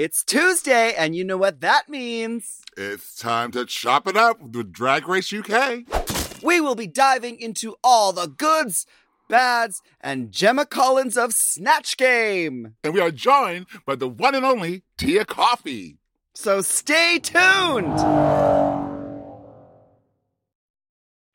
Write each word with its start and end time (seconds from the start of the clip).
It's 0.00 0.22
Tuesday, 0.22 0.94
and 0.96 1.16
you 1.16 1.24
know 1.24 1.36
what 1.36 1.60
that 1.60 1.88
means. 1.88 2.62
It's 2.76 3.16
time 3.16 3.50
to 3.50 3.64
chop 3.64 4.06
it 4.06 4.16
up 4.16 4.40
with 4.40 4.72
Drag 4.72 5.08
Race 5.08 5.32
UK. 5.32 6.40
We 6.40 6.60
will 6.60 6.76
be 6.76 6.86
diving 6.86 7.40
into 7.40 7.74
all 7.82 8.12
the 8.12 8.28
goods, 8.28 8.86
bads, 9.28 9.82
and 10.00 10.30
Gemma 10.30 10.66
Collins 10.66 11.16
of 11.16 11.32
Snatch 11.32 11.96
Game. 11.96 12.76
And 12.84 12.94
we 12.94 13.00
are 13.00 13.10
joined 13.10 13.66
by 13.84 13.96
the 13.96 14.06
one 14.06 14.36
and 14.36 14.44
only 14.44 14.84
Tia 14.98 15.24
Kofi. 15.24 15.96
So 16.32 16.60
stay 16.62 17.18
tuned. 17.18 17.98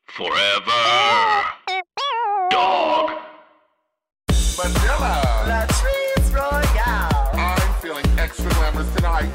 Forever. 0.06 1.44
Dog. 2.50 3.10
Manila 4.56 5.73
cameras 8.74 8.94
tonight. 8.94 9.30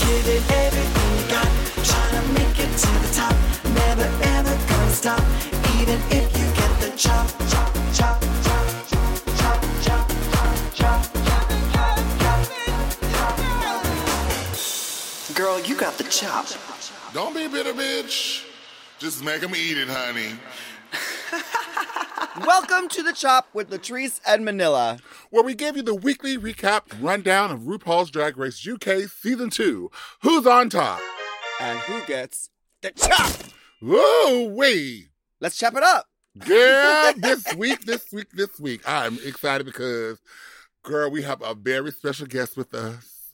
Giving 0.00 0.42
everything 0.56 1.10
you 1.18 1.30
got, 1.30 1.48
trying 1.84 2.22
to 2.22 2.32
make 2.32 2.58
it 2.58 2.76
to 2.78 2.90
the 3.04 3.14
top. 3.14 3.34
Never 3.74 4.08
ever 4.22 4.56
gonna 4.68 4.90
stop, 4.90 5.22
even 5.80 6.00
if 6.10 6.26
you 6.38 6.46
get 6.54 6.80
the 6.80 6.96
chop, 6.96 7.28
chop, 7.50 7.72
chop. 7.94 8.24
Girl, 15.34 15.60
you 15.60 15.76
got 15.76 15.96
the 15.96 16.04
chop. 16.04 16.46
Don't 17.14 17.32
be 17.32 17.44
a 17.44 17.48
bitter, 17.48 17.72
bitch. 17.72 18.44
Just 18.98 19.22
make 19.22 19.40
them 19.40 19.54
eat 19.54 19.78
it, 19.78 19.86
honey. 19.88 20.32
Welcome 22.18 22.88
to 22.90 23.02
the 23.02 23.12
Chop 23.12 23.48
with 23.54 23.70
Latrice 23.70 24.20
and 24.26 24.44
Manila. 24.44 24.98
Where 25.30 25.42
we 25.44 25.54
give 25.54 25.76
you 25.76 25.82
the 25.82 25.94
weekly 25.94 26.36
recap 26.36 26.82
rundown 27.00 27.50
of 27.50 27.60
RuPaul's 27.60 28.10
Drag 28.10 28.36
Race 28.36 28.66
UK 28.66 29.08
Season 29.08 29.50
2. 29.50 29.90
Who's 30.22 30.46
on 30.46 30.70
top? 30.70 31.00
And 31.60 31.78
who 31.80 32.04
gets 32.06 32.50
the 32.82 32.90
chop? 32.90 33.30
Whoa, 33.80 34.48
wait. 34.48 35.10
Let's 35.40 35.56
chop 35.56 35.74
it 35.76 35.82
up. 35.82 36.06
Girl, 36.38 37.12
this 37.16 37.54
week, 37.54 37.84
this 37.84 38.12
week, 38.12 38.30
this 38.32 38.58
week, 38.58 38.82
I'm 38.86 39.18
excited 39.24 39.64
because, 39.64 40.18
girl, 40.82 41.10
we 41.10 41.22
have 41.22 41.42
a 41.42 41.54
very 41.54 41.92
special 41.92 42.26
guest 42.26 42.56
with 42.56 42.74
us. 42.74 43.32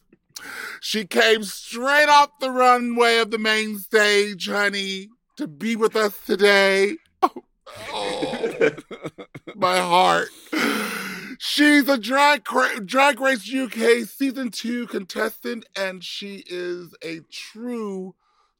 She 0.81 1.07
came 1.07 1.45
straight 1.45 2.09
off 2.09 2.31
the 2.41 2.51
runway 2.51 3.19
of 3.19 3.31
the 3.31 3.39
main 3.39 3.79
stage, 3.79 4.49
honey, 4.49 5.09
to 5.37 5.47
be 5.47 5.77
with 5.77 5.97
us 5.97 6.19
today. 6.27 6.97
Oh, 7.23 7.45
oh, 7.93 8.71
my 9.55 9.79
heart. 9.79 10.29
She's 11.39 11.89
a 11.89 11.99
drag, 11.99 12.45
drag 12.85 13.21
Race 13.21 13.53
UK 13.53 14.07
season 14.09 14.51
two 14.51 14.87
contestant, 14.87 15.67
and 15.77 16.03
she 16.03 16.45
is 16.47 16.95
a 17.03 17.21
true, 17.31 18.15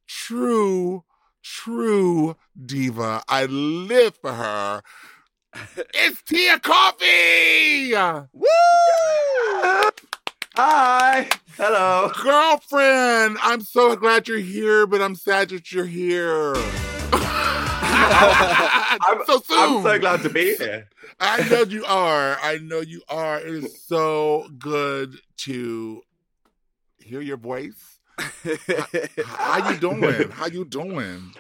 true, 0.07 1.05
true 1.43 2.37
diva. 2.65 3.23
I 3.29 3.47
live 3.47 4.17
for 4.17 4.33
her. 4.33 4.83
It's 5.95 6.23
Tia 6.23 6.59
Kofi! 6.59 8.27
Woo! 8.33 8.47
Hi. 10.57 11.29
Hello. 11.57 12.11
Girlfriend, 12.23 13.39
I'm 13.43 13.61
so 13.61 13.95
glad 13.97 14.29
you're 14.29 14.39
here, 14.39 14.87
but 14.87 15.01
I'm 15.01 15.15
sad 15.15 15.51
that 15.51 15.73
you're 15.73 15.85
here. 15.85 16.55
I'm, 18.07 19.25
so 19.27 19.41
soon. 19.41 19.59
I'm 19.59 19.83
so 19.83 19.99
glad 19.99 20.23
to 20.23 20.31
be 20.31 20.57
here. 20.57 20.89
I 21.21 21.49
know 21.49 21.63
you 21.63 21.85
are. 21.85 22.39
I 22.43 22.59
know 22.59 22.81
you 22.81 23.03
are. 23.09 23.41
It 23.41 23.65
is 23.65 23.83
so 23.83 24.49
good 24.59 25.17
to 25.39 26.03
hear 26.99 27.21
your 27.21 27.37
voice. 27.37 27.99
How 28.19 29.71
you 29.71 29.79
doing? 29.79 30.31
How 30.31 30.47
you 30.47 30.65
doing? 30.65 31.35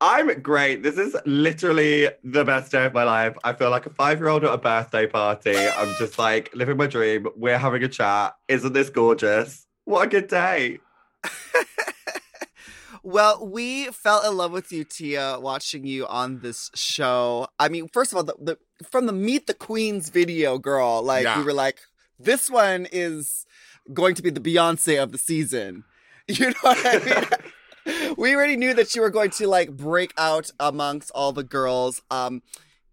I'm 0.00 0.40
great. 0.40 0.82
This 0.82 0.98
is 0.98 1.16
literally 1.26 2.08
the 2.24 2.44
best 2.44 2.72
day 2.72 2.86
of 2.86 2.92
my 2.92 3.04
life. 3.04 3.36
I 3.44 3.52
feel 3.52 3.70
like 3.70 3.86
a 3.86 3.90
five 3.90 4.18
year 4.18 4.28
old 4.28 4.42
at 4.42 4.52
a 4.52 4.58
birthday 4.58 5.06
party. 5.06 5.56
I'm 5.56 5.94
just 5.96 6.18
like 6.18 6.50
living 6.54 6.76
my 6.76 6.88
dream. 6.88 7.28
We're 7.36 7.56
having 7.56 7.84
a 7.84 7.88
chat. 7.88 8.34
Isn't 8.48 8.72
this 8.72 8.90
gorgeous? 8.90 9.64
What 9.84 10.06
a 10.06 10.10
good 10.10 10.26
day. 10.26 10.80
Well, 13.04 13.44
we 13.46 13.86
fell 13.88 14.28
in 14.28 14.36
love 14.36 14.52
with 14.52 14.70
you, 14.70 14.84
Tia, 14.84 15.38
watching 15.40 15.84
you 15.86 16.06
on 16.06 16.38
this 16.40 16.70
show. 16.74 17.48
I 17.58 17.68
mean, 17.68 17.88
first 17.88 18.12
of 18.12 18.16
all, 18.16 18.24
the, 18.24 18.34
the 18.40 18.58
from 18.90 19.06
the 19.06 19.12
Meet 19.12 19.46
the 19.48 19.54
Queens 19.54 20.08
video, 20.08 20.58
girl, 20.58 21.02
like 21.02 21.24
Yeah. 21.24 21.38
we 21.38 21.44
were 21.44 21.52
like, 21.52 21.80
this 22.20 22.48
one 22.48 22.86
is 22.92 23.44
going 23.92 24.14
to 24.14 24.22
be 24.22 24.30
the 24.30 24.40
Beyonce 24.40 25.02
of 25.02 25.12
the 25.12 25.18
season. 25.18 25.84
You 26.28 26.46
know 26.50 26.54
what 26.60 26.78
I 26.86 27.26
mean? 27.84 28.14
we 28.16 28.32
already 28.36 28.56
knew 28.56 28.72
that 28.74 28.94
you 28.94 29.02
were 29.02 29.10
going 29.10 29.30
to 29.30 29.48
like 29.48 29.76
break 29.76 30.14
out 30.16 30.52
amongst 30.60 31.10
all 31.16 31.32
the 31.32 31.42
girls, 31.42 32.00
um, 32.12 32.42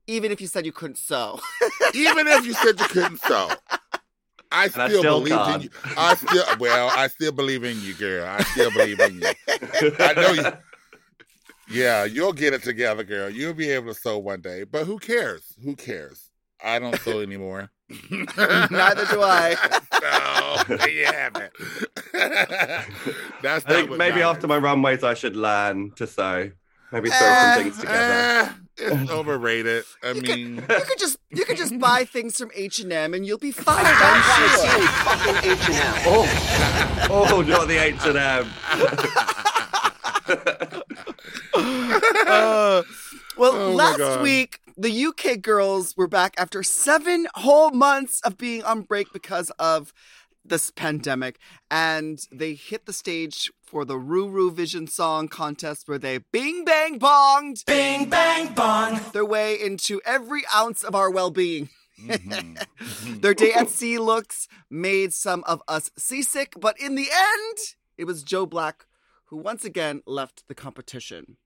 even 0.08 0.32
if 0.32 0.42
you 0.42 0.48
said 0.48 0.66
you 0.66 0.72
couldn't 0.72 0.98
sew. 0.98 1.40
Even 1.94 2.28
if 2.28 2.44
you 2.48 2.54
said 2.54 2.80
you 2.80 2.88
couldn't 2.88 3.20
sew. 3.22 3.50
I 4.52 4.64
I 4.64 4.68
still, 4.68 5.00
still 5.00 5.22
believe 5.22 5.56
in 5.56 5.62
you. 5.62 5.70
I 5.98 6.16
still, 6.16 6.44
well, 6.60 6.90
I 6.96 7.08
still 7.08 7.32
believe 7.32 7.64
in 7.64 7.80
you, 7.82 7.94
girl. 7.94 8.26
I 8.28 8.42
still 8.44 8.72
believe 8.72 9.00
in 9.00 9.22
you. 9.22 9.28
I 10.00 10.14
know 10.14 10.32
you. 10.32 10.52
Yeah, 11.72 12.06
you'll 12.06 12.34
get 12.34 12.54
it 12.54 12.64
together, 12.64 13.04
girl. 13.04 13.30
You'll 13.30 13.54
be 13.54 13.70
able 13.70 13.94
to 13.94 14.00
sew 14.00 14.18
one 14.18 14.42
day. 14.42 14.64
But 14.64 14.86
who 14.88 14.98
cares? 14.98 15.54
Who 15.64 15.76
cares? 15.76 16.30
I 16.64 16.80
don't 16.80 17.00
sew 17.02 17.22
anymore. 17.22 17.70
Neither 18.10 19.06
do 19.06 19.22
I. 19.22 19.56
no, 20.68 20.78
there 20.78 20.90
you 20.90 21.06
have 21.06 21.36
it. 21.36 21.52
That's 23.44 23.66
I 23.66 23.70
think 23.70 23.90
maybe 23.92 24.20
matters. 24.20 24.24
after 24.24 24.48
my 24.48 24.58
runways, 24.58 25.04
I 25.04 25.14
should 25.14 25.36
learn 25.36 25.92
to 25.96 26.08
sew. 26.08 26.52
Maybe 26.92 27.10
throw 27.10 27.18
Eh, 27.28 27.54
some 27.56 27.64
things 27.64 27.78
together. 27.80 28.04
Eh, 28.04 28.50
it's 28.78 29.12
overrated. 29.20 29.84
I 30.04 30.12
You 30.12 30.22
could, 30.22 30.30
mean, 30.30 30.56
you 30.56 30.62
could 30.62 31.00
just 31.00 31.18
you 31.30 31.46
could 31.46 31.58
just 31.58 31.78
buy 31.88 32.06
things 32.06 32.38
from 32.38 32.52
H 32.56 32.80
and 32.80 32.92
M 32.94 33.14
and 33.14 33.26
you'll 33.26 33.38
be 33.38 33.52
fine. 33.52 33.86
I'm 33.86 34.24
sure. 34.24 34.40
oh, 36.08 37.28
oh, 37.32 37.42
not 37.42 37.68
the 37.68 37.78
H 37.78 38.06
and 38.06 38.18
M. 38.18 38.50
Uh, 41.56 42.84
well, 43.38 43.54
Oh 43.56 43.72
last 43.74 44.22
week 44.22 44.60
the 44.78 45.06
UK 45.06 45.42
girls 45.42 45.96
were 45.98 46.08
back 46.08 46.34
after 46.38 46.64
seven 46.64 47.28
whole 47.36 47.72
months 47.72 48.22
of 48.22 48.38
being 48.38 48.64
on 48.64 48.82
break 48.82 49.12
because 49.12 49.50
of 49.60 49.94
this 50.50 50.72
pandemic, 50.72 51.38
and 51.72 52.20
they 52.32 52.54
hit 52.54 52.86
the 52.86 52.94
stage 52.94 53.52
for 53.64 53.86
the 53.86 53.96
Ruru 53.96 54.52
Vision 54.54 54.88
Song 54.88 55.28
Contest, 55.28 55.88
where 55.88 55.98
they 56.00 56.18
bing 56.32 56.66
bang 56.66 57.00
bonged 57.00 57.66
Bing, 57.66 58.10
bang, 58.10 58.54
bong. 58.54 59.00
their 59.14 59.26
way 59.26 59.60
into 59.60 60.02
every 60.06 60.44
ounce 60.54 60.84
of 60.84 60.96
our 60.96 61.10
well-being. 61.12 61.70
mhm. 62.02 62.66
Their 63.22 63.34
day 63.34 63.54
at 63.54 63.70
sea 63.70 63.98
looks 64.00 64.48
made 64.70 65.14
some 65.14 65.44
of 65.46 65.62
us 65.68 65.92
seasick, 65.98 66.54
but 66.60 66.80
in 66.80 66.96
the 66.96 67.08
end, 67.12 67.58
it 67.98 68.06
was 68.06 68.24
Joe 68.24 68.46
Black 68.46 68.86
who 69.26 69.38
once 69.38 69.64
again 69.66 70.02
left 70.08 70.48
the 70.48 70.56
competition. 70.56 71.38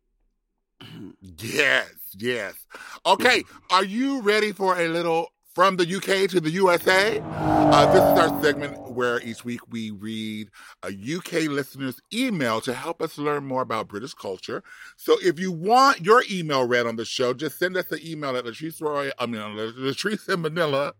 yes, 1.22 1.90
yes. 2.18 2.54
Okay, 3.06 3.44
are 3.72 3.84
you 3.84 4.22
ready 4.22 4.52
for 4.52 4.80
a 4.80 4.88
little 4.88 5.28
from 5.54 5.78
the 5.78 5.96
UK 5.96 6.30
to 6.30 6.40
the 6.40 6.50
USA? 6.52 7.20
Uh, 7.24 7.86
this 7.94 8.04
is 8.04 8.32
our 8.32 8.42
segment 8.42 8.92
where 8.92 9.22
each 9.22 9.46
week 9.46 9.62
we 9.70 9.92
read 9.92 10.50
a 10.84 10.88
UK 10.90 11.50
listener's 11.50 12.00
email 12.14 12.62
to 12.62 12.74
help 12.74 13.02
us 13.02 13.18
learn 13.18 13.46
more 13.46 13.62
about 13.62 13.88
British 13.88 14.14
culture. 14.14 14.64
So 14.98 15.18
if 15.22 15.40
you 15.40 15.52
want 15.52 16.02
your 16.02 16.24
email 16.32 16.68
read 16.68 16.86
on 16.86 16.96
the 16.96 17.06
show, 17.06 17.34
just 17.34 17.60
send 17.60 17.78
us 17.78 17.92
an 17.92 18.00
email 18.04 18.36
at 18.36 18.46
Latrice 18.46 18.82
Roy, 18.82 19.12
I 19.20 19.26
mean, 19.26 19.42
Latrice 19.42 20.28
in 20.32 20.42
Manila. 20.42 20.94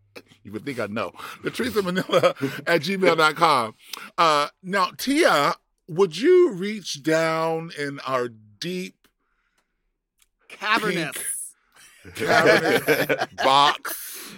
You 0.44 0.52
would 0.52 0.66
think 0.66 0.80
I 0.80 0.88
know. 0.88 1.12
Latrice 1.44 1.78
in 1.78 1.86
Manila 1.86 2.30
at 2.68 2.82
gmail.com. 2.82 3.76
Uh, 4.18 4.48
now, 4.62 4.92
Tia, 4.98 5.56
would 5.88 6.18
you 6.18 6.52
reach 6.52 7.02
down 7.04 7.72
in 7.78 8.00
our 8.02 8.30
deep 8.30 8.96
Cavernous. 10.48 11.18
Cavernous 12.16 13.28
box 13.44 14.34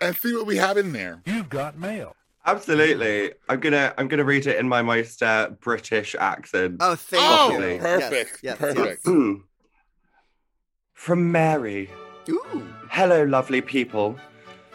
and 0.00 0.16
see 0.16 0.34
what 0.34 0.46
we 0.46 0.56
have 0.56 0.76
in 0.76 0.92
there? 0.92 1.22
You've 1.26 1.48
got 1.48 1.78
mail. 1.78 2.14
Absolutely. 2.44 3.32
I'm 3.48 3.58
gonna 3.60 3.92
I'm 3.98 4.06
gonna 4.08 4.24
read 4.24 4.46
it 4.46 4.56
in 4.58 4.68
my 4.68 4.80
most 4.82 5.22
uh, 5.22 5.50
British 5.60 6.14
accent. 6.18 6.76
Oh, 6.80 6.94
thank 6.94 7.22
Oh, 7.24 7.50
you. 7.58 7.78
perfect, 7.78 8.38
Yes, 8.42 8.56
yes, 8.60 8.74
perfect. 8.74 9.06
From 10.94 11.30
Mary. 11.32 11.90
Ooh. 12.28 12.66
Hello, 12.90 13.24
lovely 13.24 13.60
people. 13.60 14.16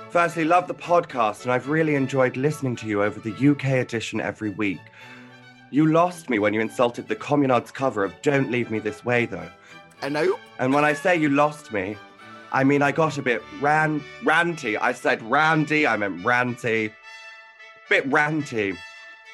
Firstly, 0.09 0.43
love 0.43 0.67
the 0.67 0.73
podcast, 0.75 1.43
and 1.43 1.51
I've 1.53 1.69
really 1.69 1.95
enjoyed 1.95 2.35
listening 2.35 2.75
to 2.77 2.87
you 2.87 3.01
over 3.01 3.19
the 3.21 3.49
UK 3.51 3.65
edition 3.79 4.19
every 4.19 4.49
week. 4.49 4.79
You 5.71 5.87
lost 5.87 6.29
me 6.29 6.37
when 6.39 6.53
you 6.53 6.59
insulted 6.59 7.07
the 7.07 7.15
Communards 7.15 7.73
cover 7.73 8.03
of 8.03 8.13
Don't 8.21 8.51
Leave 8.51 8.69
Me 8.69 8.79
This 8.79 9.05
Way, 9.05 9.25
though. 9.25 9.49
I 10.01 10.09
know. 10.09 10.39
And 10.59 10.73
when 10.73 10.83
I 10.83 10.93
say 10.93 11.15
you 11.15 11.29
lost 11.29 11.71
me, 11.71 11.95
I 12.51 12.63
mean, 12.63 12.81
I 12.81 12.91
got 12.91 13.17
a 13.17 13.21
bit 13.21 13.41
ran 13.59 14.03
ranty. 14.23 14.77
I 14.79 14.93
said 14.93 15.21
randy, 15.23 15.87
I 15.87 15.95
meant 15.95 16.23
ranty. 16.23 16.91
Bit 17.89 18.09
ranty. 18.09 18.75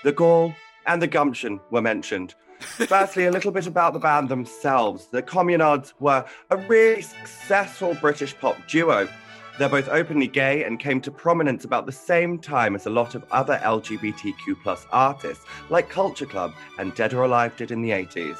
The 0.03 0.11
gall 0.11 0.53
and 0.85 1.01
the 1.01 1.07
gumption 1.07 1.59
were 1.71 1.81
mentioned. 1.81 2.35
Firstly, 2.59 3.25
a 3.25 3.31
little 3.31 3.51
bit 3.51 3.67
about 3.67 3.93
the 3.93 3.99
band 3.99 4.29
themselves. 4.29 5.07
The 5.07 5.21
Communards 5.21 5.93
were 5.99 6.25
a 6.49 6.57
really 6.57 7.01
successful 7.01 7.95
British 7.95 8.37
pop 8.37 8.57
duo. 8.67 9.07
They're 9.57 9.69
both 9.69 9.89
openly 9.89 10.27
gay 10.27 10.63
and 10.63 10.79
came 10.79 11.01
to 11.01 11.11
prominence 11.11 11.65
about 11.65 11.85
the 11.85 11.91
same 11.91 12.37
time 12.37 12.75
as 12.75 12.85
a 12.85 12.91
lot 12.91 13.15
of 13.15 13.25
other 13.31 13.59
LGBTQ 13.63 14.61
plus 14.61 14.85
artists, 14.91 15.45
like 15.69 15.89
Culture 15.89 16.27
Club 16.27 16.53
and 16.77 16.93
Dead 16.93 17.13
or 17.13 17.23
Alive 17.23 17.55
did 17.57 17.71
in 17.71 17.81
the 17.81 17.89
80s, 17.89 18.37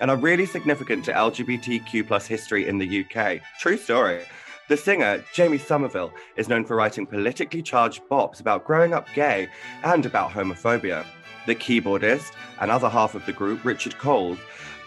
and 0.00 0.10
are 0.10 0.16
really 0.16 0.46
significant 0.46 1.04
to 1.04 1.12
LGBTQ 1.12 2.06
plus 2.06 2.26
history 2.26 2.68
in 2.68 2.78
the 2.78 3.04
UK. 3.04 3.40
True 3.60 3.76
story. 3.76 4.24
The 4.68 4.76
singer, 4.76 5.24
Jimmy 5.32 5.58
Somerville, 5.58 6.12
is 6.36 6.48
known 6.48 6.64
for 6.64 6.76
writing 6.76 7.06
politically 7.06 7.62
charged 7.62 8.02
bops 8.10 8.40
about 8.40 8.64
growing 8.64 8.92
up 8.92 9.08
gay 9.14 9.48
and 9.82 10.04
about 10.04 10.30
homophobia. 10.30 11.06
The 11.46 11.54
keyboardist 11.54 12.32
and 12.60 12.70
other 12.70 12.88
half 12.88 13.14
of 13.14 13.24
the 13.24 13.32
group, 13.32 13.64
Richard 13.64 13.96
Coles, 13.96 14.38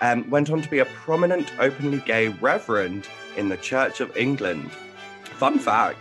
um, 0.02 0.30
went 0.30 0.50
on 0.52 0.62
to 0.62 0.70
be 0.70 0.80
a 0.80 0.86
prominent 0.86 1.52
openly 1.60 2.00
gay 2.00 2.28
reverend 2.28 3.08
in 3.38 3.50
the 3.50 3.58
Church 3.58 4.02
of 4.02 4.16
England. 4.16 4.72
Fun 5.24 5.58
fact 5.58 5.98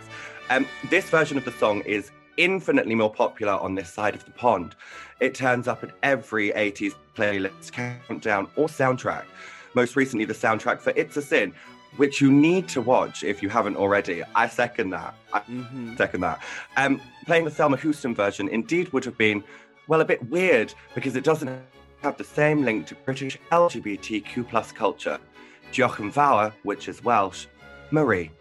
um, 0.51 0.67
this 0.89 1.09
version 1.09 1.37
of 1.37 1.45
the 1.45 1.51
song 1.51 1.81
is 1.81 2.11
infinitely 2.37 2.95
more 2.95 3.13
popular 3.13 3.53
on 3.53 3.75
this 3.75 3.91
side 3.91 4.15
of 4.15 4.25
the 4.25 4.31
pond. 4.31 4.75
It 5.19 5.35
turns 5.35 5.67
up 5.67 5.83
at 5.83 5.91
every 6.03 6.51
80s 6.51 6.93
playlist, 7.15 7.71
countdown, 7.71 8.47
or 8.55 8.67
soundtrack. 8.67 9.23
Most 9.73 9.95
recently, 9.95 10.25
the 10.25 10.33
soundtrack 10.33 10.79
for 10.79 10.91
It's 10.95 11.17
a 11.17 11.21
Sin, 11.21 11.53
which 11.97 12.21
you 12.21 12.31
need 12.31 12.67
to 12.69 12.81
watch 12.81 13.23
if 13.23 13.41
you 13.43 13.49
haven't 13.49 13.75
already. 13.75 14.23
I 14.35 14.47
second 14.47 14.91
that. 14.91 15.13
I 15.33 15.41
Mhm. 15.41 15.97
second 15.97 16.21
that. 16.21 16.41
Um, 16.77 17.01
playing 17.25 17.45
the 17.45 17.51
Thelma 17.51 17.77
Houston 17.77 18.15
version 18.15 18.47
indeed 18.47 18.91
would 18.93 19.05
have 19.05 19.17
been, 19.17 19.43
well, 19.87 20.01
a 20.01 20.05
bit 20.05 20.23
weird 20.29 20.73
because 20.95 21.15
it 21.15 21.23
doesn't 21.23 21.49
have 22.01 22.17
the 22.17 22.23
same 22.23 22.63
link 22.63 22.87
to 22.87 22.95
British 22.95 23.37
LGBTQ 23.51 24.43
plus 24.43 24.71
culture. 24.71 25.19
Diolch 25.71 25.99
yn 25.99 26.11
fawr, 26.11 26.51
which 26.63 26.87
is 26.89 27.03
Welsh, 27.03 27.45
Marie. 27.91 28.31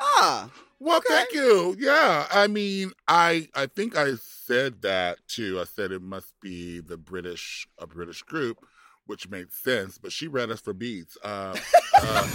Ah, 0.00 0.50
Well, 0.78 0.98
Okay. 0.98 1.06
thank 1.14 1.32
you. 1.32 1.74
Yeah, 1.78 2.26
I 2.30 2.46
mean, 2.48 2.92
I 3.08 3.48
I 3.54 3.66
think 3.66 3.96
I 3.96 4.14
said 4.16 4.82
that 4.82 5.18
too. 5.28 5.58
I 5.60 5.64
said 5.64 5.90
it 5.92 6.02
must 6.02 6.32
be 6.40 6.80
the 6.80 6.96
British 6.96 7.66
a 7.78 7.86
British 7.86 8.22
group, 8.22 8.58
which 9.06 9.28
made 9.28 9.52
sense. 9.52 9.96
But 9.98 10.12
she 10.12 10.28
read 10.28 10.50
us 10.50 10.60
for 10.60 10.72
beats. 10.74 11.16
Uh, 11.22 11.56
uh, 11.94 12.26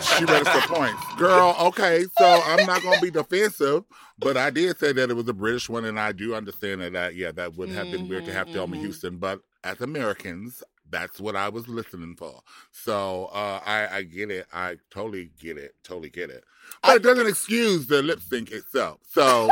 she 0.00 0.24
read 0.24 0.46
us 0.46 0.48
for 0.48 0.74
points, 0.74 1.02
girl. 1.16 1.54
Okay, 1.60 2.04
so 2.18 2.24
I'm 2.42 2.66
not 2.66 2.82
gonna 2.82 3.00
be 3.00 3.10
defensive, 3.12 3.84
but 4.18 4.36
I 4.36 4.50
did 4.50 4.76
say 4.78 4.92
that 4.92 5.10
it 5.10 5.14
was 5.14 5.28
a 5.28 5.32
British 5.32 5.68
one, 5.68 5.84
and 5.84 6.00
I 6.00 6.10
do 6.12 6.34
understand 6.34 6.80
that. 6.80 6.92
that 6.94 7.14
yeah, 7.14 7.30
that 7.32 7.54
would 7.56 7.70
have 7.70 7.90
been 7.90 8.08
weird 8.08 8.24
to 8.24 8.32
have 8.32 8.48
Mhm, 8.48 8.52
Thelma. 8.54 8.76
Houston, 8.76 9.18
but 9.18 9.40
as 9.62 9.80
Americans. 9.80 10.62
That's 10.90 11.20
what 11.20 11.36
I 11.36 11.48
was 11.50 11.68
listening 11.68 12.16
for. 12.16 12.40
So 12.72 13.26
uh, 13.32 13.60
I, 13.64 13.88
I 13.98 14.02
get 14.02 14.30
it. 14.30 14.46
I 14.52 14.76
totally 14.90 15.30
get 15.40 15.56
it. 15.58 15.74
Totally 15.84 16.10
get 16.10 16.28
it. 16.30 16.44
But 16.82 16.90
I 16.90 16.94
it 16.96 17.02
doesn't 17.02 17.26
excuse 17.26 17.86
the 17.86 18.02
lip 18.02 18.20
sync 18.20 18.50
itself. 18.52 19.00
So 19.10 19.48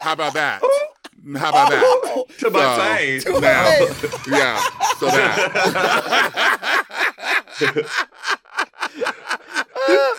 how 0.00 0.12
about 0.12 0.34
that? 0.34 0.60
How 1.36 1.48
about 1.50 1.70
that? 1.70 1.82
Oh, 1.84 2.26
to 2.38 2.48
my 2.50 2.76
So, 2.76 2.94
face. 2.94 3.24
To 3.24 3.32
my 3.32 3.40
Now, 3.40 3.70
face. 3.86 4.26
yeah. 4.28 4.60
So 5.00 5.06
that. 5.06 6.84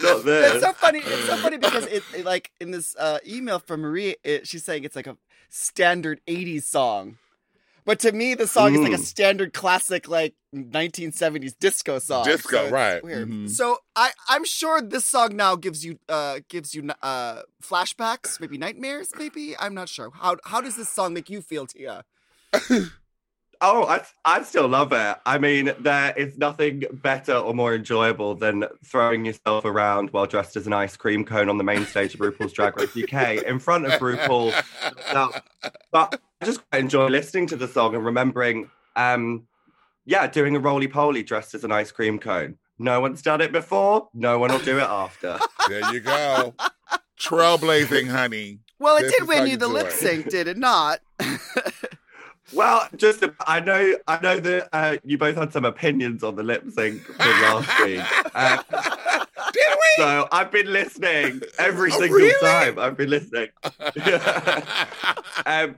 Not 0.02 0.24
this. 0.26 0.54
It's 0.56 0.64
so 0.66 0.74
funny. 0.74 1.00
It's 1.00 1.26
so 1.28 1.38
funny 1.38 1.58
because 1.58 1.86
it, 1.86 2.04
it, 2.16 2.26
like 2.26 2.52
in 2.60 2.72
this 2.72 2.96
uh, 2.98 3.20
email 3.28 3.60
from 3.60 3.82
Marie, 3.82 4.16
it, 4.24 4.48
she's 4.48 4.64
saying 4.64 4.84
it's 4.84 4.96
like 4.96 5.08
a 5.08 5.18
standard 5.50 6.22
'80s 6.28 6.64
song, 6.64 7.18
but 7.86 8.00
to 8.00 8.12
me, 8.12 8.34
the 8.36 8.48
song 8.48 8.74
is 8.74 8.80
like 8.82 8.92
a 8.94 8.98
Mm. 8.98 9.06
standard 9.06 9.54
classic, 9.54 10.08
like 10.08 10.34
1970s 10.54 11.54
disco 11.60 12.00
song. 12.00 12.26
Disco, 12.26 12.66
So 12.68 12.70
right. 12.70 13.04
Weird. 13.04 13.28
Mhm. 13.30 13.50
So 13.50 13.78
I, 13.96 14.12
I'm 14.28 14.46
sure 14.46 14.82
this 14.82 15.06
song 15.06 15.36
now 15.36 15.56
gives 15.56 15.84
you, 15.86 16.00
uh, 16.10 16.40
gives 16.50 16.74
you 16.74 16.90
uh, 17.02 17.42
flashbacks, 17.64 18.40
maybe 18.40 18.58
nightmares, 18.58 19.10
maybe. 19.18 19.56
I'm 19.58 19.74
not 19.74 19.90
sure. 19.90 20.10
How 20.14 20.38
how 20.46 20.62
does 20.62 20.76
this 20.76 20.90
song 20.90 21.14
make 21.14 21.30
you 21.30 21.42
feel, 21.42 21.66
Tia? 21.68 22.04
Oh, 23.62 23.84
I, 23.84 24.06
I 24.24 24.44
still 24.44 24.70
love 24.70 24.94
it. 24.94 25.18
I 25.26 25.38
mean, 25.38 25.74
there 25.80 26.14
is 26.16 26.38
nothing 26.38 26.86
better 26.94 27.34
or 27.34 27.54
more 27.54 27.76
enjoyable 27.76 28.34
than 28.34 28.64
throwing 28.86 29.26
yourself 29.26 29.66
around 29.66 30.12
while 30.12 30.26
dressed 30.28 30.56
as 30.56 30.66
an 30.66 30.72
ice 30.72 30.96
cream 30.96 31.26
cone 31.26 31.50
on 31.50 31.58
the 31.58 31.64
main 31.66 31.86
stage 31.86 32.14
of 32.14 32.22
RuPaul's 32.22 32.54
Drag 32.54 32.78
Race 32.78 32.96
UK 32.96 33.44
in 33.44 33.60
front 33.60 33.86
of 33.86 33.92
RuPaul. 34.00 34.54
Now, 35.14 35.32
but 35.92 36.14
I 36.14 36.29
just 36.46 36.62
quite 36.70 36.80
enjoy 36.80 37.08
listening 37.08 37.48
to 37.48 37.56
the 37.56 37.68
song 37.68 37.96
and 37.96 38.06
remembering, 38.06 38.70
um, 38.96 39.48
yeah, 40.06 40.28
doing 40.28 40.56
a 40.56 40.60
roly 40.60 40.88
poly 40.88 41.24
dressed 41.24 41.54
as 41.56 41.64
an 41.64 41.72
ice 41.72 41.92
cream 41.92 42.20
cone. 42.20 42.58
No 42.78 43.02
one's 43.02 43.22
done 43.22 43.42
it 43.42 43.52
before. 43.52 44.08
No 44.14 44.40
one 44.40 44.52
will 44.52 44.60
do 44.60 44.78
it 44.78 44.84
after. 44.84 45.40
there 45.68 45.94
you 45.94 46.00
go. 46.00 46.54
Trailblazing, 47.20 48.10
honey. 48.10 48.60
Well, 48.80 48.96
it 48.98 49.02
This 49.04 49.18
did 49.20 49.28
win 49.28 49.44
you 49.46 49.52
you 49.52 49.58
the 49.58 49.68
lip 49.68 49.92
sync, 49.92 50.30
did 50.30 50.48
it 50.48 50.58
not? 50.58 51.00
Well, 52.52 52.88
just 52.96 53.24
I 53.46 53.60
know 53.60 53.96
I 54.08 54.20
know 54.22 54.40
that 54.40 54.70
uh, 54.74 54.98
you 55.04 55.20
both 55.20 55.36
had 55.36 55.54
some 55.54 55.66
opinions 55.66 56.24
on 56.24 56.36
the 56.36 56.42
lip 56.42 56.64
sync 56.72 57.00
from 57.04 57.42
last 57.44 57.84
week. 57.86 58.02
Uh, 58.34 58.58
Did 59.54 59.68
we? 59.68 60.04
So 60.04 60.28
I've 60.32 60.50
been 60.52 60.74
listening 60.74 61.42
every 61.60 61.92
Oh, 61.92 62.00
single 62.00 62.18
really? 62.18 62.34
time. 62.42 62.80
I've 62.80 62.98
been 62.98 63.12
listening. 63.12 63.50
um, 65.46 65.76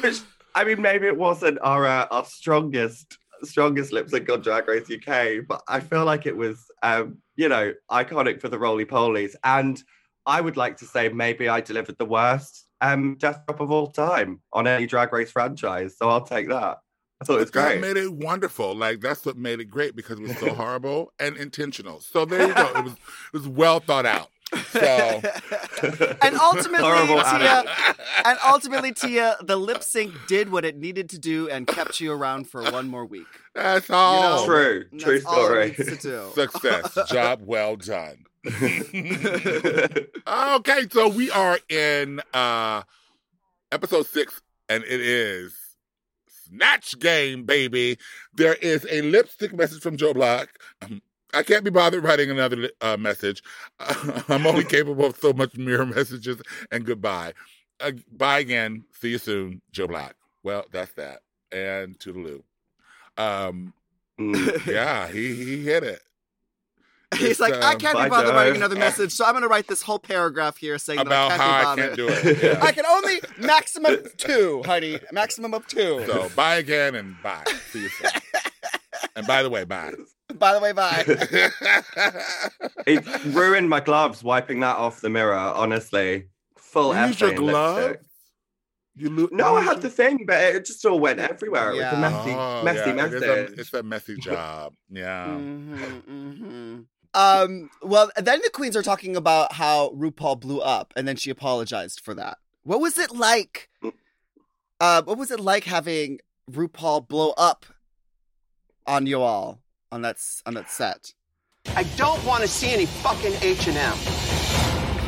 which 0.00 0.20
I 0.54 0.64
mean, 0.64 0.80
maybe 0.80 1.06
it 1.06 1.16
wasn't 1.16 1.58
our 1.62 1.86
uh, 1.86 2.06
our 2.10 2.24
strongest 2.24 3.18
strongest 3.44 3.92
lip 3.92 4.08
sync 4.08 4.30
on 4.30 4.40
Drag 4.40 4.68
Race 4.68 4.90
UK, 4.90 5.46
but 5.48 5.62
I 5.66 5.80
feel 5.80 6.04
like 6.04 6.26
it 6.26 6.36
was, 6.36 6.64
um, 6.82 7.18
you 7.36 7.48
know, 7.48 7.72
iconic 7.90 8.40
for 8.40 8.48
the 8.48 8.58
roly 8.58 8.84
polies. 8.84 9.34
And 9.42 9.82
I 10.26 10.40
would 10.40 10.56
like 10.56 10.76
to 10.78 10.84
say 10.84 11.08
maybe 11.08 11.48
I 11.48 11.60
delivered 11.60 11.98
the 11.98 12.04
worst 12.04 12.66
um, 12.80 13.16
death 13.18 13.40
drop 13.46 13.60
of 13.60 13.70
all 13.70 13.88
time 13.88 14.40
on 14.52 14.66
any 14.66 14.86
Drag 14.86 15.12
Race 15.12 15.30
franchise. 15.30 15.96
So 15.96 16.08
I'll 16.08 16.24
take 16.24 16.48
that. 16.48 16.78
I 17.20 17.24
thought 17.24 17.36
it 17.36 17.40
was 17.40 17.50
that 17.52 17.78
great. 17.78 17.80
made 17.80 17.96
it 17.96 18.12
wonderful. 18.12 18.74
Like 18.74 19.00
that's 19.00 19.24
what 19.24 19.36
made 19.36 19.60
it 19.60 19.66
great 19.66 19.94
because 19.94 20.18
it 20.18 20.22
was 20.22 20.38
so 20.38 20.52
horrible 20.54 21.12
and 21.20 21.36
intentional. 21.36 22.00
So 22.00 22.24
there 22.24 22.48
you 22.48 22.54
go. 22.54 22.72
It 22.74 22.84
was 22.84 22.92
it 22.92 23.32
was 23.32 23.48
well 23.48 23.80
thought 23.80 24.06
out. 24.06 24.28
So 24.70 24.80
and 26.22 26.36
ultimately, 26.38 27.06
Tia, 27.06 27.64
and 28.24 28.38
ultimately, 28.46 28.92
Tia, 28.92 29.36
the 29.42 29.56
lip 29.56 29.82
sync 29.82 30.12
did 30.26 30.50
what 30.50 30.64
it 30.64 30.76
needed 30.76 31.08
to 31.10 31.18
do 31.18 31.48
and 31.48 31.66
kept 31.66 32.00
you 32.00 32.12
around 32.12 32.48
for 32.48 32.62
one 32.70 32.88
more 32.88 33.04
week. 33.06 33.26
that's 33.54 33.88
all. 33.90 34.40
know, 34.40 34.46
True, 34.46 34.84
And 34.90 35.00
true 35.00 35.14
that's 35.14 35.26
all 35.26 35.40
it 35.40 35.44
story. 35.44 35.74
needs 35.78 36.02
to 36.02 36.08
do. 36.08 36.30
Success. 36.34 36.98
Job 37.10 37.40
well 37.44 37.76
done. 37.76 38.24
okay, 38.46 40.08
so 40.90 41.08
we 41.08 41.30
are 41.30 41.58
in 41.68 42.20
uh 42.34 42.82
episode 43.70 44.06
six, 44.06 44.40
and 44.68 44.82
it 44.84 45.00
is 45.00 45.54
Snatch 46.28 46.98
Game, 46.98 47.44
baby. 47.44 47.98
There 48.34 48.54
is 48.54 48.86
a 48.90 49.02
lipstick 49.02 49.54
message 49.54 49.80
from 49.82 49.96
Joe 49.96 50.12
Black. 50.14 50.48
Um, 50.82 51.00
I 51.34 51.42
can't 51.42 51.64
be 51.64 51.70
bothered 51.70 52.04
writing 52.04 52.30
another 52.30 52.70
uh, 52.80 52.96
message. 52.98 53.42
I'm 54.28 54.46
only 54.46 54.64
capable 54.76 55.06
of 55.06 55.16
so 55.16 55.32
much 55.32 55.56
mirror 55.56 55.86
messages 55.86 56.40
and 56.70 56.84
goodbye. 56.84 57.32
Uh, 57.80 57.92
bye 58.10 58.38
again. 58.40 58.84
See 59.00 59.10
you 59.10 59.18
soon, 59.18 59.62
Joe 59.72 59.88
Black. 59.88 60.14
Well, 60.42 60.64
that's 60.70 60.92
that. 60.92 61.20
And 61.50 61.98
toodaloo. 61.98 62.42
Um, 63.16 63.74
Mm. 64.20 64.66
yeah, 64.66 65.08
he 65.08 65.34
he 65.34 65.62
hit 65.64 65.82
it. 65.82 66.00
He's 67.18 67.30
It's, 67.30 67.40
like, 67.40 67.54
I 67.54 67.72
um, 67.72 67.78
can't 67.78 67.98
be 67.98 68.08
bothered 68.10 68.34
writing 68.34 68.56
another 68.56 68.76
message, 68.76 69.12
so 69.12 69.24
I'm 69.24 69.32
going 69.32 69.42
to 69.42 69.48
write 69.48 69.66
this 69.66 69.80
whole 69.82 69.98
paragraph 69.98 70.58
here 70.58 70.78
saying 70.78 71.00
about 71.00 71.30
that 71.30 71.40
how 71.40 71.50
I 71.50 71.60
I 71.60 71.64
can't 71.64 71.78
can't 71.78 71.96
do 71.96 72.08
it. 72.08 72.42
Yeah. 72.42 72.58
I 72.62 72.72
can 72.72 72.84
only 72.86 73.20
maximum 73.38 73.96
two, 74.18 74.62
honey. 74.66 74.98
Maximum 75.12 75.54
of 75.54 75.66
two. 75.66 76.04
So 76.06 76.28
bye 76.36 76.56
again 76.56 76.94
and 76.94 77.16
bye. 77.22 77.42
See 77.70 77.80
you 77.82 77.88
soon. 77.88 78.10
And 79.16 79.26
by 79.26 79.42
the 79.42 79.50
way, 79.50 79.64
bye. 79.64 79.92
By 80.38 80.54
the 80.54 80.60
way, 80.60 80.72
bye. 80.72 81.04
It 82.86 83.04
ruined 83.34 83.68
my 83.68 83.80
gloves 83.80 84.24
wiping 84.24 84.60
that 84.60 84.76
off 84.76 85.00
the 85.02 85.10
mirror, 85.10 85.34
honestly. 85.34 86.28
Full 86.56 86.94
You 86.94 87.00
used 87.06 87.18
effing 87.18 87.20
your 87.20 87.34
glove? 87.34 87.76
lipstick. 87.76 88.00
you 88.96 89.10
lo- 89.10 89.28
No, 89.30 89.56
I 89.56 89.60
you 89.60 89.66
had 89.66 89.72
used 89.76 89.82
the 89.82 89.90
thing, 89.90 90.24
but 90.26 90.40
it 90.54 90.64
just 90.64 90.84
all 90.86 90.98
went 90.98 91.18
everywhere. 91.20 91.68
It 91.70 91.74
was 91.74 91.80
Yeah. 91.80 91.96
a 91.96 92.00
messy, 92.00 92.30
Oh, 92.30 92.62
messy 92.64 92.90
yeah, 92.90 93.06
it 93.06 93.14
is 93.14 93.22
a- 93.22 93.60
it's 93.60 93.74
a 93.74 93.82
messy 93.82 94.16
job. 94.16 94.72
Yeah. 94.90 95.26
Mhm, 95.26 96.02
mhm. 96.08 96.84
Um. 97.14 97.70
Well, 97.82 98.10
then 98.16 98.40
the 98.42 98.50
queens 98.50 98.74
are 98.74 98.82
talking 98.82 99.16
about 99.16 99.52
how 99.52 99.90
RuPaul 99.90 100.40
blew 100.40 100.60
up, 100.60 100.94
and 100.96 101.06
then 101.06 101.16
she 101.16 101.28
apologized 101.28 102.00
for 102.00 102.14
that. 102.14 102.38
What 102.62 102.80
was 102.80 102.96
it 102.96 103.10
like? 103.14 103.68
Uh, 104.80 105.02
what 105.02 105.18
was 105.18 105.30
it 105.30 105.40
like 105.40 105.64
having 105.64 106.20
RuPaul 106.50 107.06
blow 107.06 107.30
up 107.36 107.66
on 108.86 109.06
you 109.06 109.20
all 109.20 109.60
on 109.90 110.02
that 110.02 110.18
on 110.46 110.54
that 110.54 110.70
set? 110.70 111.12
I 111.76 111.84
don't 111.96 112.22
want 112.24 112.42
to 112.42 112.48
see 112.48 112.72
any 112.72 112.86
fucking 112.86 113.34
H&M. 113.40 113.76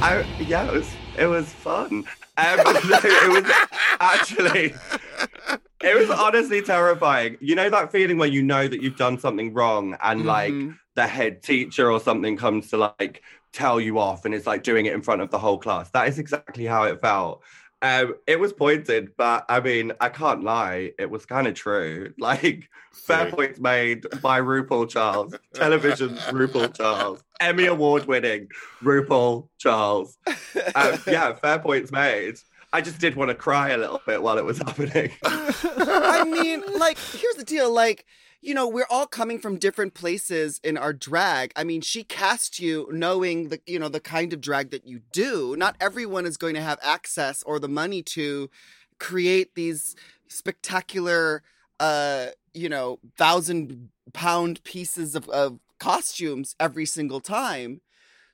I, 0.03 0.25
yeah, 0.41 0.67
it 0.69 0.73
was 0.73 0.95
it 1.19 1.27
was 1.27 1.47
fun. 1.53 2.05
Um, 2.37 2.57
no, 2.57 2.99
it 3.03 3.45
was 3.45 3.53
actually 4.01 4.75
it 5.81 5.97
was 5.99 6.11
honestly 6.11 6.63
terrifying. 6.63 7.37
You 7.41 7.55
know 7.55 7.71
that 7.71 7.91
feeling 7.93 8.19
where 8.19 8.29
you 8.29 8.43
know 8.43 8.67
that 8.69 8.83
you've 8.83 8.97
done 8.97 9.19
something 9.19 9.53
wrong 9.53 9.97
and 10.03 10.25
like 10.25 10.53
Mhm. 10.53 10.79
the 10.95 11.07
head 11.07 11.43
teacher 11.43 11.91
or 11.91 12.01
something 12.01 12.37
comes 12.37 12.71
to 12.71 12.77
like 12.77 13.23
tell 13.53 13.81
you 13.81 13.99
off 13.99 14.25
and 14.25 14.35
it's 14.35 14.47
like 14.47 14.63
doing 14.65 14.87
it 14.87 14.93
in 14.93 15.01
front 15.03 15.23
of 15.23 15.31
the 15.31 15.39
whole 15.39 15.59
class. 15.59 15.91
That 15.91 16.09
is 16.09 16.19
exactly 16.19 16.65
how 16.67 16.85
it 16.85 17.01
felt. 17.01 17.43
Um, 17.85 18.15
it 18.27 18.41
was 18.41 18.55
pointed, 18.55 19.11
but 19.19 19.45
I 19.47 19.61
mean, 19.61 19.93
I 20.01 20.09
can't 20.09 20.43
lie, 20.43 20.93
it 20.99 21.11
was 21.11 21.27
kind 21.27 21.47
of 21.47 21.53
true. 21.55 22.15
Like 22.19 22.71
fair 22.93 23.29
See? 23.29 23.37
points 23.37 23.61
made 23.61 24.07
by 24.23 24.41
RuPaul 24.41 24.89
Charles, 24.89 25.35
television 25.53 26.17
RuPaul 26.31 26.75
Charles, 26.75 27.23
Emmy 27.41 27.67
award 27.67 28.07
winning 28.07 28.49
RuPaul 28.83 29.49
Charles. 29.59 30.17
Um, 30.75 30.99
yeah, 31.07 31.35
fair 31.35 31.59
points 31.59 31.93
made. 31.93 32.37
I 32.73 32.81
just 32.81 32.99
did 32.99 33.17
want 33.17 33.29
to 33.29 33.35
cry 33.35 33.71
a 33.71 33.77
little 33.77 34.01
bit 34.07 34.23
while 34.23 34.39
it 34.39 34.45
was 34.45 34.59
happening. 34.59 35.11
I 35.23 36.25
mean, 36.25 36.63
like, 36.79 36.99
here's 36.99 37.37
the 37.37 37.45
deal. 37.45 37.73
Like, 37.73 38.07
you 38.45 38.53
know, 38.53 38.69
we're 38.69 38.87
all 38.91 39.07
coming 39.07 39.39
from 39.39 39.57
different 39.59 39.95
places 39.95 40.61
in 40.63 40.77
our 40.77 40.93
drag. 40.93 41.51
I 41.57 41.65
mean, 41.65 41.81
she 41.81 42.05
cast 42.05 42.61
you 42.61 42.87
knowing 42.93 43.49
the, 43.49 43.59
you 43.67 43.79
know, 43.79 43.89
the 43.89 44.01
kind 44.01 44.35
of 44.35 44.43
drag 44.43 44.71
that 44.71 44.87
you 44.87 45.01
do. 45.13 45.57
Not 45.57 45.77
everyone 45.81 46.27
is 46.27 46.37
going 46.37 46.55
to 46.55 46.61
have 46.61 46.79
access 46.83 47.43
or 47.45 47.59
the 47.59 47.69
money 47.69 48.03
to 48.03 48.51
create 49.01 49.55
these 49.55 49.97
spectacular, 50.29 51.43
uh, 51.81 52.27
you 52.53 52.69
know, 52.69 52.99
thousand 53.17 53.89
pound 54.13 54.63
pieces 54.63 55.15
of, 55.15 55.27
of 55.31 55.59
costumes 55.79 56.55
every 56.61 56.85
single 56.87 57.21
time. 57.21 57.81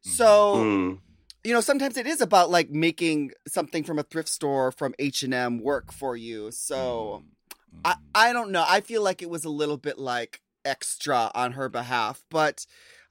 So, 0.02 0.54
Mm. 0.54 0.98
you 1.44 1.54
know 1.54 1.60
sometimes 1.60 1.96
it 1.96 2.06
is 2.06 2.20
about 2.20 2.50
like 2.50 2.70
making 2.70 3.30
something 3.46 3.82
from 3.84 3.98
a 3.98 4.02
thrift 4.02 4.28
store 4.28 4.70
from 4.72 4.94
h&m 4.98 5.58
work 5.62 5.90
for 5.90 6.14
you 6.16 6.50
so 6.50 7.22
I, 7.84 7.96
I 8.14 8.32
don't 8.32 8.50
know. 8.50 8.64
I 8.66 8.80
feel 8.80 9.02
like 9.02 9.22
it 9.22 9.30
was 9.30 9.44
a 9.44 9.50
little 9.50 9.76
bit 9.76 9.98
like 9.98 10.40
extra 10.64 11.30
on 11.34 11.52
her 11.52 11.68
behalf 11.68 12.22
but 12.30 12.66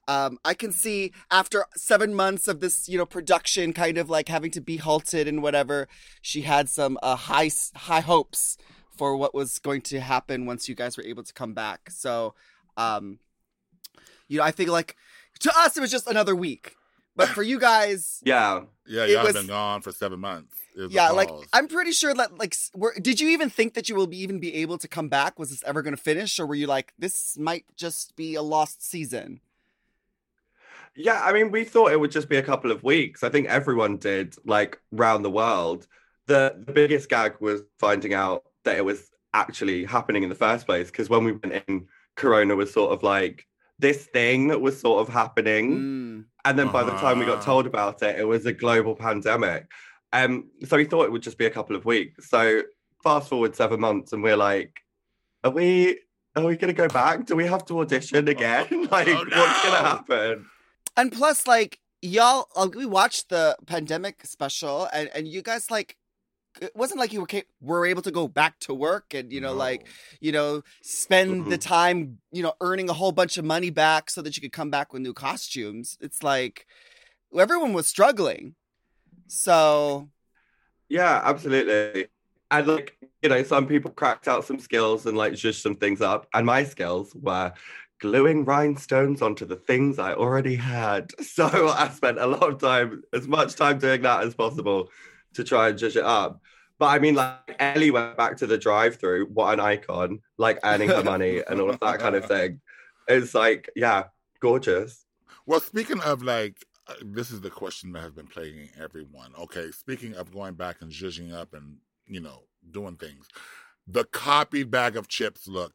um, 0.08 0.38
i 0.46 0.54
can 0.54 0.72
see 0.72 1.12
after 1.32 1.66
seven 1.76 2.14
months 2.14 2.48
of 2.48 2.60
this 2.60 2.88
you 2.88 2.98
know 2.98 3.06
production 3.06 3.74
kind 3.74 3.98
of 3.98 4.10
like 4.10 4.30
having 4.30 4.52
to 4.52 4.62
be 4.62 4.78
halted 4.78 5.28
and 5.28 5.42
whatever 5.42 5.88
she 6.22 6.42
had 6.42 6.70
some 6.70 6.98
uh, 7.02 7.16
high 7.16 7.50
high 7.76 8.02
hopes 8.02 8.58
for 8.96 9.16
what 9.16 9.34
was 9.34 9.60
going 9.60 9.82
to 9.82 10.00
happen 10.00 10.46
once 10.46 10.68
you 10.68 10.76
guys 10.76 10.98
were 10.98 11.04
able 11.04 11.24
to 11.24 11.34
come 11.34 11.54
back. 11.54 11.90
So 11.90 12.36
um 12.76 13.20
you 14.28 14.38
know 14.38 14.44
i 14.44 14.52
think 14.52 14.70
like 14.70 14.96
to 15.40 15.52
us 15.58 15.76
it 15.76 15.82
was 15.82 15.92
just 15.92 16.08
another 16.08 16.36
week 16.36 16.76
but 17.16 17.30
for 17.30 17.44
you 17.44 17.60
guys 17.60 18.22
Yeah. 18.24 18.62
Yeah, 18.86 19.04
It 19.04 19.12
y'all 19.12 19.24
was- 19.24 19.36
have 19.36 19.44
been 19.44 19.48
gone 19.48 19.82
for 19.82 19.92
seven 19.92 20.20
months. 20.20 20.56
It 20.76 20.82
was 20.82 20.92
a 20.92 20.94
yeah 20.94 21.10
like 21.10 21.30
i'm 21.52 21.68
pretty 21.68 21.92
sure 21.92 22.14
that 22.14 22.38
like 22.38 22.56
were, 22.74 22.94
did 23.02 23.20
you 23.20 23.30
even 23.30 23.50
think 23.50 23.74
that 23.74 23.90
you 23.90 23.96
will 23.96 24.08
be, 24.08 24.18
even 24.18 24.40
be 24.40 24.56
able 24.56 24.78
to 24.78 24.88
come 24.88 25.10
back 25.10 25.38
was 25.38 25.50
this 25.50 25.64
ever 25.66 25.82
going 25.82 25.96
to 25.96 26.02
finish 26.02 26.40
or 26.40 26.46
were 26.46 26.56
you 26.56 26.68
like 26.68 26.94
this 26.98 27.38
might 27.38 27.66
just 27.76 28.16
be 28.16 28.36
a 28.36 28.42
lost 28.42 28.82
season 28.82 29.42
Yeah, 30.96 31.22
I 31.24 31.32
mean, 31.34 31.52
we 31.52 31.64
thought 31.64 31.92
it 31.92 32.00
would 32.00 32.12
just 32.12 32.30
be 32.30 32.38
a 32.38 32.44
couple 32.44 32.72
of 32.72 32.84
weeks. 32.84 33.24
I 33.24 33.30
think 33.30 33.48
everyone 33.48 33.98
did, 33.98 34.36
like 34.46 34.80
round 34.92 35.24
the 35.24 35.30
world. 35.30 35.88
The 36.26 36.56
the 36.66 36.74
biggest 36.74 37.10
gag 37.10 37.34
was 37.40 37.62
finding 37.78 38.14
out 38.14 38.44
that 38.64 38.78
it 38.78 38.84
was 38.86 39.10
actually 39.34 39.86
happening 39.86 40.24
in 40.24 40.30
the 40.30 40.36
first 40.48 40.66
place. 40.66 40.90
Because 40.92 41.10
when 41.10 41.24
we 41.24 41.34
went 41.34 41.64
in, 41.68 41.88
Corona 42.16 42.56
was 42.56 42.74
sort 42.74 42.92
of 42.92 43.04
like 43.04 43.48
this 43.80 44.06
thing 44.08 44.48
that 44.50 44.60
was 44.62 44.80
sort 44.80 45.02
of 45.08 45.14
happening. 45.14 45.72
Mm. 45.78 46.26
And 46.46 46.60
then 46.60 46.70
by 46.70 46.84
the 46.84 46.92
time 46.92 47.20
we 47.20 47.26
got 47.26 47.36
Uh-huh. 47.38 47.46
told 47.46 47.66
about 47.66 48.02
it, 48.04 48.20
it 48.20 48.28
was 48.28 48.46
a 48.46 48.54
global 48.54 48.96
pandemic. 48.96 49.66
Um, 50.14 50.50
so 50.68 50.78
we 50.78 50.86
thought 50.86 51.04
it 51.06 51.12
would 51.12 51.22
just 51.22 51.38
be 51.38 51.46
a 51.46 51.50
couple 51.50 51.76
of 51.76 51.86
weeks. 51.86 52.30
So 52.30 52.64
fast 53.04 53.30
forward 53.30 53.56
seven 53.56 53.80
months, 53.80 54.12
and 54.14 54.22
we're 54.24 54.38
like, 54.38 54.82
are 55.44 55.52
we 55.52 56.00
are 56.36 56.46
we 56.46 56.58
gonna 56.58 56.74
go 56.74 56.88
back? 56.88 57.26
Do 57.26 57.36
we 57.36 57.46
have 57.48 57.66
to 57.66 57.80
audition 57.82 58.28
again? 58.28 58.68
like, 58.92 59.08
Oh, 59.08 59.16
what's 59.26 59.64
gonna 59.64 59.88
happen? 59.90 60.46
and 60.98 61.12
plus 61.12 61.48
like 61.48 61.80
y'all 62.02 62.48
uh, 62.56 62.68
we 62.76 62.86
watched 62.86 63.30
the 63.30 63.56
pandemic 63.66 64.26
special 64.26 64.88
and 64.94 65.10
and 65.14 65.28
you 65.28 65.42
guys 65.42 65.70
like 65.72 65.96
it 66.62 66.76
wasn't 66.76 67.00
like 67.00 67.14
you 67.14 67.22
were 67.22 67.28
were 67.62 67.86
able 67.86 68.02
to 68.02 68.12
go 68.12 68.28
back 68.28 68.60
to 68.62 68.74
work 68.74 69.14
and 69.14 69.32
you 69.32 69.42
know 69.42 69.54
like 69.54 69.88
you 70.22 70.32
know 70.32 70.62
spend 70.82 71.50
the 71.50 71.58
Mhm. 71.58 71.60
time 71.60 72.20
you 72.32 72.44
know 72.44 72.54
earning 72.62 72.90
a 72.90 72.94
whole 72.94 73.12
bunch 73.12 73.38
of 73.38 73.46
money 73.46 73.70
back 73.70 74.10
so 74.10 74.22
that 74.22 74.36
you 74.36 74.42
could 74.42 74.52
come 74.52 74.70
back 74.70 74.94
with 74.94 75.02
new 75.02 75.14
costumes 75.14 75.98
it's 76.02 76.24
like 76.24 76.68
everyone 77.38 77.74
was 77.74 77.88
struggling 77.88 78.56
so 79.28 80.10
Yeah, 80.90 81.22
absolutely. 81.24 82.08
And 82.52 82.68
like, 82.68 82.98
you 83.22 83.30
know, 83.30 83.44
some 83.44 83.68
people 83.68 83.92
cracked 83.92 84.28
out 84.28 84.46
some 84.46 84.60
skills 84.60 85.06
and 85.06 85.18
like 85.18 85.34
zhuzhed 85.34 85.62
some 85.62 85.76
things 85.76 86.02
up. 86.02 86.28
And 86.34 86.46
my 86.46 86.64
skills 86.64 87.14
were 87.16 87.54
gluing 88.00 88.46
rhinestones 88.46 89.22
onto 89.22 89.46
the 89.46 89.56
things 89.56 90.00
I 90.00 90.14
already 90.14 90.56
had. 90.56 91.12
So 91.24 91.70
I 91.70 91.90
spent 91.90 92.18
a 92.20 92.26
lot 92.28 92.50
of 92.52 92.60
time, 92.60 93.04
as 93.14 93.28
much 93.28 93.56
time 93.56 93.78
doing 93.80 94.02
that 94.02 94.24
as 94.24 94.34
possible 94.36 94.90
to 95.34 95.44
try 95.44 95.70
and 95.70 95.80
zhuzh 95.80 95.96
it 95.96 96.04
up. 96.04 96.42
But 96.78 96.88
I 96.88 97.00
mean, 97.00 97.16
like 97.16 97.56
Ellie 97.60 97.92
went 97.92 98.16
back 98.18 98.38
to 98.38 98.48
the 98.48 98.58
drive-through. 98.58 99.26
What 99.28 99.54
an 99.54 99.60
icon! 99.60 100.22
Like 100.38 100.60
earning 100.64 100.90
her 100.90 101.04
money 101.04 101.42
and 101.48 101.60
all 101.60 101.70
of 101.70 101.80
that 101.82 102.00
kind 102.00 102.16
of 102.16 102.26
thing. 102.26 102.62
It's 103.08 103.34
like, 103.36 103.70
yeah, 103.76 104.06
gorgeous. 104.40 105.06
Well, 105.46 105.60
speaking 105.60 106.00
of 106.02 106.24
like, 106.24 106.64
uh, 106.88 106.94
this 107.04 107.32
is 107.32 107.42
the 107.42 107.50
question 107.50 107.92
that 107.94 108.02
has 108.02 108.12
been 108.14 108.28
plaguing 108.28 108.70
everyone. 108.82 109.34
Okay, 109.38 109.72
speaking 109.72 110.14
of 110.16 110.32
going 110.34 110.54
back 110.54 110.78
and 110.82 110.92
zhuzhing 110.92 111.34
up 111.34 111.54
and 111.54 111.78
you 112.08 112.22
know 112.22 112.44
doing 112.72 112.96
things, 112.96 113.28
the 113.88 114.06
copied 114.06 114.72
bag 114.72 114.96
of 114.96 115.08
chips 115.10 115.48
look. 115.48 115.74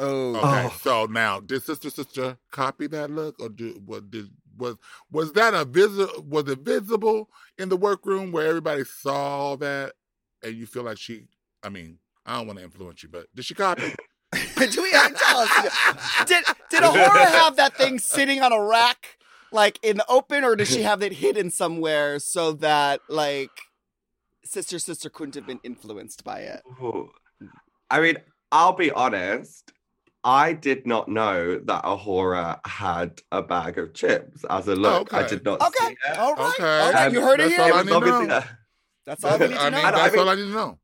oh 0.00 0.36
Okay, 0.36 0.66
Oh. 0.66 0.76
so 0.80 1.06
now 1.06 1.40
did 1.40 1.62
Sister 1.62 1.90
Sister 1.90 2.36
copy 2.50 2.86
that 2.88 3.10
look, 3.10 3.40
or 3.40 3.48
did 3.48 3.86
what 3.86 4.10
did 4.10 4.28
was 4.58 4.76
was 5.10 5.32
that 5.32 5.54
a 5.54 5.64
visi- 5.64 6.20
Was 6.28 6.48
it 6.48 6.60
visible 6.60 7.30
in 7.56 7.68
the 7.68 7.76
workroom 7.76 8.32
where 8.32 8.46
everybody 8.46 8.84
saw 8.84 9.56
that, 9.56 9.94
and 10.42 10.54
you 10.54 10.66
feel 10.66 10.84
like 10.84 10.98
she? 10.98 11.28
I 11.62 11.68
mean, 11.68 11.98
I 12.26 12.36
don't 12.36 12.46
want 12.46 12.58
to 12.58 12.64
influence 12.64 13.02
you, 13.02 13.08
but 13.08 13.26
did 13.34 13.44
she 13.44 13.54
copy? 13.54 13.94
do 14.32 14.82
we 14.82 14.90
tell 14.90 15.38
us 15.38 16.26
did 16.26 16.44
did 16.68 16.82
A'Whora 16.82 17.30
have 17.30 17.56
that 17.56 17.76
thing 17.76 17.98
sitting 17.98 18.42
on 18.42 18.52
a 18.52 18.62
rack 18.62 19.16
like 19.52 19.78
in 19.82 19.96
the 19.96 20.04
open 20.06 20.44
or 20.44 20.54
did 20.54 20.68
she 20.68 20.82
have 20.82 21.02
it 21.02 21.14
hidden 21.14 21.50
somewhere 21.50 22.18
so 22.18 22.52
that 22.52 23.00
like 23.08 23.50
sister 24.44 24.78
sister 24.78 25.08
couldn't 25.08 25.34
have 25.34 25.46
been 25.46 25.60
influenced 25.64 26.24
by 26.24 26.40
it 26.40 26.60
Ooh. 26.82 27.08
I 27.90 28.00
mean, 28.00 28.16
I'll 28.52 28.72
be 28.72 28.90
honest. 28.90 29.72
I 30.24 30.52
did 30.52 30.86
not 30.86 31.08
know 31.08 31.58
that 31.60 31.84
A'Whora 31.84 32.60
had 32.66 33.22
a 33.30 33.40
bag 33.42 33.78
of 33.78 33.94
chips 33.94 34.44
as 34.50 34.66
a 34.68 34.74
look. 34.74 35.14
I 35.14 35.26
did 35.26 35.44
not 35.44 35.60
okay 35.62 35.86
see 35.86 35.96
it. 36.10 36.18
all 36.18 36.34
right 36.34 36.54
Okay. 36.58 36.80
all 36.80 36.92
right 36.92 37.12
you 37.12 37.20
heard 37.20 37.40
it 37.40 37.50
here 37.50 37.60
I 37.62 37.68
It 37.68 37.74
was 37.74 37.84
need 37.84 37.90
to 37.90 37.96
obviously 37.96 38.26
know. 38.26 38.42
that's 39.06 39.24
all 39.24 39.38
we 39.38 39.46
need 39.48 39.54
to 39.54 39.60
I 39.60 39.70
know 39.70 39.76
mean, 39.76 39.86
I 39.86 39.90
that's 39.92 40.12
mean- 40.12 40.20
all 40.22 40.28
I 40.28 40.34
need 40.34 40.42
to 40.42 40.48
know. 40.48 40.78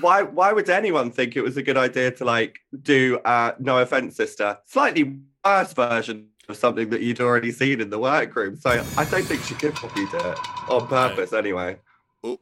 why 0.00 0.22
why 0.22 0.52
would 0.52 0.68
anyone 0.68 1.10
think 1.12 1.36
it 1.36 1.42
was 1.42 1.56
a 1.56 1.62
good 1.62 1.76
idea 1.76 2.10
to 2.10 2.24
like 2.24 2.58
do 2.82 3.18
uh 3.24 3.52
no 3.60 3.78
offense 3.78 4.16
sister 4.16 4.58
slightly 4.66 5.18
worse 5.44 5.72
version 5.72 6.28
of 6.48 6.56
something 6.56 6.90
that 6.90 7.00
you'd 7.00 7.20
already 7.20 7.52
seen 7.52 7.80
in 7.80 7.90
the 7.90 7.98
workroom 7.98 8.56
so 8.56 8.70
i 8.98 9.04
don't 9.04 9.24
think 9.24 9.40
she 9.44 9.54
could 9.54 9.70
have 9.70 9.74
copied 9.80 10.12
it 10.12 10.38
on 10.68 10.86
purpose 10.88 11.32
anyway 11.32 11.78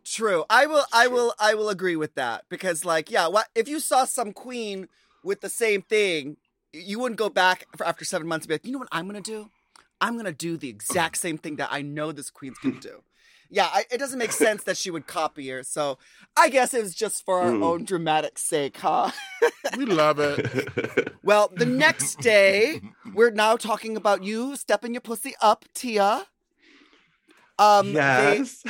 True. 0.05 0.45
I 0.49 0.67
will 0.67 0.85
I 0.93 1.07
True. 1.09 1.15
will 1.17 1.35
I 1.41 1.55
will 1.55 1.69
agree 1.69 1.97
with 1.97 2.15
that 2.15 2.45
because 2.49 2.85
like 2.85 3.11
yeah, 3.11 3.27
what 3.27 3.49
if 3.57 3.67
you 3.69 3.81
saw 3.81 4.05
some 4.05 4.33
queen 4.33 4.89
with 5.25 5.41
the 5.41 5.49
same 5.49 5.83
thing, 5.83 6.37
you 6.73 6.99
wouldn't 6.99 7.19
go 7.19 7.29
back 7.29 7.67
for 7.77 7.87
after 7.87 8.05
7 8.05 8.27
months 8.27 8.45
and 8.45 8.49
be 8.49 8.55
like, 8.55 8.67
"You 8.67 8.73
know 8.73 8.79
what 8.79 8.89
I'm 8.93 9.07
to 9.11 9.21
do? 9.21 9.51
I'm 10.01 10.15
to 10.25 10.33
do 10.33 10.57
the 10.57 10.69
exact 10.69 11.19
same 11.19 11.39
thing 11.39 11.57
that 11.57 11.69
I 11.71 11.83
know 11.83 12.13
this 12.13 12.31
queen's 12.31 12.59
to 12.63 12.73
do." 12.73 13.03
Yeah, 13.55 13.69
I, 13.71 13.85
it 13.91 13.99
doesn't 13.99 14.19
make 14.19 14.33
sense 14.33 14.63
that 14.63 14.79
she 14.79 14.91
would 14.91 15.07
copy 15.07 15.47
her. 15.51 15.63
So, 15.63 15.99
I 16.39 16.49
guess 16.49 16.73
it 16.73 16.83
was 16.83 16.95
just 16.95 17.23
for 17.27 17.39
our 17.39 17.53
Mm. 17.53 17.63
own 17.63 17.85
dramatic 17.85 18.39
sake, 18.39 18.79
huh? 18.79 19.11
We 19.77 19.85
love 19.85 20.19
it. 20.19 21.13
Well, 21.23 21.53
the 21.55 21.67
next 21.67 22.19
day, 22.21 22.81
we're 23.15 23.31
now 23.31 23.57
talking 23.57 23.95
about 23.97 24.25
you 24.25 24.57
stepping 24.57 24.95
your 24.95 25.03
pussy 25.03 25.35
up, 25.43 25.67
Tia. 25.75 26.27
Um, 27.59 27.93
they- 27.93 28.01
yes 28.39 28.65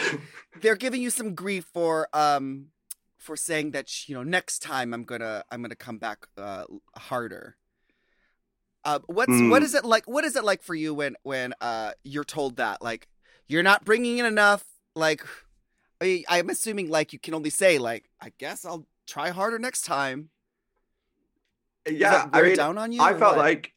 they're 0.61 0.77
giving 0.77 1.01
you 1.01 1.11
some 1.11 1.35
grief 1.35 1.65
for 1.73 2.09
um 2.13 2.67
for 3.23 3.37
saying 3.37 3.71
that 3.73 4.09
you 4.09 4.15
know 4.15 4.23
next 4.23 4.61
time 4.61 4.93
I'm 4.93 5.05
gonna 5.05 5.45
I'm 5.51 5.63
gonna 5.63 5.77
come 5.77 5.99
back 5.99 6.27
uh 6.37 6.65
harder. 6.97 7.57
Uh, 8.85 8.99
what's 9.07 9.31
Mm. 9.31 9.63
is 9.63 9.75
it 9.75 9.85
like? 9.85 10.07
What 10.07 10.25
is 10.25 10.35
it 10.35 10.45
like 10.45 10.63
for 10.63 10.75
you 10.75 10.93
when 10.93 11.15
when 11.23 11.55
uh 11.61 11.93
you're 12.03 12.25
told 12.25 12.57
that 12.57 12.83
like 12.83 13.07
you're 13.47 13.63
not 13.63 13.85
bringing 13.85 14.19
in 14.19 14.27
enough? 14.27 14.65
Like, 14.97 15.25
I, 16.01 16.25
I'm 16.29 16.51
assuming 16.51 16.91
like 16.91 17.13
you 17.13 17.19
can 17.19 17.35
only 17.35 17.51
say 17.51 17.79
like 17.79 18.11
I 18.21 18.33
guess 18.39 18.65
I'll 18.65 18.87
try 19.07 19.31
harder 19.31 19.59
next 19.59 19.83
time. 19.83 20.31
Yeah 21.89 22.29
i 22.33 22.43
mean 22.43 22.57
down 22.57 22.79
on 22.79 22.93
you. 22.93 23.01
I 23.01 23.15
felt 23.15 23.37
what? 23.37 23.45
like 23.45 23.73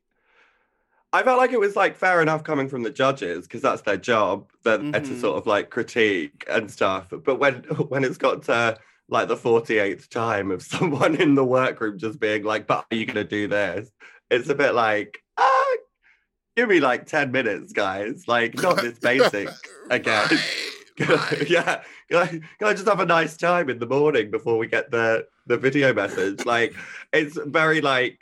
I 1.14 1.24
felt 1.24 1.38
like 1.38 1.54
it 1.54 1.60
was 1.60 1.75
like 1.75 1.96
fair 1.96 2.22
enough 2.22 2.44
coming 2.44 2.68
from 2.68 2.84
the 2.84 2.90
judges 2.90 3.48
because 3.48 3.62
that's 3.62 3.82
their 3.84 3.98
job, 3.98 4.50
that 4.64 4.80
to 4.80 5.02
Mhm. 5.02 5.22
sort 5.22 5.38
of 5.38 5.48
like 5.48 5.70
critique 5.70 6.44
and 6.50 6.70
stuff. 6.70 7.08
But 7.10 7.40
when 7.40 7.64
when 7.90 8.04
it's 8.04 8.18
got 8.18 8.44
to 8.44 8.78
like 9.09 9.27
the 9.27 9.35
48th 9.35 10.09
time 10.09 10.51
of 10.51 10.62
someone 10.62 11.15
in 11.15 11.35
the 11.35 11.45
workroom 11.45 11.97
just 11.97 12.19
being 12.19 12.43
like, 12.43 12.67
but 12.67 12.85
are 12.91 12.95
you 12.95 13.05
gonna 13.05 13.24
do 13.24 13.47
this? 13.47 13.89
It's 14.29 14.50
a 14.50 14.55
bit 14.55 14.74
like, 14.74 15.19
ah, 15.38 15.75
give 16.55 16.69
me 16.69 16.79
like 16.79 17.05
10 17.05 17.31
minutes, 17.31 17.74
guys. 17.74 18.27
Like, 18.27 18.55
not 18.55 18.81
this 18.81 19.00
basic 19.00 19.50
again. 19.89 20.29
Right. 20.97 21.50
yeah. 21.50 21.81
Can 22.09 22.17
I, 22.19 22.27
can 22.27 22.43
I 22.62 22.71
just 22.71 22.88
have 22.88 23.01
a 23.01 23.05
nice 23.05 23.35
time 23.35 23.69
in 23.69 23.79
the 23.79 23.85
morning 23.85 24.31
before 24.31 24.57
we 24.57 24.67
get 24.67 24.91
the 24.91 25.27
the 25.45 25.57
video 25.57 25.93
message? 25.93 26.45
Like, 26.45 26.74
it's 27.12 27.38
very 27.47 27.81
like 27.81 28.19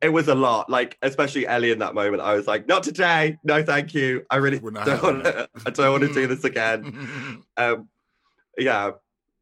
it 0.00 0.08
was 0.08 0.26
a 0.26 0.34
lot. 0.34 0.68
Like, 0.68 0.98
especially 1.02 1.46
Ellie 1.46 1.70
in 1.70 1.78
that 1.78 1.94
moment, 1.94 2.24
I 2.24 2.34
was 2.34 2.48
like, 2.48 2.66
not 2.66 2.82
today. 2.82 3.38
No, 3.44 3.62
thank 3.62 3.94
you. 3.94 4.26
I 4.28 4.38
really 4.38 4.58
don't 4.58 4.74
want 4.74 5.22
to. 5.22 5.48
I 5.64 5.70
don't 5.70 5.92
want 5.92 6.02
to 6.02 6.12
do 6.12 6.26
this 6.26 6.42
again. 6.42 7.44
Um, 7.56 7.88
yeah, 8.58 8.90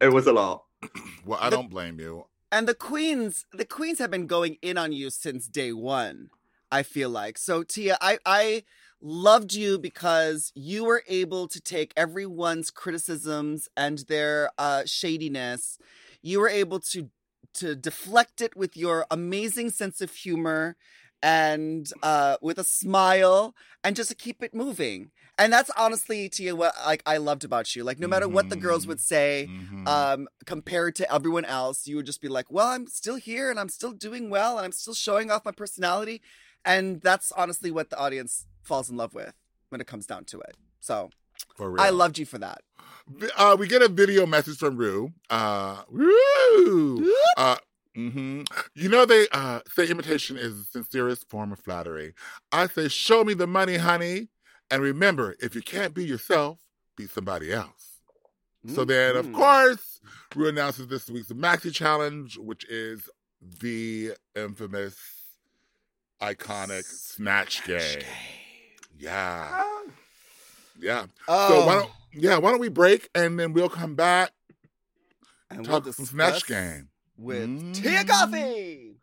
it 0.02 0.12
was 0.12 0.26
a 0.26 0.34
lot. 0.34 0.63
well, 1.26 1.38
I 1.40 1.50
don't 1.50 1.70
blame 1.70 1.98
you. 1.98 2.26
And 2.52 2.68
the 2.68 2.74
queens, 2.74 3.46
the 3.52 3.64
queens 3.64 3.98
have 3.98 4.10
been 4.10 4.26
going 4.26 4.58
in 4.62 4.78
on 4.78 4.92
you 4.92 5.10
since 5.10 5.48
day 5.48 5.72
one. 5.72 6.30
I 6.70 6.82
feel 6.82 7.10
like 7.10 7.38
so. 7.38 7.62
Tia, 7.62 7.96
I 8.00 8.18
I 8.24 8.64
loved 9.00 9.52
you 9.52 9.78
because 9.78 10.50
you 10.54 10.84
were 10.84 11.02
able 11.08 11.46
to 11.48 11.60
take 11.60 11.92
everyone's 11.96 12.70
criticisms 12.70 13.68
and 13.76 13.98
their 14.08 14.50
uh, 14.58 14.84
shadiness. 14.86 15.78
You 16.22 16.40
were 16.40 16.48
able 16.48 16.80
to 16.80 17.10
to 17.54 17.76
deflect 17.76 18.40
it 18.40 18.56
with 18.56 18.76
your 18.76 19.06
amazing 19.10 19.70
sense 19.70 20.00
of 20.00 20.10
humor 20.12 20.76
and 21.22 21.90
uh, 22.02 22.36
with 22.42 22.58
a 22.58 22.64
smile 22.64 23.54
and 23.82 23.96
just 23.96 24.10
to 24.10 24.14
keep 24.14 24.42
it 24.42 24.54
moving. 24.54 25.10
And 25.38 25.52
that's 25.52 25.70
honestly, 25.76 26.28
Tia, 26.28 26.54
what 26.54 26.74
like 26.86 27.02
I 27.06 27.16
loved 27.16 27.44
about 27.44 27.74
you. 27.74 27.82
Like 27.82 27.98
no 27.98 28.06
matter 28.06 28.28
what 28.28 28.50
the 28.50 28.56
girls 28.56 28.86
would 28.86 29.00
say, 29.00 29.48
Mhm. 29.50 29.88
um, 29.88 30.28
compared 30.46 30.94
to 30.96 31.12
everyone 31.12 31.44
else, 31.44 31.86
you 31.88 31.96
would 31.96 32.06
just 32.06 32.20
be 32.20 32.28
like, 32.28 32.50
well, 32.50 32.68
I'm 32.68 32.86
still 32.86 33.16
here 33.16 33.50
and 33.50 33.58
I'm 33.58 33.68
still 33.68 33.92
doing 33.92 34.30
well 34.30 34.56
and 34.58 34.64
I'm 34.64 34.72
still 34.72 34.94
showing 34.94 35.30
off 35.30 35.44
my 35.44 35.50
personality. 35.52 36.22
And 36.64 37.00
that's 37.00 37.32
honestly 37.32 37.70
what 37.70 37.90
the 37.90 37.98
audience 37.98 38.46
falls 38.62 38.88
in 38.88 38.96
love 38.96 39.12
with 39.12 39.34
when 39.70 39.80
it 39.80 39.86
comes 39.86 40.06
down 40.06 40.24
to 40.26 40.40
it. 40.40 40.56
So 40.80 41.10
For 41.56 41.70
real. 41.70 41.82
I 41.82 41.90
loved 41.90 42.18
you 42.18 42.26
for 42.26 42.38
that. 42.38 42.62
Uh, 43.36 43.56
we 43.58 43.66
get 43.66 43.82
a 43.82 43.88
video 43.88 44.26
message 44.26 44.58
from 44.58 44.76
Rue. 44.76 45.12
Uh, 45.28 45.82
Rue. 45.88 47.12
Uh, 47.36 47.56
hmm 47.94 48.42
You 48.74 48.88
know 48.88 49.04
they 49.04 49.28
uh, 49.32 49.60
say 49.68 49.86
imitation 49.88 50.36
is 50.36 50.56
the 50.58 50.64
sincerest 50.64 51.28
form 51.28 51.52
of 51.52 51.58
flattery. 51.58 52.14
I 52.52 52.66
say, 52.68 52.88
show 52.88 53.24
me 53.24 53.34
the 53.34 53.46
money, 53.46 53.76
honey, 53.76 54.28
and 54.70 54.82
remember, 54.82 55.36
if 55.40 55.54
you 55.54 55.62
can't 55.62 55.94
be 55.94 56.04
yourself, 56.04 56.58
be 56.96 57.06
somebody 57.06 57.52
else. 57.52 58.00
So 58.74 58.84
then, 58.84 59.14
of 59.16 59.26
Mhm. 59.26 59.34
course, 59.34 60.00
Rue 60.34 60.48
announces 60.48 60.86
this 60.86 61.08
week's 61.10 61.28
Maxi 61.28 61.72
Challenge, 61.72 62.38
which 62.38 62.64
is 62.64 63.10
the 63.42 64.12
infamous, 64.34 64.96
iconic 66.22 66.84
Snatch 66.84 67.62
Game. 67.64 68.00
Yeah, 68.96 69.64
yeah. 70.78 71.06
Oh, 71.28 71.48
So 71.48 71.66
why 71.66 71.74
don't 71.74 71.90
yeah, 72.14 72.38
why 72.38 72.50
don't 72.52 72.60
we 72.60 72.68
break 72.70 73.10
and 73.14 73.38
then 73.38 73.52
we'll 73.52 73.68
come 73.68 73.94
back 73.96 74.32
and 75.50 75.64
talk 75.64 75.84
we'll 75.84 75.92
some 75.92 76.06
Snatch 76.06 76.46
Game. 76.46 76.88
with 77.18 77.48
Mm. 77.50 77.74
Tia 77.74 78.04
Kofi. 78.04 78.93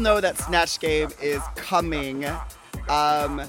Know 0.00 0.20
that 0.20 0.38
Snatch 0.38 0.80
Game 0.80 1.10
is 1.22 1.42
coming. 1.56 2.24
Um, 2.88 3.40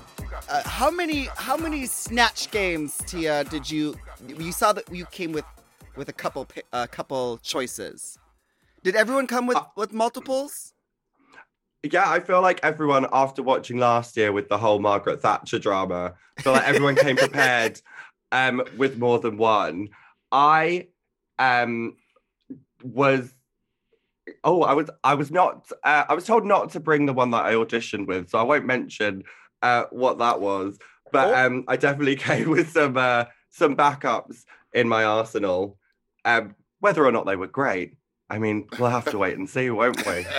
uh, 0.49 0.63
how 0.65 0.91
many 0.91 1.29
how 1.35 1.57
many 1.57 1.85
Snatch 1.85 2.51
games, 2.51 2.97
Tia, 3.07 3.43
did 3.45 3.69
you 3.69 3.95
you 4.27 4.51
saw 4.51 4.73
that 4.73 4.93
you 4.93 5.05
came 5.07 5.31
with 5.31 5.45
with 5.95 6.09
a 6.09 6.13
couple 6.13 6.47
a 6.73 6.87
couple 6.87 7.37
choices? 7.39 8.17
Did 8.83 8.95
everyone 8.95 9.27
come 9.27 9.47
with 9.47 9.57
Uh, 9.57 9.63
with 9.75 9.93
multiples? 9.93 10.73
Yeah, 11.83 12.09
I 12.09 12.19
feel 12.19 12.41
like 12.41 12.59
everyone 12.63 13.07
after 13.11 13.41
watching 13.41 13.77
last 13.77 14.15
year 14.15 14.31
with 14.31 14.49
the 14.49 14.57
whole 14.57 14.79
Margaret 14.79 15.21
Thatcher 15.21 15.57
drama, 15.59 16.13
I 16.37 16.41
feel 16.41 16.53
like 16.53 16.67
everyone 16.67 16.95
came 16.95 17.15
prepared 17.15 17.81
um 18.31 18.63
with 18.77 18.99
more 18.99 19.19
than 19.19 19.37
one. 19.37 19.89
I 20.31 20.87
um 21.39 21.95
was 22.83 23.33
oh 24.43 24.63
I 24.63 24.73
was 24.73 24.89
I 25.03 25.13
was 25.15 25.31
not 25.31 25.69
uh, 25.83 26.05
I 26.09 26.13
was 26.13 26.25
told 26.25 26.45
not 26.45 26.71
to 26.71 26.79
bring 26.79 27.05
the 27.05 27.13
one 27.13 27.31
that 27.31 27.45
I 27.45 27.53
auditioned 27.53 28.07
with, 28.07 28.29
so 28.29 28.37
I 28.39 28.43
won't 28.43 28.65
mention 28.65 29.23
uh 29.61 29.83
what 29.91 30.17
that 30.19 30.41
was. 30.41 30.77
But 31.11 31.29
Oh. 31.33 31.45
um 31.45 31.63
I 31.67 31.77
definitely 31.77 32.15
came 32.29 32.49
with 32.49 32.69
some 32.71 32.97
uh 32.97 33.25
some 33.49 33.75
backups 33.75 34.43
in 34.73 34.87
my 34.87 35.03
arsenal. 35.03 35.77
Um 36.25 36.55
whether 36.79 37.05
or 37.05 37.11
not 37.11 37.25
they 37.25 37.35
were 37.35 37.47
great, 37.47 37.97
I 38.29 38.39
mean, 38.39 38.67
we'll 38.79 38.89
have 38.89 39.05
to 39.11 39.17
wait 39.19 39.37
and 39.37 39.49
see, 39.49 39.69
won't 39.69 40.05
we? 40.05 40.25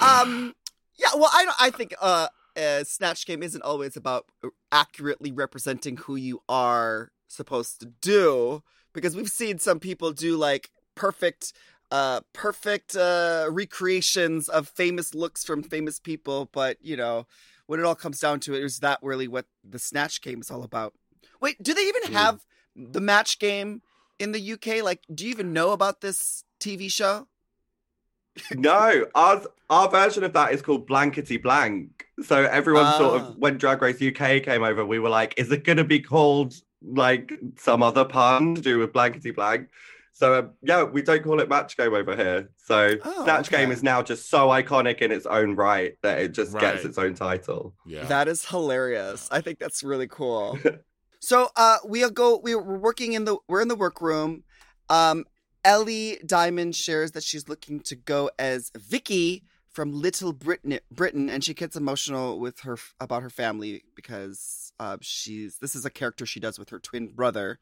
Um, 0.00 0.54
yeah. 0.98 1.08
Well, 1.14 1.30
I 1.32 1.44
don't. 1.44 1.56
I 1.60 1.70
think 1.70 1.94
uh, 2.00 2.28
uh, 2.56 2.84
Snatch 2.84 3.26
Game 3.26 3.42
isn't 3.42 3.62
always 3.62 3.96
about 3.96 4.26
accurately 4.70 5.32
representing 5.32 5.96
who 5.96 6.16
you 6.16 6.40
are 6.48 7.10
supposed 7.28 7.80
to 7.80 7.86
do 8.00 8.62
because 8.96 9.14
we've 9.14 9.28
seen 9.28 9.58
some 9.58 9.78
people 9.78 10.10
do 10.10 10.36
like 10.36 10.70
perfect 10.96 11.52
uh 11.92 12.20
perfect 12.32 12.96
uh 12.96 13.46
recreations 13.50 14.48
of 14.48 14.66
famous 14.68 15.14
looks 15.14 15.44
from 15.44 15.62
famous 15.62 16.00
people 16.00 16.48
but 16.52 16.76
you 16.80 16.96
know 16.96 17.24
when 17.66 17.78
it 17.78 17.84
all 17.86 17.94
comes 17.94 18.18
down 18.18 18.40
to 18.40 18.54
it 18.54 18.62
is 18.64 18.80
that 18.80 18.98
really 19.02 19.28
what 19.28 19.46
the 19.62 19.78
snatch 19.78 20.20
game 20.20 20.40
is 20.40 20.50
all 20.50 20.64
about 20.64 20.94
wait 21.40 21.62
do 21.62 21.72
they 21.72 21.82
even 21.82 22.02
Mm. 22.08 22.12
have 22.14 22.46
the 22.74 23.00
match 23.00 23.38
game 23.38 23.82
in 24.18 24.32
the 24.32 24.52
uk 24.52 24.66
like 24.82 25.02
do 25.14 25.24
you 25.24 25.30
even 25.30 25.52
know 25.52 25.70
about 25.70 26.00
this 26.00 26.42
tv 26.58 26.90
show 26.90 27.28
No, 28.54 29.06
ours, 29.14 29.46
our 29.70 29.88
version 29.88 30.24
of 30.24 30.32
that 30.34 30.52
is 30.52 30.60
called 30.62 30.86
Blankety 30.86 31.36
Blank. 31.42 32.06
So 32.22 32.44
everyone 32.44 32.92
sort 32.92 33.20
Ah. 33.22 33.28
of, 33.30 33.36
when 33.38 33.56
Drag 33.58 33.80
Race 33.80 34.02
UK 34.02 34.42
came 34.42 34.62
over, 34.62 34.84
we 34.84 34.98
were 34.98 35.08
like, 35.08 35.34
is 35.36 35.50
it 35.50 35.64
going 35.64 35.78
to 35.78 35.84
be 35.84 36.00
called 36.00 36.54
like 36.86 37.32
some 37.58 37.82
other 37.82 38.04
pun 38.04 38.54
to 38.54 38.60
do 38.60 38.78
with 38.78 38.92
Blankety 38.92 39.30
Blank? 39.30 39.68
So 40.12 40.38
um, 40.38 40.50
yeah, 40.62 40.82
we 40.84 41.02
don't 41.02 41.22
call 41.22 41.40
it 41.40 41.48
Match 41.48 41.76
Game 41.76 41.92
over 41.92 42.16
here. 42.16 42.48
So 42.56 42.96
Oh, 43.04 43.24
Snatch 43.24 43.50
Game 43.50 43.70
is 43.70 43.82
now 43.82 44.00
just 44.02 44.30
so 44.30 44.48
iconic 44.48 44.98
in 45.02 45.12
its 45.12 45.26
own 45.26 45.56
right 45.56 45.92
that 46.02 46.20
it 46.20 46.32
just 46.32 46.58
gets 46.58 46.84
its 46.86 46.96
own 46.96 47.14
title. 47.14 47.74
yeah. 47.84 48.04
That 48.04 48.26
is 48.26 48.46
hilarious. 48.46 49.28
I 49.30 49.42
think 49.42 49.58
that's 49.58 49.82
really 49.82 50.08
cool. 50.08 50.58
so 51.20 51.48
uh 51.56 51.78
we'll 51.84 52.10
go 52.10 52.38
we 52.42 52.54
we're 52.54 52.78
working 52.78 53.12
in 53.12 53.24
the 53.26 53.36
we're 53.48 53.60
in 53.60 53.68
the 53.68 53.76
workroom. 53.76 54.44
Um 54.88 55.24
Ellie 55.64 56.18
Diamond 56.24 56.76
shares 56.76 57.10
that 57.12 57.24
she's 57.24 57.48
looking 57.48 57.80
to 57.80 57.96
go 57.96 58.30
as 58.38 58.70
Vicky 58.76 59.42
from 59.76 59.92
Little 59.92 60.32
Britain 60.32 60.80
Britain 60.90 61.28
and 61.28 61.44
she 61.44 61.52
gets 61.52 61.76
emotional 61.76 62.40
with 62.40 62.60
her 62.60 62.78
about 62.98 63.22
her 63.22 63.28
family 63.28 63.84
because 63.94 64.72
uh 64.80 64.96
she's 65.02 65.58
this 65.58 65.76
is 65.76 65.84
a 65.84 65.90
character 65.90 66.24
she 66.24 66.40
does 66.40 66.58
with 66.58 66.70
her 66.70 66.78
twin 66.78 67.08
brother. 67.08 67.58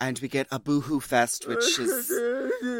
And 0.00 0.18
we 0.18 0.26
get 0.26 0.48
a 0.50 0.58
boohoo 0.58 0.98
fest, 0.98 1.46
which 1.46 1.78
is 1.78 2.12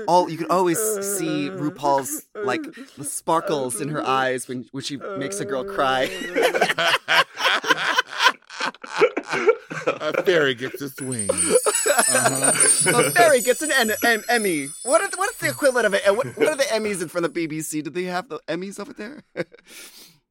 all 0.09 0.29
you 0.29 0.37
can 0.37 0.51
always 0.51 0.77
see 0.77 1.51
RuPaul's 1.51 2.27
like 2.35 2.63
the 2.99 3.05
sparkles 3.05 3.81
in 3.81 3.91
her 3.91 4.05
eyes 4.05 4.49
when 4.49 4.67
when 4.73 4.83
she 4.83 4.97
makes 4.97 5.39
a 5.39 5.45
girl 5.45 5.63
cry. 5.63 6.11
a 10.03 10.23
fairy 10.23 10.55
gets 10.55 10.81
its 10.83 11.01
wings. 11.01 11.31
Uh-huh. 11.31 12.53
a 13.07 13.11
fairy 13.11 13.41
gets 13.41 13.63
an, 13.63 13.71
an, 13.73 13.93
an 14.05 14.23
Emmy. 14.29 14.69
What 14.83 15.01
are 15.03 15.09
the, 15.09 15.17
what 15.17 15.31
is 15.31 15.37
the 15.37 15.49
equivalent 15.49 15.87
of 15.87 15.95
it? 15.95 16.03
What, 16.15 16.27
what 16.37 16.49
are 16.49 16.57
the 16.57 16.65
Emmys 16.65 17.03
in 17.03 17.09
from 17.09 17.23
the 17.23 17.29
BBC? 17.29 17.83
Do 17.85 17.91
they 17.91 18.05
have 18.05 18.29
the 18.29 18.41
Emmys 18.49 18.81
over 18.81 18.93
there? 18.93 19.23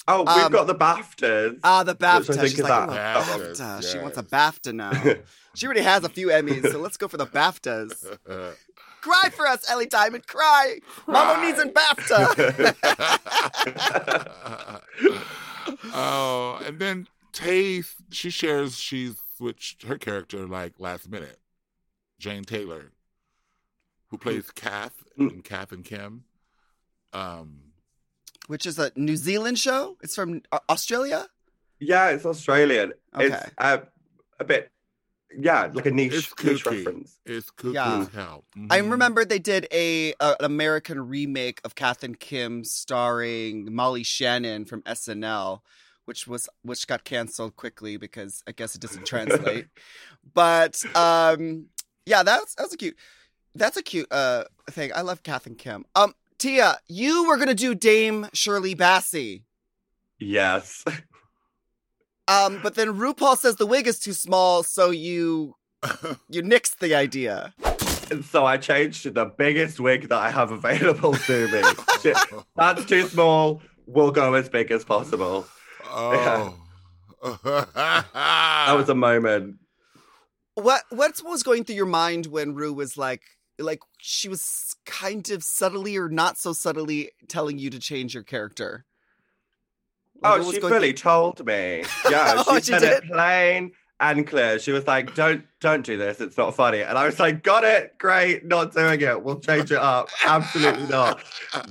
Oh, 0.07 0.19
we've 0.19 0.45
Um, 0.45 0.51
got 0.51 0.67
the 0.67 0.75
BAFTAs. 0.75 1.59
Ah, 1.63 1.83
the 1.83 1.93
Which 1.93 2.01
I 2.03 2.19
BAFTA. 2.19 2.41
She's 2.49 2.59
like, 2.59 2.89
that. 2.89 3.17
"Oh, 3.17 3.21
BAFTAs, 3.21 3.57
BAFTA. 3.59 3.91
She 3.91 3.97
wants 3.99 4.17
a 4.17 4.21
yes. 4.21 4.31
BAFTA 4.31 4.73
now. 4.73 4.91
she 5.55 5.65
already 5.67 5.81
has 5.81 6.03
a 6.03 6.09
few 6.09 6.27
Emmys, 6.27 6.71
so 6.71 6.79
let's 6.79 6.97
go 6.97 7.07
for 7.07 7.17
the 7.17 7.27
BAFTAs. 7.27 8.17
Cry 9.01 9.29
for 9.31 9.47
us, 9.47 9.67
Ellie 9.69 9.87
Diamond. 9.87 10.27
Cry. 10.27 10.79
Mama 11.07 11.43
needs 11.45 11.59
an 11.59 11.71
BAFTA. 11.71 12.75
oh, 15.93 16.61
and 16.65 16.79
then 16.79 17.07
Tay, 17.33 17.83
she 18.11 18.29
shares 18.29 18.77
she's 18.77 19.15
switched 19.45 19.83
her 19.83 19.97
character 19.97 20.45
like 20.45 20.73
last 20.77 21.09
minute. 21.09 21.39
Jane 22.19 22.43
Taylor, 22.43 22.91
who 24.09 24.17
plays 24.19 24.51
Kath 24.51 24.93
and 25.17 25.43
Kath 25.43 25.71
and 25.71 25.83
Kim. 25.83 26.25
Um, 27.13 27.61
which 28.47 28.67
is 28.67 28.77
a 28.77 28.91
New 28.95 29.17
Zealand 29.17 29.57
show. 29.57 29.97
It's 30.03 30.13
from 30.13 30.43
uh, 30.51 30.59
Australia. 30.69 31.25
Yeah, 31.79 32.09
it's 32.09 32.23
Australian. 32.25 32.93
Okay. 33.15 33.25
It's 33.25 33.51
uh, 33.57 33.79
a 34.39 34.43
bit, 34.43 34.71
yeah, 35.35 35.69
like 35.73 35.87
a 35.87 35.91
niche, 35.91 36.13
it's 36.13 36.43
niche 36.43 36.65
reference. 36.65 37.17
It's 37.25 37.49
kooky 37.49 37.73
Yeah. 37.73 38.01
as 38.01 38.07
hell. 38.09 38.45
I 38.69 38.81
Mhm. 38.81 38.91
remember 38.91 39.25
they 39.25 39.39
did 39.39 39.67
a, 39.71 40.11
a 40.19 40.35
an 40.39 40.45
American 40.45 41.01
remake 41.07 41.59
of 41.65 41.73
Kath 41.73 42.03
and 42.03 42.19
Kim 42.19 42.63
starring 42.63 43.73
Molly 43.73 44.03
Shannon 44.03 44.65
from 44.65 44.83
SNL, 44.83 45.61
which 46.11 46.27
was 46.27 46.49
which 46.61 46.87
got 46.87 47.05
canceled 47.05 47.55
quickly 47.55 47.95
because 47.95 48.43
I 48.45 48.51
guess 48.51 48.75
it 48.75 48.81
doesn't 48.81 49.05
translate. 49.05 49.67
but 50.33 50.83
um 50.93 51.67
yeah, 52.05 52.21
that's 52.21 52.53
that's 52.55 52.73
a 52.73 52.77
cute 52.77 52.97
that's 53.55 53.77
a 53.77 53.81
cute 53.81 54.11
uh 54.11 54.43
thing. 54.69 54.91
I 54.93 55.03
love 55.03 55.23
Kath 55.23 55.45
and 55.45 55.57
Kim. 55.57 55.85
Um 55.95 56.13
Tia, 56.37 56.79
you 56.89 57.29
were 57.29 57.37
gonna 57.37 57.53
do 57.53 57.73
Dame 57.73 58.27
Shirley 58.33 58.75
Bassey. 58.75 59.43
Yes. 60.19 60.83
Um, 62.27 62.59
but 62.61 62.75
then 62.75 62.89
RuPaul 62.89 63.37
says 63.37 63.55
the 63.55 63.65
wig 63.65 63.87
is 63.87 63.97
too 63.97 64.13
small, 64.13 64.63
so 64.63 64.89
you 64.89 65.55
you 66.29 66.43
nixed 66.43 66.79
the 66.79 66.93
idea. 66.93 67.53
And 68.11 68.25
so 68.25 68.45
I 68.45 68.57
changed 68.57 69.03
to 69.03 69.11
the 69.11 69.25
biggest 69.25 69.79
wig 69.79 70.09
that 70.09 70.19
I 70.19 70.29
have 70.29 70.51
available 70.51 71.13
to 71.13 71.47
me. 71.47 72.13
That's 72.57 72.83
too 72.83 73.03
small. 73.03 73.61
We'll 73.85 74.11
go 74.11 74.33
as 74.33 74.49
big 74.49 74.71
as 74.71 74.83
possible. 74.83 75.47
Oh. 75.91 76.57
That 77.43 78.73
was 78.75 78.89
a 78.89 78.95
moment. 78.95 79.57
What 80.55 80.83
what 80.89 81.21
was 81.23 81.43
going 81.43 81.63
through 81.63 81.75
your 81.75 81.85
mind 81.85 82.25
when 82.27 82.53
Rue 82.55 82.73
was 82.73 82.97
like 82.97 83.21
like 83.59 83.79
she 83.99 84.27
was 84.27 84.75
kind 84.85 85.29
of 85.29 85.43
subtly 85.43 85.97
or 85.97 86.09
not 86.09 86.37
so 86.37 86.51
subtly 86.53 87.11
telling 87.27 87.59
you 87.59 87.69
to 87.69 87.79
change 87.79 88.13
your 88.13 88.23
character? 88.23 88.85
Like, 90.21 90.41
Oh, 90.41 90.51
she 90.51 90.59
going 90.59 90.73
fully 90.73 90.93
told 90.93 91.45
me. 91.45 91.83
Yeah, 92.09 92.43
Oh, 92.47 92.55
she 92.55 92.65
she 92.65 92.71
said 92.73 92.79
did? 92.79 92.91
it 92.91 93.03
plain 93.05 93.71
and 94.01 94.27
clear. 94.27 94.59
She 94.59 94.71
was 94.73 94.85
like, 94.87 95.15
"Don't, 95.15 95.45
don't 95.61 95.85
do 95.85 95.95
this. 95.97 96.19
It's 96.19 96.37
not 96.37 96.55
funny." 96.55 96.81
And 96.81 96.97
I 96.97 97.05
was 97.05 97.19
like, 97.19 97.43
"Got 97.43 97.63
it. 97.63 97.97
Great. 97.97 98.43
Not 98.45 98.73
doing 98.73 98.99
it. 98.99 99.23
We'll 99.23 99.39
change 99.39 99.71
it 99.71 99.77
up. 99.77 100.09
Absolutely 100.25 100.87
not. 100.87 101.23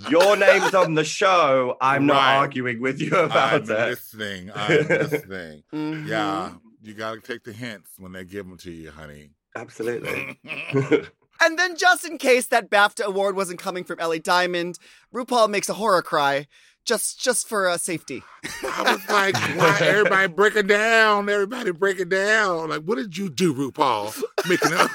Your 0.09 0.37
name's 0.37 0.73
on 0.75 0.95
the 0.95 1.05
show. 1.05 1.77
I'm 1.81 2.07
not 2.07 2.23
arguing 2.37 2.81
with 2.81 3.01
you 3.01 3.15
about 3.17 3.55
I'm 3.55 3.63
it." 3.63 3.69
listening. 3.69 4.51
I'm 4.55 4.87
listening. 4.89 5.63
Mhm. 5.75 6.07
Yeah, 6.07 6.53
you 6.83 6.95
got 6.95 7.15
to 7.15 7.21
take 7.21 7.45
the 7.45 7.53
hints 7.53 7.91
when 7.99 8.13
they 8.13 8.25
give 8.25 8.47
them 8.49 8.57
to 8.59 8.71
you, 8.71 8.91
honey. 8.91 9.33
Absolutely. 9.55 10.39
And 11.43 11.59
then 11.59 11.75
just 11.75 12.05
in 12.05 12.19
case 12.19 12.49
that 12.49 12.69
BAFTA 12.69 13.03
award 13.05 13.35
wasn't 13.35 13.59
coming 13.61 13.83
from 13.83 13.99
Ellie 13.99 14.19
Diamond, 14.19 14.79
RuPaul 15.15 15.49
makes 15.49 15.71
a 15.71 15.73
horror 15.73 16.03
cry 16.03 16.47
just 16.85 17.21
just 17.21 17.49
for 17.49 17.69
uh, 17.69 17.77
safety. 17.79 18.23
I 18.63 18.83
was 18.93 19.09
like, 19.09 19.37
why 19.59 19.79
everybody 19.81 20.29
breaking 20.29 20.67
down? 20.67 21.29
Everybody 21.29 21.71
breaking 21.73 22.09
down. 22.09 22.71
Like, 22.71 22.83
what 22.83 22.97
did 22.97 23.17
you 23.17 23.29
do, 23.31 23.55
RuPaul? 23.55 24.21
Making 24.49 24.73
up. 24.75 24.91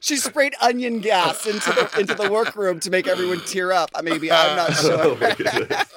She 0.00 0.16
sprayed 0.16 0.54
onion 0.60 1.00
gas 1.00 1.46
into 1.46 1.70
the 1.70 1.90
into 2.00 2.14
the 2.14 2.30
workroom 2.30 2.78
to 2.80 2.90
make 2.90 3.06
everyone 3.06 3.40
tear 3.46 3.72
up. 3.72 3.90
Uh, 3.94 4.02
Maybe 4.02 4.30
I'm 4.30 4.54
not 4.56 4.70
Oh 4.70 5.16
sure. 5.16 5.16
my 5.18 5.34
goodness. 5.34 5.88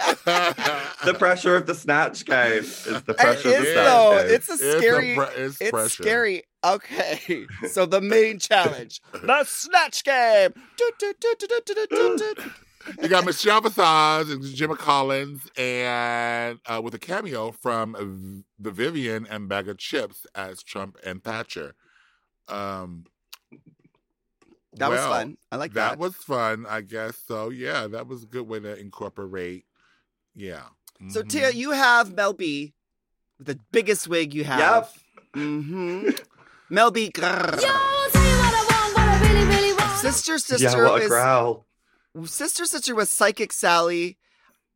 the 1.03 1.15
pressure 1.17 1.57
of 1.57 1.65
the 1.65 1.75
snatch 1.75 2.23
game 2.25 2.59
is 2.63 2.83
the 2.85 2.95
It 3.11 3.17
pressure 3.17 3.49
of 3.49 3.65
the 3.65 3.73
though. 3.73 4.11
snatch 4.13 4.27
game. 4.27 4.35
It's 4.35 4.49
a 4.49 4.57
scary. 4.57 5.15
pre- 5.15 5.25
it's 5.43 5.57
It's 5.61 5.93
scary. 5.93 6.43
Okay, 6.63 7.45
so 7.69 7.85
the 7.85 8.01
main 8.01 8.39
challenge, 8.39 9.01
the 9.11 9.43
snatch 9.43 10.03
game 10.03 10.53
you 13.01 13.07
got 13.07 13.25
Michelle 13.25 13.61
Visage 13.61 14.29
and 14.29 14.43
Gemma 14.43 14.75
Collins, 14.75 15.49
and 15.57 16.59
uh, 16.65 16.81
with 16.83 16.93
a 16.93 16.99
cameo 16.99 17.51
from 17.51 18.43
the 18.59 18.71
Vivienne 18.71 19.27
and 19.29 19.49
Baga 19.49 19.75
Chipz 19.75 20.25
as 20.35 20.63
Trump 20.63 20.97
and 21.05 21.23
Thatcher. 21.23 21.75
Um, 22.47 23.05
that 24.73 24.89
well, 24.89 25.09
was 25.09 25.17
fun. 25.17 25.37
I 25.51 25.55
like 25.55 25.73
that. 25.73 25.91
That 25.91 25.99
was 25.99 26.15
fun, 26.15 26.65
I 26.67 26.81
guess. 26.81 27.17
So 27.27 27.49
yeah, 27.49 27.87
that 27.87 28.07
was 28.07 28.23
a 28.23 28.27
good 28.27 28.47
way 28.47 28.59
to 28.59 28.77
incorporate. 28.77 29.65
Yeah. 30.35 30.63
Mm-hmm. 30.95 31.09
So 31.09 31.23
Tia, 31.23 31.51
you 31.51 31.71
have 31.71 32.15
Mel 32.15 32.33
B, 32.33 32.73
the 33.39 33.59
biggest 33.71 34.07
wig 34.07 34.33
you 34.33 34.43
have. 34.43 34.93
Yep. 35.35 35.43
Mm-hmm. 35.43 36.09
Mel 36.69 36.91
B. 36.91 37.11
Yo, 37.15 37.23
want, 37.23 39.21
really, 39.21 39.45
really 39.45 39.79
sister, 39.97 40.37
sister. 40.37 40.65
Yeah, 40.65 40.83
what 40.83 41.01
a 41.01 41.05
is, 41.05 41.09
growl 41.09 41.66
sister, 42.25 42.65
sister 42.65 42.95
was 42.95 43.09
Psychic 43.09 43.53
Sally. 43.53 44.17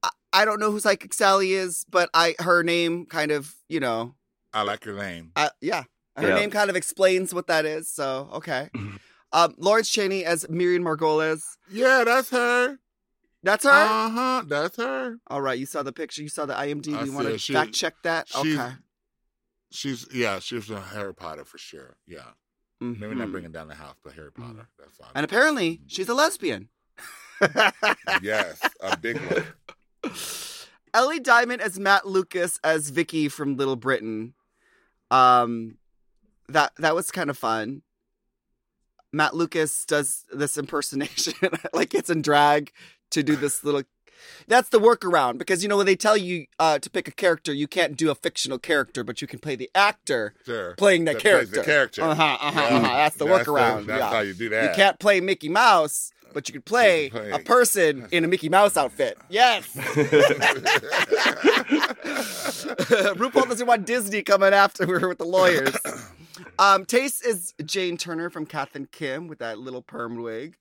I, 0.04 0.10
I 0.34 0.46
don't 0.46 0.60
know 0.60 0.72
who 0.72 0.80
Psychic 0.80 1.14
Sally 1.14 1.54
is, 1.54 1.86
but 1.90 2.10
I 2.14 2.36
her 2.40 2.64
name 2.64 3.06
kind 3.06 3.32
of 3.32 3.56
you 3.70 3.80
know 3.80 4.16
I 4.54 4.64
like 4.64 4.86
your 4.86 4.96
name. 4.98 5.32
Uh, 5.36 5.50
yeah. 5.62 5.84
Her 6.18 6.28
Yeah. 6.30 6.36
name 6.36 6.52
kind 6.52 6.70
of 6.70 6.76
explains 6.76 7.34
what 7.34 7.48
that 7.48 7.66
is. 7.66 7.88
So, 7.90 8.30
okay. 8.34 8.70
um, 9.32 9.56
Lawrence 9.58 9.90
Chaney 9.90 10.26
as 10.26 10.48
Miriam 10.50 10.84
Margolyes. 10.84 11.42
Yeah, 11.72 12.04
that's 12.04 12.30
her. 12.32 12.78
That's 13.44 13.64
her? 13.64 13.70
Uh 13.72 14.10
huh. 14.10 14.44
That's 14.46 14.76
her. 14.78 15.18
All 15.28 15.42
right. 15.42 15.58
You 15.58 15.66
saw 15.66 15.84
the 15.84 15.94
picture. 15.94 16.22
You 16.22 16.28
saw 16.30 16.46
the 16.46 16.54
IMDb. 16.54 16.96
I 16.98 17.04
you 17.06 17.14
want 17.14 17.28
to. 17.28 17.38
She- 17.38 17.54
fact 17.54 17.72
check 17.74 17.96
that? 18.04 18.28
she's- 18.28 18.60
Okay. 18.60 18.74
She's 19.74 20.06
yeah, 20.14 20.40
she's 20.40 20.66
from 20.66 20.82
Harry 20.84 21.14
Potter 21.16 21.46
for 21.46 21.58
sure. 21.58 21.96
Yeah, 22.06 22.32
maybe 22.82 23.16
not 23.16 23.30
Mhm. 23.30 23.32
bringing 23.32 23.52
down 23.54 23.70
the 23.70 23.76
house, 23.76 23.96
but 24.04 24.12
Harry 24.14 24.32
Potter. 24.32 24.68
That's 24.78 24.98
fine. 24.98 25.08
And 25.16 25.24
apparently, 25.24 25.82
she's 25.88 26.10
a 26.10 26.14
lesbian. 26.14 26.68
Yes, 28.22 28.60
a 28.82 28.98
big 28.98 29.18
one. 29.18 30.14
Ellie 30.94 31.20
Diamond 31.20 31.62
as 31.62 31.80
Matt 31.80 32.06
Lucas 32.08 32.60
as 32.64 32.90
Vicky 32.90 33.30
from 33.30 33.56
Little 33.56 33.76
Britain. 33.78 34.34
Um, 35.10 35.78
that 36.50 36.74
that 36.80 36.96
was 36.96 37.12
kind 37.12 37.30
of 37.30 37.38
fun. 37.38 37.82
Matt 39.14 39.36
Lucas 39.36 39.86
does 39.86 40.26
this 40.32 40.58
impersonation, 40.58 41.34
like 41.74 41.94
it's 41.94 42.10
in 42.10 42.22
drag 42.22 42.72
to 43.12 43.24
do 43.24 43.36
this 43.36 43.64
little. 43.64 43.84
That's 44.48 44.70
the 44.70 44.80
workaround 44.80 45.38
because 45.40 45.64
you 45.64 45.70
know 45.70 45.78
when 45.78 45.86
they 45.88 45.96
tell 45.96 46.16
you 46.16 46.46
uh, 46.60 46.78
to 46.80 46.90
pick 46.90 47.08
a 47.08 47.12
character, 47.12 47.52
you 47.52 47.68
can't 47.68 47.98
do 47.98 48.12
a 48.12 48.16
fictional 48.16 48.60
character, 48.60 49.04
but 49.04 49.22
you 49.22 49.28
can 49.28 49.40
play 49.40 49.56
the 49.56 49.70
actor 49.74 50.36
Sure. 50.46 50.76
playing 50.76 51.06
that 51.06 51.14
That 51.16 51.22
character. 51.24 51.56
the 51.58 51.64
character. 51.64 52.04
Uh 52.04 52.14
huh. 52.16 52.38
Uh 52.40 52.52
huh. 52.52 52.62
Yeah. 52.70 52.76
uh-huh. 52.78 52.82
That's 52.98 53.16
the 53.16 53.26
That's 53.26 53.48
workaround. 53.48 53.86
That's 53.88 54.00
yeah. 54.00 54.10
how 54.10 54.20
you 54.20 54.34
do 54.34 54.50
that. 54.50 54.64
You 54.70 54.76
can't 54.76 55.00
play 55.00 55.22
Mickey 55.22 55.50
Mouse, 55.50 56.12
but 56.34 56.48
you 56.48 56.54
can 56.54 56.62
play, 56.62 57.10
play- 57.10 57.32
a 57.32 57.40
person 57.40 58.08
in 58.12 58.24
a 58.24 58.28
Mickey 58.28 58.50
Mouse 58.50 58.78
outfit. 58.78 59.18
Yes. 59.30 59.66
RuPaul 62.16 63.48
doesn't 63.48 63.68
want 63.68 63.86
Disney 63.86 64.22
coming 64.24 64.54
after 64.54 64.86
her 65.00 65.08
with 65.08 65.18
the 65.18 65.26
lawyers. 65.26 65.76
Um, 66.60 66.86
Tayce 66.86 67.26
is 67.26 67.54
Jane 67.66 67.98
Turner 67.98 68.30
from 68.30 68.46
Kath 68.46 68.76
and 68.76 68.92
Kim 68.92 69.28
with 69.28 69.40
that 69.40 69.58
little 69.58 69.82
perm 69.82 70.22
wig. 70.22 70.56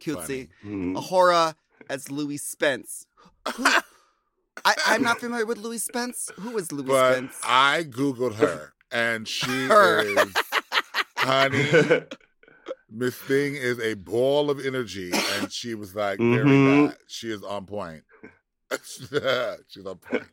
Cutesy. 0.00 0.48
Mm. 0.64 0.96
A'Whora 0.96 1.54
as 1.88 2.10
Louie 2.10 2.36
Spence. 2.38 3.06
Who- 3.54 3.64
I, 4.64 4.74
I'm 4.86 5.02
not 5.02 5.20
familiar 5.20 5.46
with 5.46 5.58
Louie 5.58 5.78
Spence. 5.78 6.30
Who 6.40 6.56
is 6.58 6.72
Louis 6.72 6.86
but 6.88 7.12
Spence? 7.14 7.40
I 7.44 7.84
googled 7.88 8.34
her, 8.36 8.72
and 8.90 9.28
she 9.28 9.66
Her. 9.66 10.00
is, 10.02 10.34
honey. 11.16 11.68
Miss 12.90 13.14
Thing 13.16 13.54
is 13.56 13.78
a 13.80 13.94
ball 13.94 14.50
of 14.50 14.64
energy, 14.64 15.10
and 15.12 15.50
she 15.52 15.74
was 15.74 15.94
like 15.94 16.18
very 16.18 16.44
Mhm. 16.44 16.88
bad. 16.88 16.96
She 17.08 17.30
is 17.30 17.42
on 17.42 17.66
point. 17.66 18.04
She's 18.84 19.86
on 19.86 19.96
point. 19.98 20.24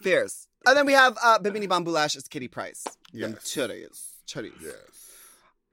Fierce. 0.00 0.46
And 0.66 0.76
then 0.76 0.86
we 0.86 0.92
have 0.92 1.16
uh, 1.22 1.38
Bimini 1.38 1.66
Bon 1.66 1.84
Boulash 1.84 2.16
as 2.16 2.28
Katie 2.28 2.48
Price. 2.48 2.84
Yes. 3.12 3.32
Titties. 3.44 4.06
Titties. 4.26 4.52
Yes. 4.62 5.10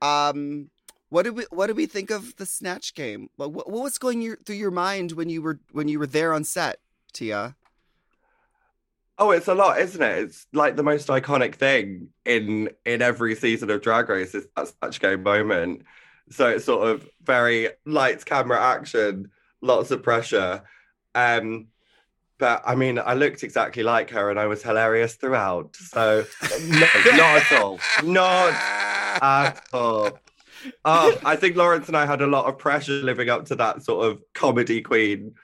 Um, 0.01 0.69
what 1.09 1.23
did 1.23 1.35
we 1.35 1.45
what 1.51 1.67
did 1.67 1.77
we 1.77 1.85
think 1.85 2.11
of 2.11 2.35
the 2.37 2.45
snatch 2.45 2.93
game? 2.93 3.29
What, 3.35 3.51
what 3.51 3.69
what 3.69 3.83
was 3.83 3.97
going 3.97 4.21
your, 4.21 4.37
through 4.37 4.55
your 4.55 4.71
mind 4.71 5.13
when 5.13 5.29
you 5.29 5.41
were 5.41 5.59
when 5.71 5.87
you 5.87 5.99
were 5.99 6.07
there 6.07 6.33
on 6.33 6.43
set, 6.43 6.77
Tia? 7.13 7.55
Oh, 9.17 9.31
it's 9.31 9.47
a 9.47 9.55
lot, 9.55 9.79
isn't 9.79 10.01
it? 10.01 10.23
It's 10.25 10.45
like 10.51 10.75
the 10.75 10.83
most 10.83 11.07
iconic 11.07 11.55
thing 11.55 12.09
in 12.25 12.69
in 12.85 13.01
every 13.01 13.35
season 13.35 13.69
of 13.69 13.81
Drag 13.81 14.09
Race 14.09 14.35
is 14.35 14.47
that 14.55 14.67
Snatch 14.67 14.99
Game 14.99 15.23
moment. 15.23 15.83
So 16.31 16.47
it's 16.49 16.65
sort 16.65 16.87
of 16.87 17.07
very 17.23 17.69
lights, 17.85 18.23
camera, 18.23 18.59
action, 18.59 19.31
lots 19.61 19.91
of 19.91 20.03
pressure. 20.03 20.63
Um, 21.13 21.67
but 22.37 22.61
I 22.65 22.75
mean, 22.75 22.99
I 22.99 23.13
looked 23.13 23.43
exactly 23.43 23.83
like 23.83 24.09
her, 24.09 24.29
and 24.29 24.39
I 24.39 24.47
was 24.47 24.61
hilarious 24.61 25.15
throughout. 25.15 25.75
So 25.77 26.25
no, 26.67 26.87
not 27.15 27.51
at 27.51 27.51
all, 27.53 27.79
not 28.03 28.53
at 29.21 29.63
all. 29.71 30.19
Oh, 30.83 31.17
I 31.23 31.35
think 31.35 31.55
Lawrence 31.55 31.87
and 31.87 31.95
I 31.95 32.05
had 32.05 32.21
a 32.21 32.27
lot 32.27 32.45
of 32.45 32.57
pressure 32.57 32.93
living 32.93 33.29
up 33.29 33.45
to 33.45 33.55
that 33.55 33.83
sort 33.83 34.07
of 34.07 34.21
comedy 34.33 34.81
queen 34.81 35.35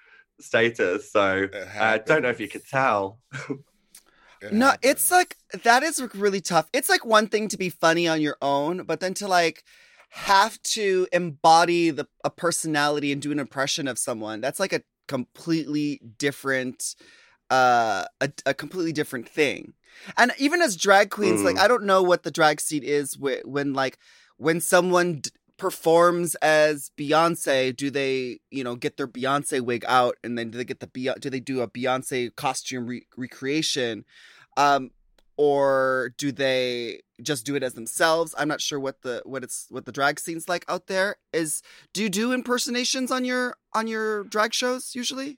status. 0.43 1.12
So 1.12 1.47
It 1.54 1.67
I 1.80 1.97
don't 1.99 2.21
know 2.23 2.30
if 2.30 2.39
you 2.39 2.47
could 2.47 2.65
tell. 2.67 3.19
It 4.41 4.51
No, 4.51 4.73
happens. 4.73 4.82
it's 4.82 5.12
like 5.12 5.38
that 5.63 5.84
is 5.84 6.01
really 6.15 6.41
tough. 6.41 6.67
It's 6.73 6.89
like 6.89 7.06
one 7.06 7.27
thing 7.27 7.47
to 7.49 7.58
be 7.58 7.69
funny 7.69 8.08
on 8.08 8.21
your 8.21 8.38
own, 8.41 8.84
but 8.84 8.99
then 8.99 9.13
to 9.15 9.27
like 9.27 9.63
have 10.10 10.62
to 10.63 11.08
embody 11.13 11.89
the 11.89 12.08
a 12.23 12.30
personality 12.30 13.12
and 13.12 13.21
do 13.21 13.32
an 13.32 13.39
impression 13.39 13.88
of 13.88 13.97
someone. 13.97 14.41
That's 14.41 14.60
like 14.60 14.73
a 14.73 14.82
completely 15.08 16.01
different 16.17 16.95
uh 17.49 18.06
a, 18.21 18.32
a 18.45 18.54
completely 18.54 18.93
different 18.93 19.27
thing. 19.30 19.73
And 20.17 20.32
even 20.38 20.62
as 20.62 20.75
drag 20.77 21.12
queens, 21.12 21.43
like 21.43 21.58
Mm. 21.58 21.60
I 21.60 21.67
don't 21.67 21.84
know 21.86 22.01
what 22.04 22.23
the 22.23 22.32
drag 22.32 22.62
scene 22.62 22.84
is 22.84 23.15
wh- 23.15 23.45
when 23.45 23.73
like 23.73 23.97
when 24.38 24.60
someone 24.62 25.19
d- 25.21 25.30
performs 25.62 26.34
as 26.41 26.89
Beyonce, 26.97 27.78
do 27.78 27.91
they, 27.91 28.39
you 28.50 28.63
know, 28.63 28.76
get 28.76 28.97
their 28.97 29.08
Beyonce 29.08 29.62
wig 29.62 29.86
out 29.88 30.15
and 30.24 30.36
then 30.36 30.50
do 30.50 30.58
they 30.58 30.65
get 30.65 30.80
the 30.80 30.88
Bey- 30.88 31.13
do 31.19 31.30
they 31.30 31.39
do 31.39 31.62
a 31.62 31.67
Beyonce 31.67 32.36
costume 32.36 32.88
re- 32.88 33.06
recreation? 33.15 34.04
Um 34.58 34.89
or 35.38 36.13
do 36.17 36.32
they 36.32 37.02
just 37.21 37.45
do 37.45 37.56
it 37.56 37.62
as 37.62 37.76
themselves? 37.76 38.34
I'm 38.39 38.47
not 38.47 38.60
sure 38.60 38.80
what 38.80 39.04
the 39.04 39.21
what 39.24 39.43
it's 39.43 39.67
what 39.69 39.86
the 39.86 39.91
drag 39.91 40.19
scene's 40.19 40.50
like 40.50 40.65
out 40.67 40.88
there. 40.88 41.17
Is 41.32 41.62
do 41.93 42.02
you 42.02 42.10
do 42.10 42.32
impersonations 42.32 43.12
on 43.12 43.24
your 43.24 43.56
on 43.71 43.86
your 43.86 44.24
drag 44.24 44.56
shows 44.56 44.95
usually? 44.95 45.38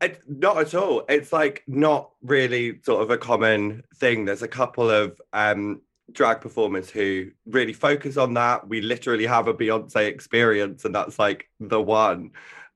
It, 0.00 0.22
not 0.28 0.58
at 0.58 0.74
all. 0.76 1.02
It's 1.08 1.32
like 1.32 1.64
not 1.66 2.12
really 2.22 2.80
sort 2.84 3.02
of 3.02 3.10
a 3.10 3.18
common 3.18 3.82
thing. 3.96 4.26
There's 4.26 4.42
a 4.42 4.48
couple 4.48 4.88
of 4.88 5.20
um, 5.32 5.82
drag 6.12 6.40
performers 6.40 6.90
who 6.90 7.30
really 7.46 7.72
focus 7.72 8.16
on 8.16 8.34
that. 8.34 8.68
We 8.68 8.80
literally 8.80 9.26
have 9.26 9.48
a 9.48 9.54
Beyonce 9.54 10.06
experience, 10.06 10.84
and 10.84 10.94
that's 10.94 11.18
like 11.18 11.48
the 11.58 11.80
one. 11.80 12.30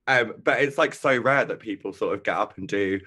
Um, 0.07 0.33
but 0.43 0.61
it's 0.61 0.77
like 0.77 0.93
so 0.93 1.17
rare 1.17 1.45
that 1.45 1.59
people 1.59 1.91
sort 1.93 2.13
of 2.13 2.23
get 2.23 2.37
up 2.37 2.57
and 2.57 2.67
do 2.67 2.99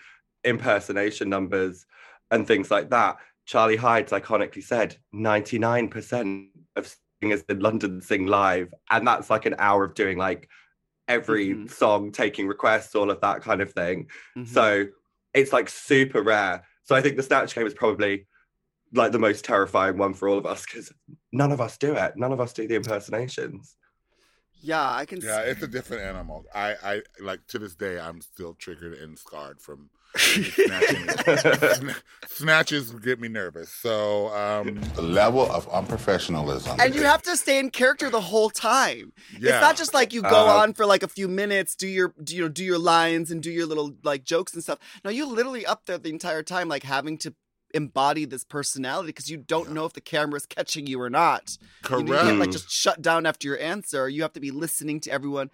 impersonation 0.45 1.29
numbers 1.29 1.87
and 2.31 2.47
things 2.47 2.71
like 2.71 2.91
that. 2.91 3.19
Charlie 3.47 3.77
Hides 3.77 4.12
iconically 4.12 4.62
said 4.62 4.97
99% 5.14 6.49
of 6.77 6.95
singers 7.23 7.43
in 7.49 7.61
London 7.61 8.01
sing 8.01 8.27
live. 8.27 8.73
And 8.91 9.07
that's 9.07 9.31
like 9.31 9.47
an 9.47 9.55
hour 9.59 9.85
of 9.85 9.95
doing 9.95 10.19
like 10.19 10.49
every 11.07 11.51
Mhm. 11.55 11.71
song, 11.71 12.12
taking 12.12 12.47
requests, 12.47 12.95
all 12.95 13.11
of 13.11 13.21
that 13.23 13.43
kind 13.43 13.62
of 13.62 13.73
thing. 13.73 14.09
Mhm. 14.37 14.47
So 14.47 14.87
it's 15.33 15.53
like 15.53 15.69
super 15.69 16.23
rare. 16.23 16.64
So 16.85 16.95
I 16.95 17.01
think 17.01 17.17
the 17.17 17.23
Snatch 17.23 17.55
game 17.55 17.67
is 17.67 17.75
probably 17.75 18.27
like 18.92 19.12
the 19.12 19.18
most 19.18 19.44
terrifying 19.44 19.98
one 19.98 20.14
for 20.14 20.29
all 20.29 20.38
of 20.38 20.46
us 20.46 20.64
because 20.64 20.92
none 21.33 21.53
of 21.53 21.61
us 21.61 21.77
do 21.79 21.94
it. 21.94 22.12
None 22.16 22.33
of 22.33 22.40
us 22.40 22.53
do 22.53 22.66
the 22.68 22.74
impersonations. 22.77 23.77
yeah, 24.61 24.90
I 24.90 25.05
can. 25.05 25.20
Yeah, 25.20 25.44
see. 25.44 25.51
it's 25.51 25.62
a 25.62 25.68
different 25.68 26.03
animal. 26.03 26.44
I, 26.55 26.74
I 26.83 27.03
like 27.20 27.46
to 27.48 27.59
this 27.59 27.74
day, 27.77 27.98
I'm 28.01 28.20
still 28.20 28.55
triggered 28.55 28.94
and 28.94 29.18
scarred 29.18 29.61
from 29.61 29.90
snatching. 30.16 31.07
Sna- 31.07 31.94
Snatches 32.29 32.90
get 32.92 33.20
me 33.20 33.29
nervous. 33.29 33.68
So, 33.72 34.29
um, 34.29 34.81
The 34.94 35.03
level 35.03 35.42
of 35.53 35.68
unprofessionalism. 35.68 36.79
and 36.81 36.94
you 36.94 37.03
have 37.03 37.22
to 37.22 37.37
stay 37.37 37.59
in 37.59 37.70
character 37.70 38.09
the 38.11 38.20
whole 38.20 38.51
time. 38.51 39.12
yeah. 39.38 39.51
It's 39.57 39.61
not 39.61 39.77
just 39.77 39.94
like 39.94 40.12
you 40.12 40.22
go 40.22 40.29
Uh, 40.48 40.61
on 40.62 40.72
for 40.74 40.87
like 40.87 41.03
a 41.03 41.09
few 41.09 41.29
minutes, 41.29 41.74
do 41.77 41.87
your 41.87 42.14
do 42.22 42.35
you 42.35 42.42
know 42.42 42.48
do 42.48 42.64
your 42.64 42.79
lines 42.79 43.31
and 43.31 43.42
do 43.42 43.51
your 43.51 43.66
little 43.66 43.94
like 44.03 44.24
jokes 44.24 44.55
and 44.55 44.62
stuff. 44.62 44.79
No, 45.05 45.11
you 45.11 45.27
literally 45.27 45.66
up 45.66 45.87
there 45.87 45.98
the 45.98 46.11
entire 46.11 46.42
time, 46.42 46.68
like 46.68 46.83
having 46.85 47.18
to 47.18 47.35
embody 47.75 48.25
this 48.25 48.45
personality 48.45 49.09
because 49.09 49.31
you 49.31 49.37
don't 49.37 49.73
know 49.73 49.85
if 49.85 49.93
the 49.93 50.01
camera's 50.01 50.47
catching 50.47 50.87
you 50.87 51.01
or 51.01 51.11
not. 51.11 51.57
You, 51.85 51.91
know, 51.91 51.99
you 51.99 52.07
correct. 52.07 52.25
can't 52.25 52.39
like 52.39 52.51
just 52.51 52.71
shut 52.71 53.03
down 53.03 53.27
after 53.27 53.47
your 53.49 53.59
answer. 53.59 54.09
You 54.09 54.23
have 54.23 54.33
to 54.35 54.41
be 54.41 54.51
listening 54.51 55.01
to 55.01 55.11
everyone. 55.11 55.51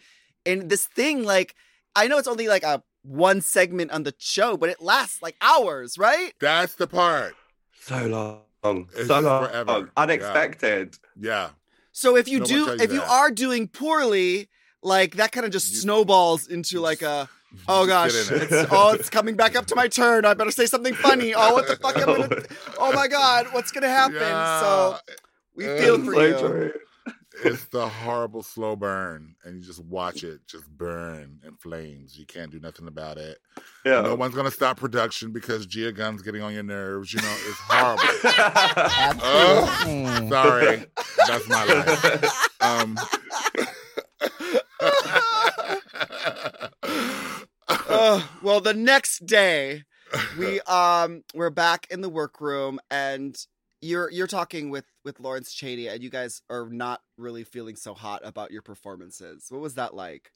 And 0.46 0.68
this 0.70 0.86
thing, 0.86 1.24
like, 1.24 1.54
I 1.96 2.06
know 2.06 2.18
it's 2.18 2.28
only 2.28 2.48
like 2.48 2.62
a 2.62 2.82
one 3.02 3.40
segment 3.40 3.90
on 3.90 4.02
the 4.04 4.14
show, 4.18 4.56
but 4.56 4.68
it 4.68 4.80
lasts 4.80 5.22
like 5.22 5.36
hours, 5.40 5.98
right? 5.98 6.32
That's 6.40 6.74
the 6.74 6.86
part. 6.86 7.34
So 7.80 8.06
long. 8.06 8.88
It's 8.96 9.08
so 9.08 9.20
long. 9.20 9.46
forever. 9.46 9.90
Unexpected. 9.96 10.96
Yeah. 11.20 11.50
So 11.92 12.16
if 12.16 12.28
you 12.28 12.40
No 12.40 12.44
do, 12.46 12.54
you 12.54 12.70
if 12.80 12.92
you 12.92 13.02
are 13.02 13.30
doing 13.30 13.68
poorly, 13.68 14.48
like 14.82 15.16
that 15.16 15.32
kind 15.32 15.46
of 15.46 15.52
just 15.52 15.72
You- 15.72 15.78
snowballs 15.80 16.46
into 16.48 16.80
like 16.80 17.02
a, 17.02 17.28
oh 17.68 17.86
gosh, 17.86 18.12
get 18.12 18.30
in 18.30 18.36
it. 18.42 18.42
it's, 18.52 18.68
oh, 18.72 18.92
it's 18.92 19.10
coming 19.10 19.36
back 19.36 19.56
up 19.56 19.66
to 19.66 19.74
my 19.74 19.88
turn. 19.88 20.24
I 20.24 20.34
better 20.34 20.50
say 20.50 20.66
something 20.66 20.94
funny. 20.94 21.34
Oh, 21.34 21.54
what 21.54 21.66
the 21.68 21.76
fuck? 21.76 21.96
I'm 21.96 22.06
gonna, 22.06 22.42
oh 22.78 22.92
my 22.92 23.08
god, 23.08 23.46
what's 23.52 23.70
gonna 23.70 23.88
happen? 23.88 24.18
So 24.18 24.98
we 25.54 25.64
feel 25.64 25.94
It's 25.96 26.04
for 26.04 26.14
So 26.14 26.22
you. 26.22 26.38
true. 26.38 26.72
it's 27.44 27.64
the 27.66 27.88
horrible 27.88 28.42
slow 28.42 28.76
burn, 28.76 29.34
and 29.44 29.56
you 29.56 29.62
just 29.62 29.84
watch 29.84 30.22
it 30.24 30.40
just 30.46 30.68
burn 30.68 31.40
in 31.44 31.56
flames. 31.56 32.16
You 32.18 32.26
can't 32.26 32.50
do 32.50 32.60
nothing 32.60 32.86
about 32.86 33.18
it. 33.18 33.38
Yeah. 33.84 34.00
No 34.02 34.14
one's 34.14 34.34
gonna 34.34 34.50
stop 34.50 34.78
production 34.78 35.32
because 35.32 35.66
Gia 35.66 35.92
Gunn's 35.92 36.22
getting 36.22 36.42
on 36.42 36.54
your 36.54 36.62
nerves. 36.62 37.12
You 37.12 37.20
know, 37.22 37.36
it's 37.46 37.58
horrible. 37.60 38.02
oh, 39.22 40.28
sorry, 40.30 40.86
that's 41.26 41.48
my 41.48 41.64
life. 41.64 42.48
Um, 42.60 42.96
Uh, 47.68 48.22
well, 48.42 48.60
the 48.60 48.74
next 48.74 49.26
day, 49.26 49.84
we 50.38 50.60
um 50.62 51.22
we're 51.34 51.50
back 51.50 51.86
in 51.90 52.00
the 52.00 52.08
workroom, 52.08 52.80
and 52.90 53.36
you're 53.80 54.10
you're 54.10 54.26
talking 54.26 54.70
with 54.70 54.84
with 55.04 55.20
Lawrence 55.20 55.52
Chaney, 55.52 55.88
and 55.88 56.02
you 56.02 56.10
guys 56.10 56.42
are 56.50 56.68
not 56.70 57.00
really 57.16 57.44
feeling 57.44 57.76
so 57.76 57.94
hot 57.94 58.22
about 58.24 58.50
your 58.50 58.62
performances. 58.62 59.46
What 59.48 59.60
was 59.60 59.74
that 59.74 59.94
like? 59.94 60.30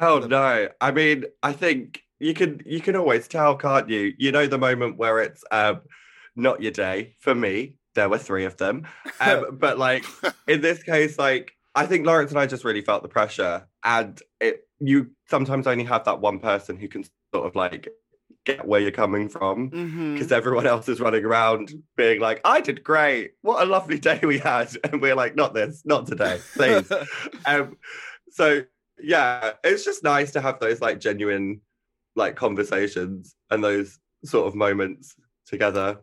Oh 0.00 0.18
no! 0.20 0.68
I 0.80 0.90
mean, 0.90 1.24
I 1.42 1.52
think 1.52 2.02
you 2.18 2.34
can 2.34 2.60
you 2.64 2.80
can 2.80 2.96
always 2.96 3.28
tell, 3.28 3.56
can't 3.56 3.88
you? 3.88 4.12
You 4.18 4.32
know 4.32 4.46
the 4.46 4.58
moment 4.58 4.96
where 4.96 5.20
it's 5.20 5.44
um, 5.50 5.82
not 6.36 6.62
your 6.62 6.72
day. 6.72 7.16
For 7.20 7.34
me, 7.34 7.74
there 7.94 8.08
were 8.08 8.18
three 8.18 8.44
of 8.44 8.56
them, 8.56 8.86
um, 9.20 9.46
but 9.58 9.78
like 9.78 10.04
in 10.48 10.60
this 10.60 10.82
case, 10.82 11.18
like 11.18 11.52
I 11.74 11.86
think 11.86 12.06
Lawrence 12.06 12.30
and 12.30 12.40
I 12.40 12.46
just 12.46 12.64
really 12.64 12.82
felt 12.82 13.02
the 13.02 13.08
pressure, 13.08 13.66
and 13.84 14.20
it 14.40 14.66
you 14.80 15.10
sometimes 15.28 15.66
only 15.66 15.84
have 15.84 16.04
that 16.04 16.20
one 16.20 16.38
person 16.40 16.76
who 16.76 16.88
can 16.88 17.04
sort 17.34 17.46
of 17.46 17.54
like 17.54 17.88
get 18.46 18.66
where 18.66 18.80
you're 18.80 18.90
coming 18.90 19.28
from 19.28 19.70
Mm-hmm. 19.70 20.14
because 20.14 20.32
everyone 20.32 20.66
else 20.66 20.88
is 20.88 20.98
running 21.00 21.24
around 21.24 21.72
being 21.96 22.20
like, 22.20 22.40
"I 22.44 22.60
did 22.62 22.82
great. 22.82 23.32
What 23.42 23.62
a 23.62 23.66
lovely 23.66 23.98
day 23.98 24.20
we 24.22 24.38
had," 24.38 24.74
and 24.84 25.00
we're 25.02 25.14
like, 25.14 25.36
"Not 25.36 25.52
this, 25.54 25.82
not 25.84 26.06
today, 26.06 26.40
please." 26.54 26.90
um, 27.46 27.76
so 28.30 28.62
yeah, 29.02 29.52
it's 29.64 29.84
just 29.84 30.02
nice 30.02 30.30
to 30.32 30.40
have 30.40 30.58
those 30.60 30.80
like 30.80 31.00
genuine 31.00 31.60
like 32.16 32.36
conversations 32.36 33.34
and 33.50 33.62
those 33.62 33.98
sort 34.24 34.46
of 34.46 34.54
moments 34.54 35.14
together. 35.46 35.98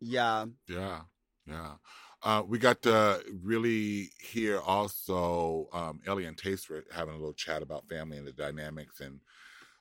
yeah. 0.00 0.46
Yeah, 0.68 1.00
yeah. 1.46 1.72
Uh, 2.24 2.42
we 2.46 2.58
got 2.58 2.80
to 2.82 3.22
really 3.42 4.10
hear 4.18 4.58
also 4.58 5.68
um, 5.74 6.00
Ellie 6.06 6.24
and 6.24 6.38
Taster 6.38 6.82
having 6.90 7.14
a 7.14 7.18
little 7.18 7.34
chat 7.34 7.62
about 7.62 7.86
family 7.88 8.16
and 8.16 8.26
the 8.26 8.32
dynamics 8.32 9.00
and 9.00 9.20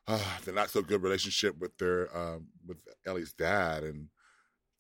uh, 0.08 0.19
the 0.43 0.51
not 0.51 0.69
so 0.69 0.82
good 0.82 1.01
relationship 1.01 1.58
with 1.58 1.77
their 1.77 2.15
um, 2.15 2.47
with 2.67 2.77
Ellie's 3.06 3.32
dad. 3.34 3.84
And 3.84 4.10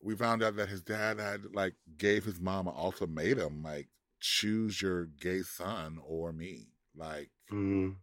we 0.01 0.15
found 0.15 0.43
out 0.43 0.57
that 0.57 0.67
his 0.67 0.81
dad 0.81 1.19
had 1.19 1.55
like 1.55 1.75
gave 1.97 2.25
his 2.25 2.39
mom 2.41 2.67
an 2.67 2.73
ultimatum, 2.75 3.63
like 3.63 3.87
choose 4.19 4.81
your 4.81 5.05
gay 5.05 5.41
son 5.41 5.99
or 6.05 6.33
me. 6.33 6.67
Like 6.95 7.29
Mm. 7.51 7.95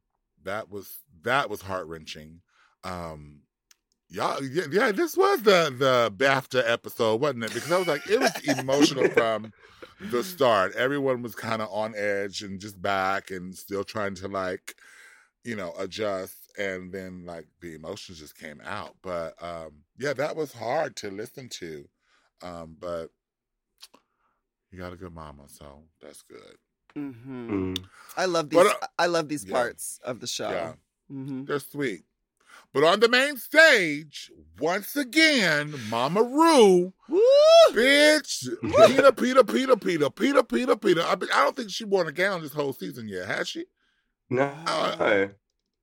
that 0.44 0.70
was 0.70 1.00
that 1.22 1.50
was 1.50 1.62
heart 1.62 1.86
wrenching. 1.86 2.40
Um, 2.84 3.42
y'all, 4.10 4.42
yeah, 4.42 4.64
yeah, 4.70 4.92
this 4.92 5.16
was 5.16 5.42
the 5.42 5.74
the 5.76 6.12
BAFTA 6.16 6.62
episode, 6.66 7.20
wasn't 7.20 7.44
it? 7.44 7.54
Because 7.54 7.72
I 7.72 7.78
was 7.78 7.86
like, 7.86 8.08
it 8.08 8.20
was 8.20 8.58
emotional 8.58 9.08
from 9.10 9.52
the 10.00 10.22
start. 10.22 10.74
Everyone 10.76 11.22
was 11.22 11.34
kind 11.34 11.62
of 11.62 11.68
on 11.70 11.94
edge 11.96 12.42
and 12.42 12.60
just 12.60 12.80
back 12.80 13.30
and 13.30 13.54
still 13.54 13.84
trying 13.84 14.14
to 14.16 14.28
like, 14.28 14.74
you 15.44 15.56
know, 15.56 15.72
adjust. 15.78 16.36
And 16.58 16.92
then 16.92 17.24
like 17.24 17.46
the 17.60 17.74
emotions 17.74 18.18
just 18.18 18.36
came 18.36 18.60
out. 18.64 18.96
But 19.02 19.34
um, 19.42 19.84
yeah, 19.98 20.12
that 20.14 20.36
was 20.36 20.52
hard 20.52 20.96
to 20.96 21.10
listen 21.10 21.48
to. 21.60 21.88
Um, 22.42 22.76
but 22.78 23.10
you 24.70 24.78
got 24.78 24.92
a 24.92 24.96
good 24.96 25.14
mama, 25.14 25.44
so 25.46 25.82
that's 26.02 26.22
good. 26.22 26.56
Mm-hmm. 26.96 27.72
Mm. 27.72 27.84
I 28.16 28.24
love 28.26 28.50
these. 28.50 28.62
But, 28.62 28.82
uh, 28.82 28.86
I 28.98 29.06
love 29.06 29.28
these 29.28 29.44
yeah. 29.44 29.52
parts 29.52 30.00
of 30.04 30.20
the 30.20 30.26
show. 30.26 30.50
Yeah. 30.50 30.72
Mm-hmm. 31.10 31.44
They're 31.44 31.60
sweet. 31.60 32.02
But 32.72 32.84
on 32.84 33.00
the 33.00 33.08
main 33.08 33.36
stage, 33.36 34.30
once 34.60 34.94
again, 34.94 35.74
Mama 35.88 36.22
Rue, 36.22 36.92
Woo! 37.08 37.20
bitch, 37.70 38.46
Peter, 38.86 39.12
Peter, 39.12 39.44
Peter, 39.44 39.76
Peter, 39.76 40.10
Peter, 40.10 40.42
Peter, 40.42 40.76
Peter. 40.76 41.02
I, 41.02 41.12
I 41.12 41.44
don't 41.44 41.56
think 41.56 41.70
she 41.70 41.84
worn 41.84 42.06
a 42.06 42.12
gown 42.12 42.42
this 42.42 42.52
whole 42.52 42.72
season 42.72 43.08
yet, 43.08 43.26
has 43.26 43.48
she? 43.48 43.64
No. 44.28 44.52
Uh, 44.66 45.28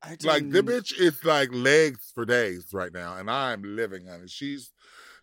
I 0.02 0.18
Like 0.24 0.50
the 0.52 0.62
bitch 0.62 0.98
is 0.98 1.24
like 1.26 1.50
legs 1.52 2.12
for 2.14 2.24
days 2.24 2.68
right 2.72 2.94
now, 2.94 3.18
and 3.18 3.30
I'm 3.30 3.64
living 3.76 4.08
on 4.08 4.22
it. 4.22 4.30
She's 4.30 4.72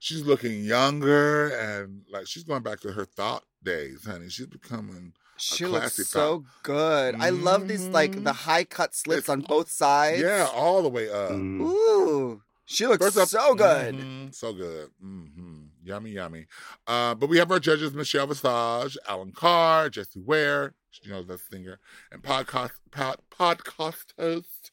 she's 0.00 0.22
looking 0.22 0.64
younger 0.64 1.48
and 1.48 2.02
like 2.12 2.26
she's 2.26 2.44
going 2.44 2.62
back 2.62 2.80
to 2.80 2.92
her 2.92 3.04
thought 3.04 3.44
days, 3.62 4.04
honey. 4.04 4.28
She's 4.28 4.46
becoming 4.46 5.14
She 5.36 5.66
looks 5.66 5.96
classic 5.96 6.06
so 6.06 6.44
good. 6.62 7.16
I 7.16 7.30
love 7.30 7.66
these 7.68 7.86
like 7.88 8.12
the 8.24 8.30
Mhm. 8.32 8.36
high 8.36 8.64
cut 8.64 8.94
slits 8.94 9.18
It's- 9.24 9.28
on 9.28 9.40
both 9.40 9.70
sides. 9.70 10.20
yeah, 10.20 10.48
all 10.52 10.82
the 10.82 10.88
way 10.88 11.10
up. 11.10 11.30
Mm. 11.32 11.60
Ooh, 11.62 12.42
she 12.64 12.86
looks 12.86 13.04
First 13.04 13.18
up- 13.18 13.28
so 13.28 13.54
good. 13.54 13.94
Mhm, 13.96 14.34
so 14.34 14.52
good. 14.52 14.90
hmm 15.00 15.64
Yummy, 15.82 16.12
yummy. 16.12 16.46
Uh, 16.86 17.14
but 17.14 17.28
we 17.28 17.36
have 17.38 17.50
our 17.50 17.60
judges 17.60 17.92
Michelle 17.92 18.26
Visage, 18.26 18.96
Alan 19.06 19.32
Carr, 19.32 19.90
Jessie 19.90 20.20
Ware, 20.20 20.74
you 21.02 21.10
know, 21.10 21.22
the 21.22 21.36
singer 21.36 21.78
and 22.10 22.22
podcast 22.22 22.70
pod, 22.90 23.18
podcast 23.30 24.06
host. 24.18 24.70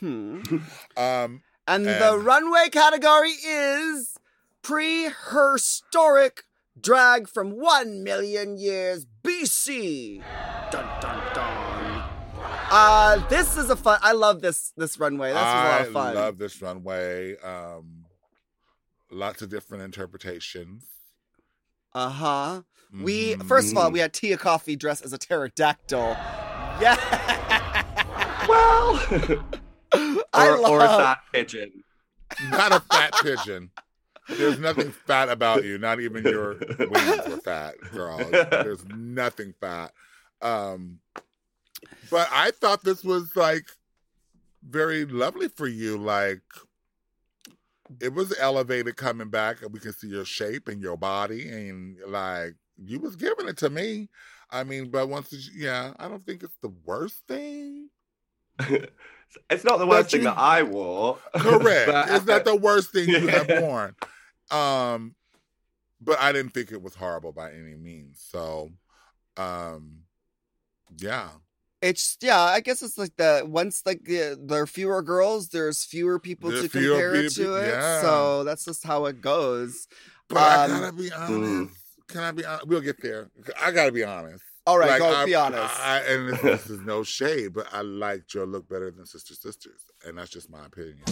Hmm. 0.00 0.40
Um, 0.96 1.42
And 1.66 1.84
the 1.84 2.16
runway 2.18 2.70
category 2.70 3.32
is 3.44 4.16
prehistoric 4.62 6.44
drag 6.80 7.28
from 7.28 7.50
1 7.50 8.02
million 8.04 8.56
years 8.56 9.06
BC. 9.22 10.22
Dun 10.70 10.84
dun 11.00 11.34
dun. 11.34 12.04
Uh 12.70 13.26
this 13.28 13.56
is 13.56 13.70
a 13.70 13.76
fun 13.76 13.98
I 14.02 14.12
love 14.12 14.40
this 14.42 14.72
this 14.76 14.98
runway. 14.98 15.28
This 15.28 15.36
was 15.36 15.42
a 15.42 15.46
lot 15.46 15.64
I 15.64 15.78
of 15.84 15.92
fun. 15.92 16.14
love 16.14 16.38
this 16.38 16.60
runway. 16.62 17.36
Um, 17.38 18.04
lots 19.10 19.42
of 19.42 19.48
different 19.48 19.82
interpretations. 19.84 20.84
uh-huh. 21.94 22.62
We 22.92 23.34
Mhm. 23.34 23.46
first 23.48 23.72
of 23.72 23.78
all, 23.78 23.90
we 23.90 23.98
had 23.98 24.12
Tia 24.14 24.38
Kofi 24.38 24.78
dressed 24.78 25.04
as 25.04 25.12
a 25.12 25.18
pterodactyl. 25.18 26.16
Yeah. 26.80 26.96
Well, 28.48 28.98
I 30.32 30.48
love 30.50 30.70
or 30.70 30.80
a 30.80 30.88
fat 30.88 31.18
pigeon. 31.34 31.84
not 32.50 32.72
a 32.72 32.80
fat 32.80 33.12
pigeon. 33.22 33.70
There's 34.28 34.58
nothing 34.58 34.92
fat 34.92 35.28
about 35.28 35.64
you. 35.64 35.78
Not 35.78 36.00
even 36.00 36.24
your 36.24 36.54
wings 36.78 37.28
were 37.28 37.40
fat, 37.44 37.74
girl. 37.92 38.18
There's 38.30 38.84
nothing 38.86 39.54
fat. 39.60 39.92
Um, 40.42 40.98
but 42.10 42.28
I 42.32 42.50
thought 42.52 42.84
this 42.84 43.02
was 43.02 43.34
like 43.36 43.66
very 44.68 45.04
lovely 45.06 45.48
for 45.48 45.66
you. 45.66 45.96
Like 45.98 46.42
it 48.00 48.12
was 48.12 48.34
elevated 48.38 48.96
coming 48.96 49.30
back, 49.30 49.62
and 49.62 49.72
we 49.72 49.80
can 49.80 49.92
see 49.92 50.08
your 50.08 50.24
shape 50.24 50.68
and 50.68 50.82
your 50.82 50.96
body, 50.96 51.48
and 51.48 51.96
like 52.06 52.54
you 52.76 52.98
was 53.00 53.16
giving 53.16 53.48
it 53.48 53.56
to 53.58 53.70
me. 53.70 54.08
I 54.50 54.64
mean, 54.64 54.90
but 54.90 55.08
once, 55.08 55.32
it's- 55.32 55.50
yeah, 55.54 55.92
I 55.98 56.08
don't 56.08 56.24
think 56.24 56.42
it's 56.42 56.56
the 56.62 56.72
worst 56.84 57.22
thing. 57.28 57.88
it's 59.50 59.64
not 59.64 59.78
the 59.78 59.86
worst 59.86 60.10
thing 60.10 60.22
that 60.24 60.38
I 60.38 60.62
wore. 60.62 61.18
Correct. 61.34 61.86
But- 61.90 62.10
it's 62.10 62.26
not 62.26 62.44
the 62.44 62.56
worst 62.56 62.92
thing 62.92 63.08
you 63.08 63.26
have 63.28 63.48
worn. 63.62 63.94
Um, 64.50 65.14
but 66.00 66.18
I 66.20 66.32
didn't 66.32 66.52
think 66.54 66.72
it 66.72 66.80
was 66.82 66.94
horrible 66.94 67.32
by 67.32 67.52
any 67.52 67.74
means. 67.76 68.24
So, 68.30 68.70
um, 69.36 70.00
yeah, 70.96 71.28
It's 71.82 72.16
yeah, 72.20 72.40
I 72.40 72.60
guess 72.60 72.82
it's 72.82 72.96
like 72.98 73.14
the 73.16 73.44
once 73.46 73.82
like 73.84 74.04
the, 74.04 74.38
there 74.40 74.62
are 74.62 74.66
fewer 74.66 75.02
girls, 75.02 75.48
there's 75.48 75.84
fewer 75.84 76.18
people 76.18 76.50
There's 76.50 76.62
to 76.62 76.68
fewer 76.68 76.94
compare 76.94 77.14
it 77.14 77.28
people- 77.34 77.44
to 77.52 77.56
it. 77.56 77.68
yeah. 77.68 78.00
So 78.00 78.44
that's 78.44 78.64
just 78.64 78.84
how 78.84 79.06
it 79.06 79.20
goes. 79.20 79.86
but 80.28 80.38
I 80.38 80.64
Um, 80.64 80.70
gotta 80.80 80.92
be 80.92 81.12
honest. 81.12 81.74
Can 82.08 82.22
I 82.22 82.30
be 82.32 82.44
honest? 82.44 82.66
We'll 82.68 82.80
get 82.80 83.00
there. 83.02 83.30
I 83.60 83.70
gotta 83.70 83.92
be 83.92 84.04
honest. 84.04 84.42
All 84.66 84.78
right, 84.78 84.90
Like, 84.90 84.98
go 85.00 85.14
I- 85.14 85.24
be 85.24 85.34
honest. 85.34 85.80
I, 85.80 85.98
and 86.00 86.28
this, 86.30 86.40
this 86.42 86.70
is 86.70 86.80
no 86.84 87.02
shade, 87.02 87.54
but 87.54 87.66
I 87.72 87.80
liked 87.82 88.34
your 88.34 88.46
look 88.46 88.68
better 88.68 88.90
than 88.90 89.04
Sister 89.06 89.34
Sisters, 89.34 89.82
and 90.04 90.16
that's 90.18 90.30
just 90.30 90.48
my 90.50 90.64
opinion. 90.66 91.04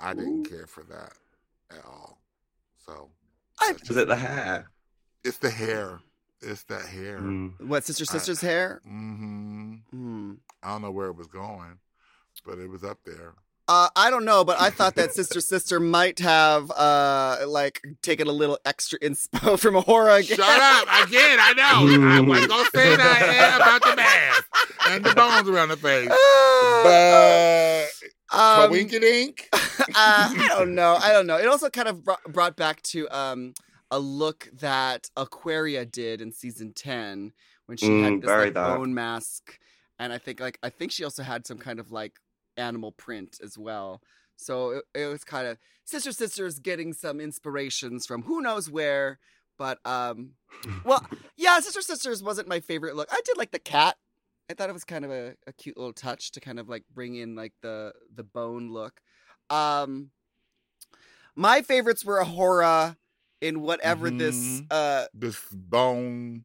I 0.00 0.14
didn't 0.14 0.44
care 0.48 0.66
for 0.66 0.82
that 0.84 1.12
at 1.70 1.84
all. 1.84 2.18
So 2.86 3.08
Was 3.88 3.96
it 3.96 4.08
the 4.08 4.16
hair? 4.16 4.70
it's 5.24 5.38
the 5.38 5.50
hair. 5.50 6.00
It's 6.42 6.62
that 6.64 6.86
hair. 6.86 7.18
Mm. 7.20 7.66
what 7.66 7.84
sister 7.84 8.04
sister's 8.06 8.40
hair? 8.40 8.80
hmm 8.84 9.74
Hmm. 9.90 10.32
I 10.62 10.68
don't 10.72 10.82
know 10.82 10.90
where 10.90 11.08
it 11.08 11.16
was 11.16 11.26
going, 11.26 11.78
but 12.46 12.58
it 12.58 12.68
was 12.70 12.82
up 12.84 12.98
there. 13.04 13.34
Uh, 13.68 13.88
I 13.94 14.10
don't 14.10 14.24
know, 14.24 14.42
but 14.42 14.60
I 14.60 14.70
thought 14.70 14.96
that 14.96 15.12
sister 15.12 15.40
sister 15.40 15.78
might 15.78 16.18
have 16.18 16.70
uh 16.72 17.36
like 17.46 17.80
taken 18.02 18.26
a 18.26 18.32
little 18.32 18.58
extra 18.64 18.98
inspo 18.98 19.56
from 19.60 19.74
A'Whora 19.74 20.20
again. 20.24 20.38
Shut 20.38 20.60
up 20.60 20.88
again. 21.06 21.38
I 21.40 21.52
know. 21.52 22.08
I 22.08 22.20
wasn't 22.20 22.48
gonna 22.50 22.68
say 22.74 22.96
that 22.96 23.56
about 23.56 23.82
the 23.88 23.96
mask 23.96 24.44
and 24.88 25.04
the 25.04 25.14
bones 25.14 25.48
around 25.48 25.68
the 25.68 25.76
face, 25.76 26.08
but 26.82 27.99
um, 28.32 28.70
Twinkie 28.70 29.00
Dink. 29.00 29.48
uh, 29.52 29.56
I 29.94 30.46
don't 30.58 30.74
know. 30.74 30.96
I 31.00 31.12
don't 31.12 31.26
know. 31.26 31.36
It 31.36 31.46
also 31.46 31.70
kind 31.70 31.88
of 31.88 32.04
brought, 32.04 32.22
brought 32.24 32.56
back 32.56 32.82
to 32.82 33.08
um 33.16 33.54
a 33.90 33.98
look 33.98 34.48
that 34.60 35.10
Aquaria 35.16 35.84
did 35.84 36.20
in 36.20 36.32
season 36.32 36.72
ten 36.72 37.32
when 37.66 37.76
she 37.76 37.86
Mm, 37.86 38.02
had 38.02 38.22
this 38.22 38.30
like, 38.30 38.54
that. 38.54 38.76
bone 38.76 38.94
mask, 38.94 39.58
and 39.98 40.12
I 40.12 40.18
think 40.18 40.40
like 40.40 40.58
I 40.62 40.70
think 40.70 40.92
she 40.92 41.04
also 41.04 41.22
had 41.22 41.46
some 41.46 41.58
kind 41.58 41.78
of 41.80 41.90
like 41.90 42.18
animal 42.56 42.92
print 42.92 43.38
as 43.42 43.56
well. 43.58 44.00
So 44.36 44.70
it, 44.70 44.84
it 44.94 45.06
was 45.06 45.24
kind 45.24 45.46
of 45.46 45.58
sister 45.84 46.12
sisters 46.12 46.58
getting 46.58 46.92
some 46.92 47.20
inspirations 47.20 48.06
from 48.06 48.22
who 48.22 48.40
knows 48.40 48.70
where. 48.70 49.18
But 49.58 49.78
um, 49.84 50.32
well, 50.84 51.04
yeah, 51.36 51.58
sister 51.60 51.82
sisters 51.82 52.22
wasn't 52.22 52.48
my 52.48 52.60
favorite 52.60 52.96
look. 52.96 53.08
I 53.10 53.20
did 53.24 53.36
like 53.36 53.50
the 53.50 53.58
cat. 53.58 53.96
I 54.50 54.54
thought 54.54 54.68
it 54.68 54.72
was 54.72 54.84
kind 54.84 55.04
of 55.04 55.12
a, 55.12 55.36
a 55.46 55.52
cute 55.52 55.76
little 55.76 55.92
touch 55.92 56.32
to 56.32 56.40
kind 56.40 56.58
of 56.58 56.68
like 56.68 56.82
bring 56.92 57.14
in 57.14 57.36
like 57.36 57.52
the 57.62 57.92
the 58.12 58.24
bone 58.24 58.72
look. 58.72 59.00
Um 59.48 60.10
my 61.36 61.62
favorites 61.62 62.04
were 62.04 62.20
A'Whora 62.22 62.96
in 63.40 63.60
whatever 63.60 64.10
this 64.10 64.60
Mhm. 64.60 64.66
uh 64.72 65.06
This 65.14 65.40
bone 65.52 66.44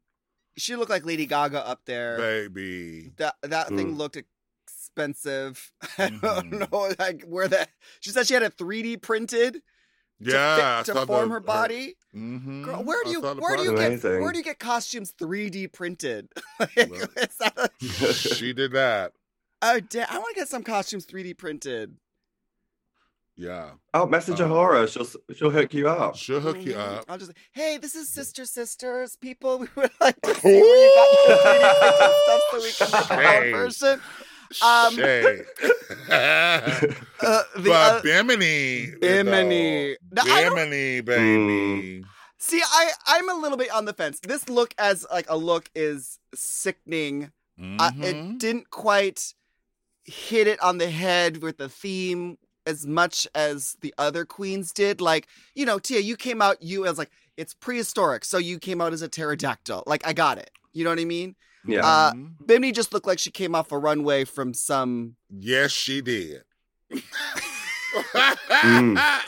she 0.56 0.76
looked 0.76 0.92
like 0.92 1.04
Lady 1.04 1.26
Gaga 1.26 1.66
up 1.66 1.82
there. 1.86 2.18
baby. 2.18 3.12
That 3.18 3.36
that 3.42 3.70
thing 3.70 3.96
Mm. 3.96 3.98
looked 3.98 4.18
expensive. 4.18 5.74
I 5.98 6.12
Mhm. 6.12 6.22
don't 6.22 6.72
know 6.72 6.94
like 7.00 7.24
where 7.24 7.48
that 7.48 7.70
she 8.02 8.12
said 8.12 8.28
she 8.28 8.36
had 8.36 8.44
it 8.44 8.56
3D 8.56 8.98
printed 9.02 9.64
to, 10.24 10.32
Yeah, 10.32 10.84
fit, 10.84 10.94
to 10.94 11.06
form 11.06 11.30
her 11.30 11.40
body. 11.40 11.96
hmm 12.14 12.64
Girl, 12.64 12.84
where 12.84 13.04
do 13.04 13.10
you 13.12 13.22
where 13.22 13.58
do 13.58 13.64
you 13.64 13.76
get 13.76 13.88
Amazing. 13.88 14.22
where 14.22 14.32
do 14.32 14.38
you 14.38 14.44
get 14.44 14.60
costumes 14.60 15.14
3D 15.20 15.72
printed? 15.74 16.30
like, 16.60 16.90
Well- 16.90 17.08
a- 17.60 18.14
she 18.14 18.54
did 18.54 18.72
that. 18.74 19.12
oh 19.62 19.80
damn, 19.82 20.08
I 20.10 20.18
want 20.18 20.30
to 20.36 20.40
get 20.42 20.48
some 20.48 20.64
costumes 20.64 21.06
3D 21.06 21.38
printed. 21.38 21.96
Yeah, 23.38 23.72
Oh, 23.94 24.06
message 24.06 24.40
Uh, 24.40 24.48
A'Whora. 24.48 24.88
She'll 24.88 25.36
she'll 25.36 25.50
hook 25.50 25.74
you 25.74 25.90
up. 25.90 26.16
she'll 26.16 26.40
hook 26.40 26.62
you 26.64 26.72
Mhm. 26.76 27.00
up. 27.00 27.06
I'll 27.10 27.18
just 27.18 27.34
hey, 27.52 27.78
this 27.78 27.94
is 27.94 28.08
Sister 28.08 28.46
Sisters. 28.46 29.18
People, 29.18 29.60
we 29.60 29.68
would 29.76 29.92
like 30.00 30.22
to 30.22 30.36
see 30.36 30.54
where 30.54 30.86
you 30.86 30.96
got 30.96 31.28
your 31.28 31.38
3D 31.60 31.80
printed 31.80 32.16
stuff 32.24 32.42
so 32.52 32.58
we 32.62 32.72
can 32.72 32.92
make 32.92 33.12
our 33.12 33.44
Shame. 33.44 33.44
own 33.56 33.62
version. 33.62 34.02
Um. 34.64 34.96
Uh, 37.18 37.42
the, 37.56 37.70
but 37.70 37.72
uh, 37.72 38.02
Bimini, 38.02 38.92
Bimini. 39.00 39.96
though. 40.12 40.24
Now, 40.24 40.34
I 40.36 40.44
don't- 40.44 40.56
Bimini, 40.56 41.02
baby. 41.02 42.04
see, 42.38 42.62
I 42.64 42.92
I'm 43.08 43.30
a 43.30 43.34
little 43.34 43.58
bit 43.58 43.72
on 43.72 43.86
the 43.86 43.94
fence. 43.94 44.20
This 44.20 44.48
look 44.50 44.76
as 44.78 45.06
like 45.12 45.26
a 45.30 45.38
look 45.38 45.70
is 45.74 46.20
sickening. 46.36 47.32
Uh, 47.58 47.92
Mhm. 47.92 48.04
it 48.04 48.38
didn't 48.40 48.70
quite 48.70 49.34
hit 50.04 50.46
it 50.48 50.62
on 50.62 50.78
the 50.78 50.90
head 50.90 51.38
with 51.42 51.58
the 51.58 51.70
theme 51.70 52.38
as 52.68 52.86
much 52.86 53.28
as 53.34 53.78
the 53.82 53.94
other 53.98 54.26
queens 54.26 54.72
did. 54.74 55.00
Like, 55.02 55.28
you 55.56 55.66
know, 55.66 55.80
Tia, 55.80 56.00
you 56.02 56.18
came 56.18 56.42
out 56.42 56.62
you 56.62 56.86
as 56.86 56.98
like 56.98 57.10
it's 57.38 57.54
prehistoric, 57.54 58.26
so 58.26 58.38
you 58.38 58.60
came 58.60 58.82
out 58.82 58.94
as 58.94 59.02
a 59.02 59.08
pterodactyl. 59.08 59.84
Like, 59.88 60.06
I 60.06 60.14
got 60.14 60.38
it. 60.38 60.52
You 60.74 60.84
know 60.84 60.90
what 60.90 61.00
I 61.00 61.06
mean? 61.06 61.36
Yeah. 61.68 61.86
Uh, 61.86 62.12
Mhm. 62.14 62.32
Bimini 62.46 62.72
just 62.72 62.94
looked 62.94 63.08
like 63.08 63.20
she 63.20 63.32
came 63.32 63.56
off 63.56 63.72
a 63.72 63.78
runway 63.78 64.24
from 64.26 64.54
some. 64.54 65.16
yes, 65.30 65.72
she 65.72 66.02
did. 66.02 66.44
Mm. 66.92 67.02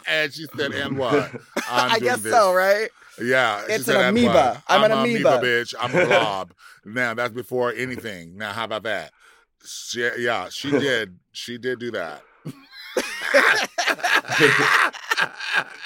and 0.07 0.33
she 0.33 0.45
said, 0.55 0.71
"And 0.73 0.97
what? 0.97 1.31
I'm 1.69 1.91
I 1.91 1.99
doing 1.99 2.11
guess 2.11 2.21
this." 2.21 2.33
so, 2.33 2.53
right? 2.53 2.89
Yeah, 3.21 3.63
It's 3.67 3.87
an 3.87 3.95
"And 3.95 4.17
amoeba. 4.17 4.33
what? 4.33 4.63
I'm 4.67 4.83
an 4.83 4.91
a 4.91 4.95
amoeba." 4.97 5.39
bitch. 5.43 5.73
I'm 5.79 5.95
a 5.95 6.05
blob. 6.05 6.53
now 6.85 7.13
that's 7.13 7.33
before 7.33 7.73
anything. 7.73 8.37
Now 8.37 8.51
how 8.51 8.65
about 8.65 8.83
that? 8.83 9.11
She, 9.65 10.07
yeah, 10.19 10.49
she 10.49 10.69
did. 10.79 11.17
She 11.31 11.57
did 11.57 11.79
do 11.79 11.91
that. 11.91 12.21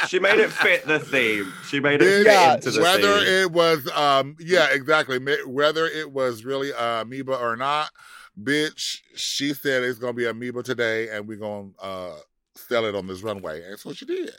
She 0.07 0.19
made 0.19 0.39
it 0.39 0.51
fit 0.51 0.85
the 0.87 0.99
theme. 0.99 1.51
She 1.67 1.79
made 1.79 2.01
it 2.01 2.05
Did- 2.05 2.25
fit 2.25 2.31
Yeah, 2.33 2.53
into 2.55 2.71
the 2.71 2.81
whether 2.81 3.19
theme. 3.19 3.27
it 3.27 3.51
was 3.51 3.87
um 3.91 4.35
yeah 4.39 4.67
exactly 4.71 5.19
whether 5.45 5.85
it 5.87 6.11
was 6.11 6.43
really 6.45 6.73
uh, 6.73 7.01
amoeba 7.01 7.35
or 7.35 7.55
not 7.55 7.89
bitch 8.41 8.99
she 9.15 9.53
said 9.53 9.83
it's 9.83 9.99
gonna 9.99 10.13
be 10.13 10.25
amoeba 10.25 10.63
today 10.63 11.09
and 11.09 11.27
we're 11.27 11.37
gonna 11.37 11.69
uh 11.81 12.15
sell 12.55 12.85
it 12.85 12.95
on 12.95 13.05
this 13.07 13.21
runway 13.21 13.61
and 13.63 13.77
so 13.77 13.91
she 13.93 14.05
did 14.05 14.31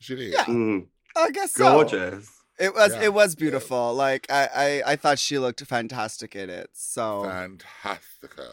she 0.00 0.14
did 0.16 0.32
Yeah. 0.32 0.44
Mm, 0.44 0.86
I 1.16 1.30
guess 1.30 1.52
so. 1.52 1.64
gorgeous. 1.72 2.30
It 2.58 2.74
was 2.74 2.92
Yeah. 2.94 3.02
it 3.04 3.14
was 3.14 3.34
beautiful. 3.36 3.94
Like 3.94 4.26
I, 4.30 4.48
I 4.86 4.92
I 4.92 4.96
thought 4.96 5.18
she 5.18 5.38
looked 5.38 5.60
fantastic 5.64 6.34
in 6.34 6.50
it. 6.50 6.70
So 6.72 7.22
fantastico 7.24 8.48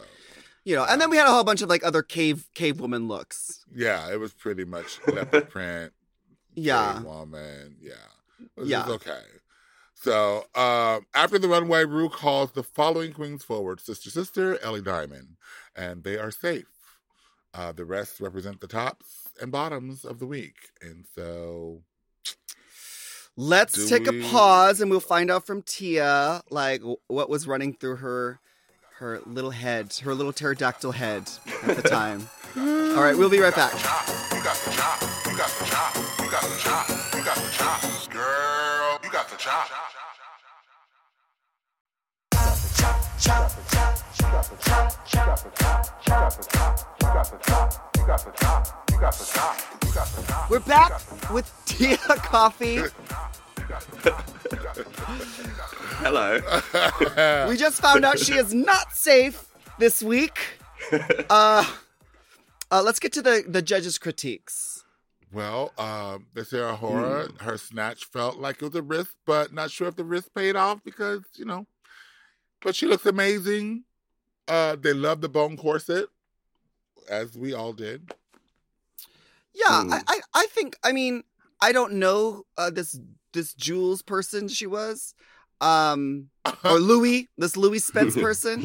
you 0.64 0.74
know, 0.74 0.84
and 0.84 1.00
then 1.00 1.10
we 1.10 1.16
had 1.16 1.28
a 1.28 1.30
whole 1.30 1.44
bunch 1.44 1.62
of 1.62 1.68
like 1.68 1.84
other 1.84 2.02
cave 2.02 2.48
cave 2.54 2.80
woman 2.80 3.06
looks. 3.08 3.64
yeah 3.74 4.10
it 4.12 4.18
was 4.20 4.32
pretty 4.34 4.64
much 4.64 4.98
leopard 5.06 5.48
print 5.48 5.92
Yeah. 6.56 7.00
Woman 7.02 7.76
yeah 7.80 7.92
it 8.56 8.60
was 8.60 8.68
Yeah. 8.68 8.86
okay 8.88 9.20
so 9.94 10.44
um, 10.54 11.06
after 11.14 11.38
the 11.38 11.48
runway 11.48 11.84
Rue 11.84 12.08
calls 12.08 12.52
the 12.52 12.62
following 12.62 13.12
queens 13.12 13.44
forward 13.44 13.80
sister 13.80 14.10
sister 14.10 14.58
ellie 14.62 14.82
diamond 14.82 15.36
and 15.76 16.02
they 16.04 16.16
are 16.18 16.30
safe 16.30 16.66
uh, 17.54 17.72
the 17.72 17.84
rest 17.84 18.20
represent 18.20 18.60
the 18.60 18.66
tops 18.66 19.28
and 19.40 19.52
bottoms 19.52 20.04
of 20.04 20.18
the 20.18 20.26
week 20.26 20.56
and 20.82 21.04
so 21.14 21.82
Let's 23.38 23.74
Do 23.74 23.86
take 23.86 24.10
we- 24.10 24.26
a 24.26 24.30
pause 24.30 24.80
and 24.80 24.90
we'll 24.90 24.98
find 25.00 25.30
out 25.30 25.44
from 25.46 25.60
Tia 25.60 26.42
like 26.48 26.80
what 27.08 27.28
was 27.28 27.46
running 27.46 27.74
through 27.74 27.96
her 27.96 28.40
her 28.98 29.20
little 29.26 29.50
head, 29.50 29.92
her 30.04 30.14
little 30.14 30.32
pterodactyl 30.32 30.92
head 30.92 31.28
at 31.64 31.76
the 31.76 31.82
time. 31.82 32.26
All 32.56 33.02
right, 33.02 33.14
we'll 33.14 33.28
be 33.28 33.40
right 33.40 33.54
back. 33.54 33.74
You 36.36 36.42
got 36.42 36.50
the 36.50 36.58
chop. 36.58 36.88
You 37.14 37.24
got 37.24 37.36
the 37.36 37.50
chop. 37.50 37.82
You 37.82 38.20
got 38.20 38.50
the 38.50 38.56
chop. 38.76 39.02
You 39.02 39.10
got 39.10 39.28
the 39.28 39.36
chop. 39.38 39.72
Girl, 40.20 41.08
you 48.92 48.98
got 49.00 49.14
the 49.14 49.24
chop. 49.24 50.50
We're 50.50 50.60
back 50.60 50.92
with 51.30 51.50
Tia 51.64 51.96
Kofi. 51.96 52.90
Hello. 56.02 57.48
We 57.48 57.56
just 57.56 57.80
found 57.80 58.04
out 58.04 58.18
she 58.18 58.34
is 58.34 58.52
not 58.52 58.92
safe 58.92 59.46
this 59.78 60.02
week. 60.02 60.38
Uh, 61.30 61.64
uh 62.70 62.82
let's 62.82 63.00
get 63.00 63.12
to 63.14 63.22
the 63.22 63.42
the 63.48 63.62
judges' 63.62 63.98
critiques. 63.98 64.75
Well, 65.32 65.72
um, 65.76 66.26
they 66.34 66.44
say 66.44 66.58
A'Whora, 66.58 67.28
Hmm. 67.30 67.36
her 67.44 67.58
snatch 67.58 68.04
felt 68.06 68.38
like 68.38 68.56
it 68.56 68.66
was 68.66 68.74
a 68.74 68.82
risk, 68.82 69.14
but 69.26 69.52
not 69.52 69.70
sure 69.70 69.88
if 69.88 69.96
the 69.96 70.04
risk 70.04 70.28
paid 70.34 70.56
off 70.56 70.82
because, 70.84 71.22
you 71.34 71.44
know, 71.44 71.66
but 72.62 72.74
she 72.76 72.86
looks 72.86 73.06
amazing. 73.06 73.84
Uh, 74.48 74.76
they 74.76 74.92
love 74.92 75.20
the 75.20 75.28
bone 75.28 75.56
corset, 75.56 76.06
as 77.08 77.36
we 77.36 77.52
all 77.52 77.72
did. 77.72 78.12
Yeah, 79.54 79.82
Hmm. 79.82 79.92
I, 79.92 80.00
I 80.08 80.20
I 80.34 80.46
think 80.46 80.76
I 80.84 80.92
mean 80.92 81.22
I 81.60 81.72
don't 81.72 81.94
know 81.94 82.44
uh, 82.58 82.70
this 82.70 82.98
this 83.32 83.54
Jules 83.54 84.02
person 84.02 84.48
she 84.48 84.66
was, 84.66 85.14
um, 85.60 86.28
or 86.64 86.78
Louie 86.78 87.28
this 87.38 87.56
Louie 87.56 87.78
Spence 87.78 88.14
person. 88.20 88.62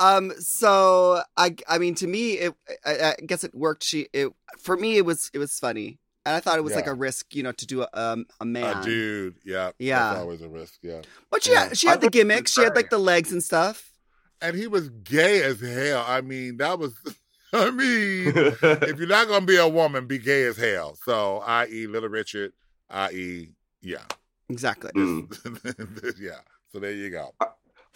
Louie. 0.00 0.08
Um, 0.16 0.32
so 0.38 1.22
I, 1.36 1.56
I 1.68 1.78
mean, 1.78 1.94
to 1.96 2.06
me, 2.06 2.32
it, 2.32 2.54
I, 2.84 3.14
I 3.18 3.24
guess 3.26 3.44
it 3.44 3.54
worked. 3.54 3.84
She, 3.84 4.08
it, 4.12 4.32
for 4.58 4.76
me, 4.76 4.96
it 4.96 5.04
was, 5.04 5.30
it 5.34 5.38
was 5.38 5.58
funny, 5.58 5.98
and 6.24 6.34
I 6.34 6.40
thought 6.40 6.58
it 6.58 6.62
was 6.62 6.74
like 6.74 6.86
a 6.88 6.94
risk, 6.94 7.34
you 7.34 7.42
know, 7.42 7.52
to 7.52 7.66
do 7.66 7.82
a, 7.82 7.88
um, 7.94 8.26
a 8.40 8.44
man. 8.44 8.78
A 8.78 8.82
dude, 8.82 9.36
yeah. 9.44 9.70
Yeah. 9.78 10.08
That's 10.08 10.20
always 10.20 10.42
a 10.42 10.48
risk, 10.48 10.78
yeah. 10.82 11.02
But 11.30 11.44
she, 11.44 11.52
Yeah. 11.52 11.68
had, 11.68 11.78
she 11.78 11.86
I 11.86 11.90
had 11.92 12.00
the 12.00 12.06
thought 12.06 12.14
it 12.14 12.18
was 12.18 12.22
gimmick. 12.22 12.48
She 12.48 12.62
had 12.62 12.74
like 12.74 12.90
the 12.90 12.98
legs 12.98 13.30
and 13.32 13.42
stuff. 13.42 13.92
And 14.42 14.56
he 14.56 14.66
was 14.66 14.88
gay 14.88 15.42
as 15.42 15.60
hell. 15.60 16.04
I 16.06 16.20
mean, 16.20 16.56
that 16.56 16.78
was, 16.78 16.94
I 17.52 17.70
mean, 17.70 18.32
if 18.34 18.98
you're 18.98 19.06
not 19.06 19.28
going 19.28 19.40
to 19.40 19.46
be 19.46 19.56
a 19.56 19.68
woman, 19.68 20.06
be 20.06 20.18
gay 20.18 20.44
as 20.44 20.56
hell. 20.56 20.96
So, 21.04 21.38
i.e., 21.46 21.86
Little 21.86 22.08
Richard, 22.08 22.52
i.e., 22.90 23.50
yeah. 23.80 24.02
Exactly. 24.48 24.90
Mm. 24.96 26.14
yeah. 26.20 26.40
So 26.70 26.80
there 26.80 26.92
you 26.92 27.10
go. 27.10 27.32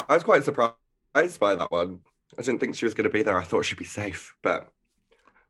I 0.09 0.15
was 0.15 0.23
quite 0.23 0.45
surprised 0.45 0.75
by 1.13 1.55
that 1.55 1.71
one. 1.71 2.01
I 2.39 2.43
didn't 2.43 2.61
think 2.61 2.77
she 2.77 2.85
was 2.85 2.95
going 2.95 3.05
to 3.05 3.11
be 3.13 3.23
there. 3.23 3.37
I 3.39 3.45
thought 3.45 3.65
she'd 3.65 3.79
be 3.79 3.85
safe, 3.85 4.35
but 4.43 4.69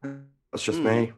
that's 0.03 0.63
just 0.63 0.79
Mm. 0.79 0.85
me. 1.07 1.13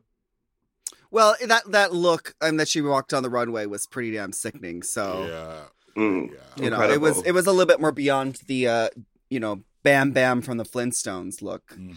Well, 1.10 1.36
that 1.46 1.70
that 1.72 1.92
look 1.92 2.34
and 2.40 2.58
that 2.58 2.68
she 2.68 2.80
walked 2.80 3.12
on 3.12 3.22
the 3.22 3.30
runway 3.30 3.66
was 3.66 3.86
pretty 3.86 4.12
damn 4.12 4.32
sickening. 4.32 4.82
So 4.82 5.26
Yeah. 5.26 6.02
Mm. 6.02 6.30
Yeah. 6.32 6.64
you 6.64 6.70
know, 6.70 6.82
it 6.82 7.00
was 7.00 7.22
it 7.24 7.32
was 7.32 7.46
a 7.46 7.50
little 7.52 7.66
bit 7.66 7.80
more 7.80 7.92
beyond 7.92 8.40
the, 8.46 8.66
uh, 8.66 8.88
you 9.28 9.38
know, 9.40 9.62
Bam 9.82 10.12
Bam 10.12 10.40
from 10.42 10.56
the 10.56 10.64
Flintstones 10.64 11.42
look. 11.42 11.66
Mhm. 11.76 11.96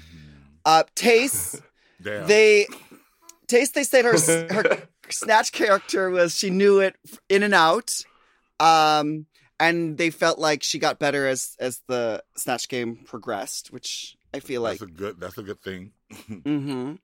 Uh, 0.66 0.84
Tayce. 0.96 1.62
They 2.00 2.68
Tayce 3.48 3.72
they 3.72 3.84
said 3.84 4.04
her 4.06 4.18
her 4.54 4.88
snatch 5.10 5.52
character 5.54 6.10
was 6.10 6.36
she 6.38 6.50
knew 6.50 6.80
it 6.80 6.96
in 7.30 7.42
and 7.42 7.54
out 7.54 8.02
um 8.60 9.26
and 9.60 9.98
they 9.98 10.10
felt 10.10 10.38
like 10.40 10.64
she 10.64 10.80
got 10.80 11.00
better 11.00 11.28
as 11.28 11.56
as 11.60 11.82
the 11.88 12.24
snatch 12.36 12.68
game 12.68 13.00
progressed 13.06 13.72
which 13.72 14.16
i 14.34 14.40
feel 14.40 14.62
like 14.62 14.80
that's 14.80 14.92
a 14.92 14.94
good. 14.94 15.20
That's 15.20 15.38
a 15.38 15.44
good 15.44 15.62
thing. 15.62 15.92
hmm 16.46 16.96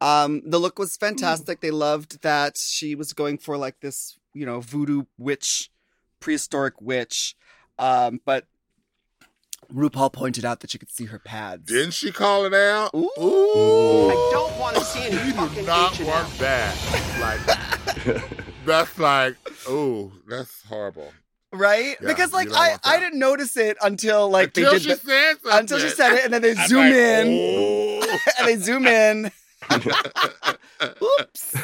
um 0.00 0.42
the 0.44 0.58
look 0.58 0.78
was 0.78 0.96
fantastic 0.96 1.60
they 1.60 1.70
loved 1.70 2.22
that 2.22 2.56
she 2.58 2.94
was 2.94 3.12
going 3.12 3.38
for 3.38 3.56
like 3.56 3.80
this 3.80 4.18
you 4.34 4.44
know 4.46 4.60
voodoo 4.60 5.04
witch 5.18 5.70
prehistoric 6.20 6.74
witch 6.80 7.34
um 7.78 8.20
but 8.24 8.44
RuPaul 9.74 10.12
pointed 10.12 10.44
out 10.44 10.60
that 10.60 10.72
you 10.74 10.78
could 10.78 10.90
see 10.92 11.06
her 11.06 11.18
pads. 11.18 11.64
Didn't 11.66 11.90
she 11.90 12.12
call 12.12 12.44
it 12.44 12.54
out? 12.54 12.94
Ooh. 12.94 13.10
I 13.18 14.28
don't 14.30 14.56
want 14.60 14.76
to 14.76 14.84
see 14.84 15.00
any 15.00 15.16
You 15.16 15.24
do 15.24 15.32
fucking 15.32 15.66
not 15.66 15.92
H&M. 15.94 16.06
work 16.06 16.28
that. 16.38 16.76
Like 17.20 18.22
that's 18.64 18.96
like, 18.98 19.34
oh, 19.66 20.12
that's 20.28 20.62
horrible. 20.68 21.12
Right? 21.56 21.96
Yeah, 22.00 22.06
because 22.08 22.32
like 22.32 22.48
I 22.52 22.76
I 22.84 22.98
didn't 23.00 23.18
notice 23.18 23.56
it 23.56 23.76
until 23.82 24.28
like 24.30 24.48
until 24.56 24.72
they 24.72 24.78
she 24.78 24.88
the, 24.90 24.96
said 24.96 25.32
something. 25.42 25.58
until 25.60 25.78
she 25.78 25.88
said 25.88 26.12
it, 26.14 26.24
and 26.24 26.32
then 26.34 26.42
they 26.42 26.52
I'm 26.56 26.68
zoom 26.68 26.80
like, 26.80 26.94
in 26.94 27.26
"Oh." 27.28 28.18
and 28.38 28.48
they 28.48 28.56
zoom 28.56 28.86
in. 28.86 29.30
Oops. 30.80 31.54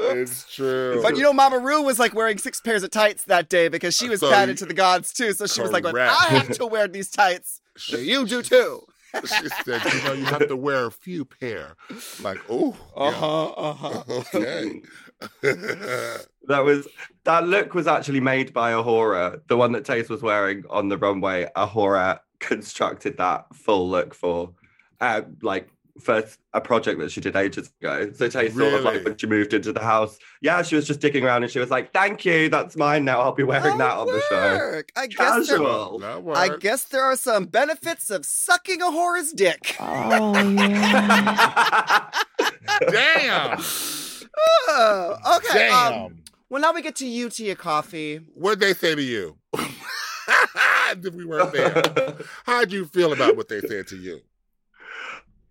it's 0.00 0.54
true. 0.54 1.00
But 1.02 1.16
you 1.16 1.22
know, 1.22 1.32
Mama 1.32 1.58
Ru 1.58 1.82
was 1.82 1.98
like 1.98 2.14
wearing 2.14 2.38
six 2.38 2.60
pairs 2.60 2.82
of 2.82 2.90
tights 2.90 3.24
that 3.24 3.48
day 3.48 3.68
because 3.68 3.96
she 3.96 4.08
was 4.08 4.20
So 4.20 4.30
patted 4.30 4.52
you- 4.52 4.56
to 4.58 4.66
the 4.66 4.74
gods 4.74 5.12
too. 5.12 5.32
So 5.32 5.46
she 5.46 5.60
was 5.60 5.72
like, 5.72 5.84
Correct. 5.84 6.12
"I 6.12 6.24
have 6.36 6.50
to 6.58 6.66
wear 6.66 6.86
these 6.88 7.10
tights. 7.10 7.60
So 7.76 7.96
you 7.96 8.26
do 8.26 8.42
too." 8.42 8.82
she 9.24 9.48
said, 9.64 9.82
you 9.94 10.02
know, 10.02 10.12
you 10.12 10.24
have 10.26 10.46
to 10.48 10.56
wear 10.56 10.84
a 10.86 10.90
few 10.90 11.24
pair. 11.24 11.74
Like, 12.20 12.38
oh, 12.50 12.76
Uh-huh, 12.94 13.52
yeah. 13.56 13.62
uh 13.62 13.72
huh. 13.72 14.02
okay. 14.08 14.82
That 16.48 16.64
was 16.64 16.86
that 17.24 17.46
look 17.48 17.74
was 17.74 17.86
actually 17.88 18.20
made 18.20 18.52
by 18.52 18.70
A'Whora, 18.72 19.40
the 19.48 19.56
one 19.56 19.72
that 19.72 19.84
Tayce 19.84 20.08
was 20.08 20.22
wearing 20.22 20.62
on 20.70 20.88
the 20.88 20.96
runway. 20.96 21.48
A'Whora 21.56 22.20
constructed 22.38 23.16
that 23.18 23.46
full 23.52 23.88
look 23.88 24.14
for, 24.14 24.52
uh, 25.00 25.22
like 25.42 25.68
for 26.00 26.22
a 26.52 26.60
project 26.60 27.00
that 27.00 27.10
she 27.10 27.20
did 27.20 27.34
ages 27.34 27.72
ago. 27.80 28.12
So 28.12 28.28
Tayce 28.28 28.54
sort 28.54 28.74
of 28.74 28.84
like 28.84 29.04
when 29.04 29.16
she 29.16 29.26
moved 29.26 29.54
into 29.54 29.72
the 29.72 29.80
house, 29.80 30.18
yeah, 30.40 30.62
she 30.62 30.76
was 30.76 30.86
just 30.86 31.00
digging 31.00 31.24
around 31.24 31.42
and 31.42 31.50
she 31.50 31.58
was 31.58 31.70
like, 31.70 31.92
"Thank 31.92 32.24
you, 32.24 32.48
that's 32.48 32.76
mine 32.76 33.04
now. 33.04 33.20
I'll 33.22 33.32
be 33.32 33.42
wearing 33.42 33.78
that 33.78 33.96
on 33.96 34.06
the 34.06 34.22
show." 34.28 34.82
I 34.96 35.06
guess 35.08 35.48
there, 35.48 35.58
I 36.36 36.56
guess 36.58 36.84
there 36.84 37.02
are 37.02 37.16
some 37.16 37.46
benefits 37.46 38.08
of 38.10 38.24
sucking 38.24 38.82
a 38.82 38.86
whore's 38.86 39.32
dick. 39.32 39.76
Oh 39.80 40.38
yeah. 40.38 42.10
Damn. 42.88 43.58
Oh, 44.38 45.16
okay. 45.36 45.68
Damn. 45.68 45.92
Um, 45.92 46.22
well, 46.48 46.62
now 46.62 46.72
we 46.72 46.82
get 46.82 46.96
to 46.96 47.06
you, 47.06 47.28
Tia 47.28 47.56
Kofi. 47.56 48.24
What'd 48.34 48.60
they 48.60 48.74
say 48.74 48.94
to 48.94 49.02
you? 49.02 49.36
if 51.04 51.14
we 51.14 51.24
weren't 51.24 51.52
there. 51.52 52.16
How'd 52.44 52.72
you 52.72 52.84
feel 52.86 53.12
about 53.12 53.36
what 53.36 53.48
they 53.48 53.60
said 53.60 53.86
to 53.88 53.96
you? 53.96 54.20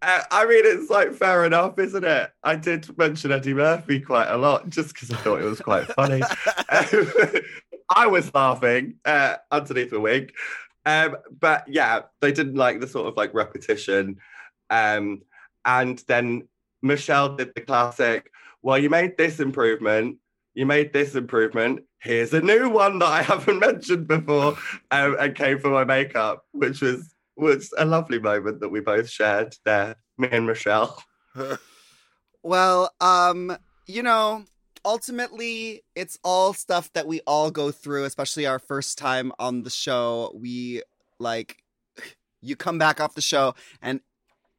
Uh, 0.01 0.21
I 0.29 0.45
mean, 0.45 0.61
it's 0.65 0.89
like 0.89 1.13
fair 1.13 1.45
enough, 1.45 1.79
isn't 1.79 2.03
it? 2.03 2.31
I 2.43 2.55
did 2.55 2.95
mention 2.97 3.31
Eddie 3.31 3.53
Murphy 3.53 3.99
quite 3.99 4.27
a 4.27 4.37
lot 4.37 4.69
just 4.69 4.93
because 4.93 5.11
I 5.11 5.17
thought 5.17 5.41
it 5.41 5.45
was 5.45 5.61
quite 5.61 5.87
funny. 5.87 6.21
Um, 6.69 7.11
I 7.95 8.07
was 8.07 8.33
laughing 8.33 8.95
uh, 9.05 9.35
underneath 9.51 9.91
the 9.91 9.99
wig. 9.99 10.33
Um, 10.85 11.17
but 11.39 11.67
yeah, 11.67 12.01
they 12.19 12.31
didn't 12.31 12.55
like 12.55 12.79
the 12.79 12.87
sort 12.87 13.07
of 13.07 13.15
like 13.15 13.33
repetition. 13.33 14.17
Um, 14.69 15.21
and 15.65 16.03
then 16.07 16.47
Michelle 16.81 17.35
did 17.35 17.53
the 17.53 17.61
classic, 17.61 18.31
well, 18.65 18.79
you 18.79 18.89
made 18.89 19.15
this 19.15 19.39
improvement, 19.39 20.17
you 20.55 20.65
made 20.65 20.91
this 20.91 21.13
improvement. 21.13 21.81
Here's 21.99 22.33
a 22.33 22.41
new 22.41 22.67
one 22.67 22.97
that 22.97 23.05
I 23.05 23.21
haven't 23.21 23.59
mentioned 23.69 24.07
before, 24.07 24.57
um, 24.89 25.15
and 25.19 25.35
came 25.35 25.59
for 25.59 25.69
my 25.69 25.83
makeup, 25.83 26.43
which 26.51 26.81
was 26.81 27.13
was 27.37 27.71
a 27.77 27.85
lovely 27.85 28.17
moment 28.17 28.61
that 28.61 28.69
we 28.69 28.79
both 28.79 29.07
shared 29.07 29.55
there, 29.65 29.97
me 30.17 30.29
and 30.31 30.47
Michelle. 30.47 31.01
Well, 32.41 32.91
um, 33.01 33.57
you 33.87 34.03
know, 34.03 34.45
ultimately, 34.85 35.81
it's 35.95 36.19
all 36.23 36.53
stuff 36.53 36.93
that 36.93 37.07
we 37.07 37.21
all 37.25 37.49
go 37.49 37.71
through, 37.71 38.03
especially 38.03 38.45
our 38.45 38.59
first 38.59 38.99
time 38.99 39.31
on 39.39 39.63
the 39.63 39.71
show. 39.71 40.31
We 40.35 40.83
like, 41.19 41.57
you 42.41 42.55
come 42.55 42.77
back 42.77 43.01
off 43.01 43.15
the 43.15 43.21
show, 43.21 43.55
and 43.81 43.99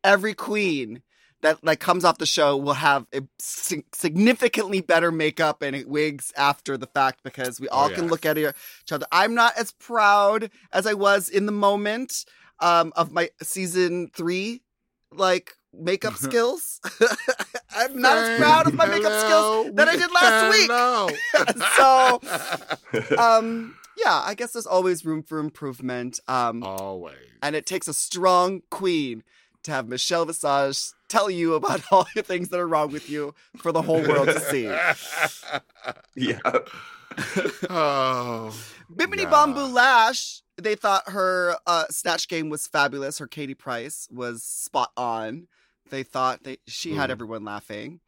every 0.02 0.34
queen 0.34 1.02
that 1.46 1.62
like 1.64 1.80
comes 1.80 2.04
off 2.04 2.18
the 2.18 2.26
show 2.26 2.56
will 2.56 2.74
have 2.74 3.06
a 3.14 3.22
significantly 3.38 4.80
better 4.80 5.12
makeup 5.12 5.62
and 5.62 5.86
wigs 5.86 6.32
after 6.36 6.76
the 6.76 6.86
fact 6.86 7.20
because 7.22 7.60
we 7.60 7.68
all 7.68 7.88
can 7.88 8.08
look 8.08 8.26
at 8.26 8.36
each 8.36 8.52
other. 8.90 9.06
I'm 9.12 9.34
not 9.34 9.56
as 9.56 9.72
proud 9.72 10.50
as 10.72 10.86
I 10.86 10.94
was 10.94 11.28
in 11.28 11.46
the 11.46 11.52
moment 11.52 12.24
um, 12.60 12.92
of 12.96 13.12
my 13.12 13.30
season 13.42 14.10
three 14.12 14.62
like 15.12 15.52
makeup 15.72 16.14
skills. 16.14 16.80
I'm 17.70 18.00
not 18.00 18.16
as 18.16 18.38
proud 18.40 18.66
of 18.66 18.74
my 18.74 18.86
makeup 18.86 19.12
skills 19.12 19.70
that 19.74 19.88
I 19.88 19.96
did 19.96 20.10
last 20.12 20.50
week. 20.50 20.68
so, 23.06 23.16
um, 23.22 23.76
yeah, 23.96 24.20
I 24.24 24.34
guess 24.34 24.52
there's 24.52 24.66
always 24.66 25.04
room 25.04 25.22
for 25.22 25.38
improvement. 25.38 26.18
Um, 26.26 26.62
Always. 26.62 27.16
and 27.42 27.54
it 27.54 27.66
takes 27.66 27.86
a 27.88 27.94
strong 27.94 28.62
queen 28.70 29.22
to 29.62 29.70
have 29.70 29.88
Michelle 29.88 30.24
Visage 30.24 30.92
tell 31.08 31.30
you 31.30 31.54
about 31.54 31.82
all 31.90 32.06
the 32.14 32.22
things 32.22 32.48
that 32.50 32.60
are 32.60 32.68
wrong 32.68 32.90
with 32.92 33.08
you 33.10 33.34
for 33.58 33.72
the 33.72 33.82
whole 33.82 34.02
world 34.02 34.28
to 34.28 34.40
see. 34.40 34.66
Yeah. 36.14 36.40
oh. 37.70 38.54
Bimini 38.94 39.22
Yeah. 39.22 39.30
Bon 39.30 39.54
Boulash, 39.54 40.42
they 40.56 40.74
thought 40.74 41.08
her 41.10 41.56
uh, 41.66 41.84
snatch 41.90 42.28
game 42.28 42.48
was 42.48 42.66
fabulous. 42.66 43.18
Her 43.18 43.26
Katie 43.26 43.54
Price 43.54 44.08
was 44.10 44.42
spot 44.42 44.92
on. 44.96 45.48
They 45.90 46.02
thought 46.02 46.42
they 46.44 46.58
she 46.66 46.94
had 46.94 47.10
Mm. 47.10 47.12
everyone 47.12 47.44
laughing. 47.44 48.00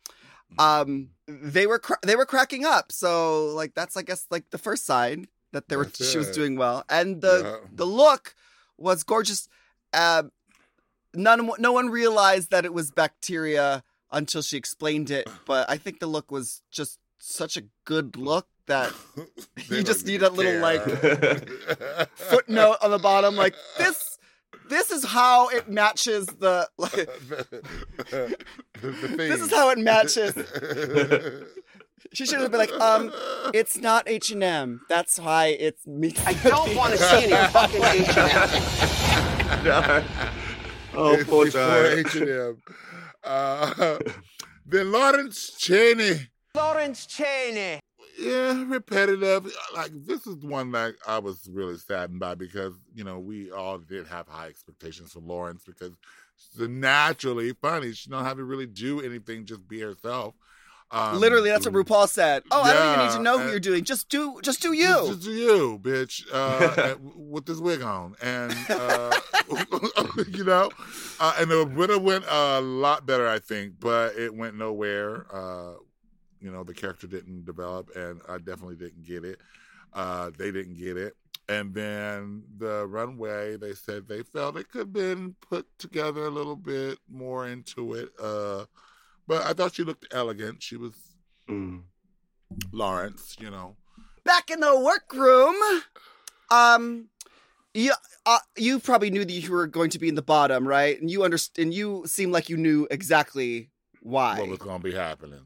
Um, 0.59 1.11
they 1.27 1.67
were 1.67 1.79
cr- 1.79 1.95
they 2.03 2.17
were 2.17 2.27
cracking 2.27 2.65
up. 2.65 2.91
So 2.91 3.49
like 3.49 3.75
that's 3.75 3.97
I 3.97 4.03
guess 4.03 4.27
like 4.31 4.51
the 4.51 4.59
first 4.59 4.87
sign 4.87 5.29
that 5.53 5.69
they 5.69 5.77
were 5.77 5.85
That's 5.85 6.11
she 6.11 6.19
was 6.19 6.31
doing 6.31 6.57
well, 6.57 6.85
and 6.89 7.21
the 7.21 7.43
Yeah. 7.63 7.69
the 7.73 7.85
look 7.87 8.35
was 8.79 9.03
gorgeous. 9.05 9.49
Uh, 9.93 10.25
none 11.15 11.51
no 11.59 11.73
one 11.73 11.89
realized 11.89 12.51
that 12.51 12.65
it 12.65 12.73
was 12.73 12.91
bacteria 12.91 13.83
until 14.11 14.43
she 14.43 14.57
explained 14.57 15.11
it. 15.11 15.29
But 15.47 15.69
I 15.71 15.77
think 15.77 16.01
the 16.01 16.07
look 16.07 16.31
was 16.31 16.63
just 16.71 16.99
such 17.19 17.57
a 17.57 17.63
good 17.85 18.17
look 18.17 18.47
that 18.67 18.93
You 19.69 19.83
just 19.83 20.07
need 20.07 20.23
a 20.23 20.31
little, 20.31 20.61
like, 20.61 20.83
footnote 22.15 22.77
on 22.83 22.91
the 22.91 22.99
bottom 22.99 23.35
like 23.35 23.55
this 23.79 24.19
this 24.69 24.91
is 24.91 25.05
how 25.05 25.49
it 25.49 25.69
matches 25.71 26.27
the 26.27 26.69
like, 26.79 26.93
the, 26.93 28.37
the 28.83 29.15
this 29.17 29.41
is 29.41 29.51
how 29.51 29.71
it 29.71 29.79
matches 29.79 30.35
she 32.13 32.27
should 32.27 32.41
have 32.41 32.51
been 32.51 32.61
like 32.61 32.73
um 32.73 33.11
it's 33.55 33.79
not 33.79 34.07
h&m 34.07 34.81
that's 34.89 35.19
why 35.19 35.47
it's 35.47 35.87
me 35.87 36.15
I 36.27 36.35
don't 36.35 36.75
want 36.77 36.93
to 36.93 36.99
see 36.99 37.25
any 37.33 37.49
fucking 37.49 37.83
H&M. 37.83 39.65
no. 39.65 40.05
Oh, 40.99 41.25
poor 41.27 41.45
before 41.47 41.87
H&M. 41.87 42.57
Uh, 43.23 43.99
then 44.67 44.91
Lawrence 44.91 45.57
Chaney. 45.57 46.29
Lawrence 46.57 47.07
Chaney. 47.07 47.79
Yeah, 48.19 48.65
repetitive. 48.67 49.47
Like 49.77 49.93
this 49.95 50.27
is 50.27 50.37
one 50.39 50.73
that 50.73 50.95
I 51.07 51.21
was 51.21 51.49
really 51.53 51.77
saddened 51.77 52.19
by 52.19 52.35
because 52.35 52.75
you 52.93 53.05
know 53.05 53.21
we 53.21 53.53
all 53.53 53.79
did 53.79 54.09
have 54.09 54.27
high 54.27 54.49
expectations 54.49 55.13
for 55.13 55.21
Lawrence 55.21 55.63
because 55.65 55.93
she's 56.37 56.69
naturally 56.69 57.53
funny. 57.63 57.93
She 57.93 58.11
don't 58.11 58.25
have 58.25 58.39
to 58.39 58.45
really 58.45 58.67
do 58.67 59.01
anything, 59.01 59.45
just 59.47 59.69
be 59.69 59.79
herself. 59.79 60.35
Um, 60.91 61.21
literally 61.21 61.51
that's 61.51 61.67
what 61.67 61.75
rupaul 61.75 62.09
said 62.09 62.43
oh 62.51 62.63
i 62.63 62.73
don't 62.73 62.95
even 62.95 63.07
need 63.07 63.13
to 63.13 63.23
know 63.23 63.39
who 63.39 63.51
you're 63.51 63.61
doing 63.61 63.85
just 63.85 64.09
do 64.09 64.41
just 64.43 64.63
do 64.63 64.73
you 64.73 64.87
Just, 65.09 65.23
do 65.23 65.33
you, 65.33 65.79
bitch, 65.83 66.25
uh, 66.33 66.97
with 67.15 67.45
this 67.45 67.59
wig 67.59 67.83
on, 67.83 68.15
and 68.23 68.57
uh, 68.71 69.13
you 70.29 70.45
know, 70.45 70.71
uh, 71.21 71.35
and 71.39 71.51
it 71.51 71.71
would 71.73 71.91
have 71.91 72.01
went 72.01 72.25
a 72.27 72.61
lot 72.63 73.05
better, 73.05 73.29
I 73.29 73.39
think, 73.39 73.75
but 73.79 74.17
it 74.17 74.35
went 74.35 74.57
nowhere. 74.57 75.27
Uh, 75.31 75.75
you 76.41 76.51
know, 76.51 76.65
the 76.65 76.73
character 76.73 77.07
didn't 77.07 77.45
develop, 77.45 77.95
and 77.95 78.23
I 78.27 78.39
definitely 78.39 78.77
didn't 78.77 79.05
get 79.05 79.25
it. 79.25 79.41
Uh, 79.93 80.31
they 80.39 80.51
didn't 80.51 80.79
get 80.79 80.97
it, 80.97 81.17
and 81.51 81.75
then 81.75 82.45
the 82.57 82.87
runway, 82.87 83.59
they 83.59 83.75
said 83.75 84.09
they 84.09 84.23
felt 84.23 84.57
it 84.57 84.71
could 84.71 84.79
have 84.79 84.93
been 84.95 85.35
put 85.51 85.67
together 85.79 86.25
a 86.25 86.31
little 86.31 86.57
bit 86.57 86.99
more 87.11 87.47
into 87.47 87.93
it. 87.93 88.09
Uh, 89.29 89.39
but 89.39 89.47
I 89.47 89.53
thought 89.53 89.75
she 89.75 89.85
looked 89.85 90.07
elegant. 90.13 90.63
She 90.63 90.77
was 90.77 90.93
Mm. 91.49 91.83
Lawrence, 92.73 93.37
you 93.41 93.51
know. 93.51 93.77
back 94.25 94.51
in 94.51 94.61
the 94.61 94.79
workroom 94.79 95.55
um 96.51 97.09
you 97.73 97.93
uh, 98.27 98.39
you 98.57 98.79
probably 98.79 99.09
knew 99.11 99.25
that 99.25 99.33
you 99.33 99.51
were 99.51 99.67
going 99.67 99.89
to 99.89 99.99
be 99.99 100.09
in 100.09 100.15
the 100.15 100.23
bottom 100.23 100.69
right 100.69 101.01
and 101.01 101.11
you 101.11 101.25
understand 101.25 101.67
and 101.69 101.75
you 101.75 102.03
seem 102.07 102.31
like 102.31 102.51
you 102.51 102.57
knew 102.59 102.87
exactly 102.91 103.71
why 104.03 104.39
What 104.39 104.49
was 104.49 104.59
going 104.59 104.81
to 104.83 104.85
be 104.85 104.95
happening? 104.95 105.45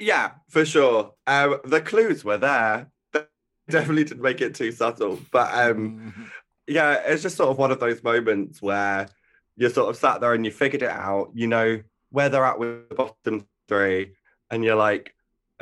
Yeah, 0.00 0.32
for 0.48 0.64
sure. 0.64 1.14
Um, 1.26 1.58
the 1.64 1.80
clues 1.80 2.24
were 2.24 2.38
there. 2.38 2.90
They 3.12 3.22
definitely 3.70 4.04
didn't 4.04 4.22
make 4.22 4.40
it 4.40 4.54
too 4.54 4.70
subtle. 4.72 5.20
But 5.32 5.54
um, 5.54 6.30
yeah, 6.66 6.94
it's 7.06 7.22
just 7.22 7.36
sort 7.36 7.50
of 7.50 7.58
one 7.58 7.70
of 7.70 7.80
those 7.80 8.02
moments 8.02 8.60
where 8.60 9.08
you're 9.56 9.70
sort 9.70 9.88
of 9.90 9.96
sat 9.96 10.20
there 10.20 10.34
and 10.34 10.44
you 10.44 10.50
figured 10.50 10.82
it 10.82 10.90
out. 10.90 11.30
You 11.34 11.46
know 11.46 11.80
where 12.10 12.28
they're 12.28 12.44
at 12.44 12.58
with 12.58 12.88
the 12.88 12.94
bottom 12.94 13.46
three, 13.68 14.12
and 14.50 14.64
you're 14.64 14.76
like, 14.76 15.12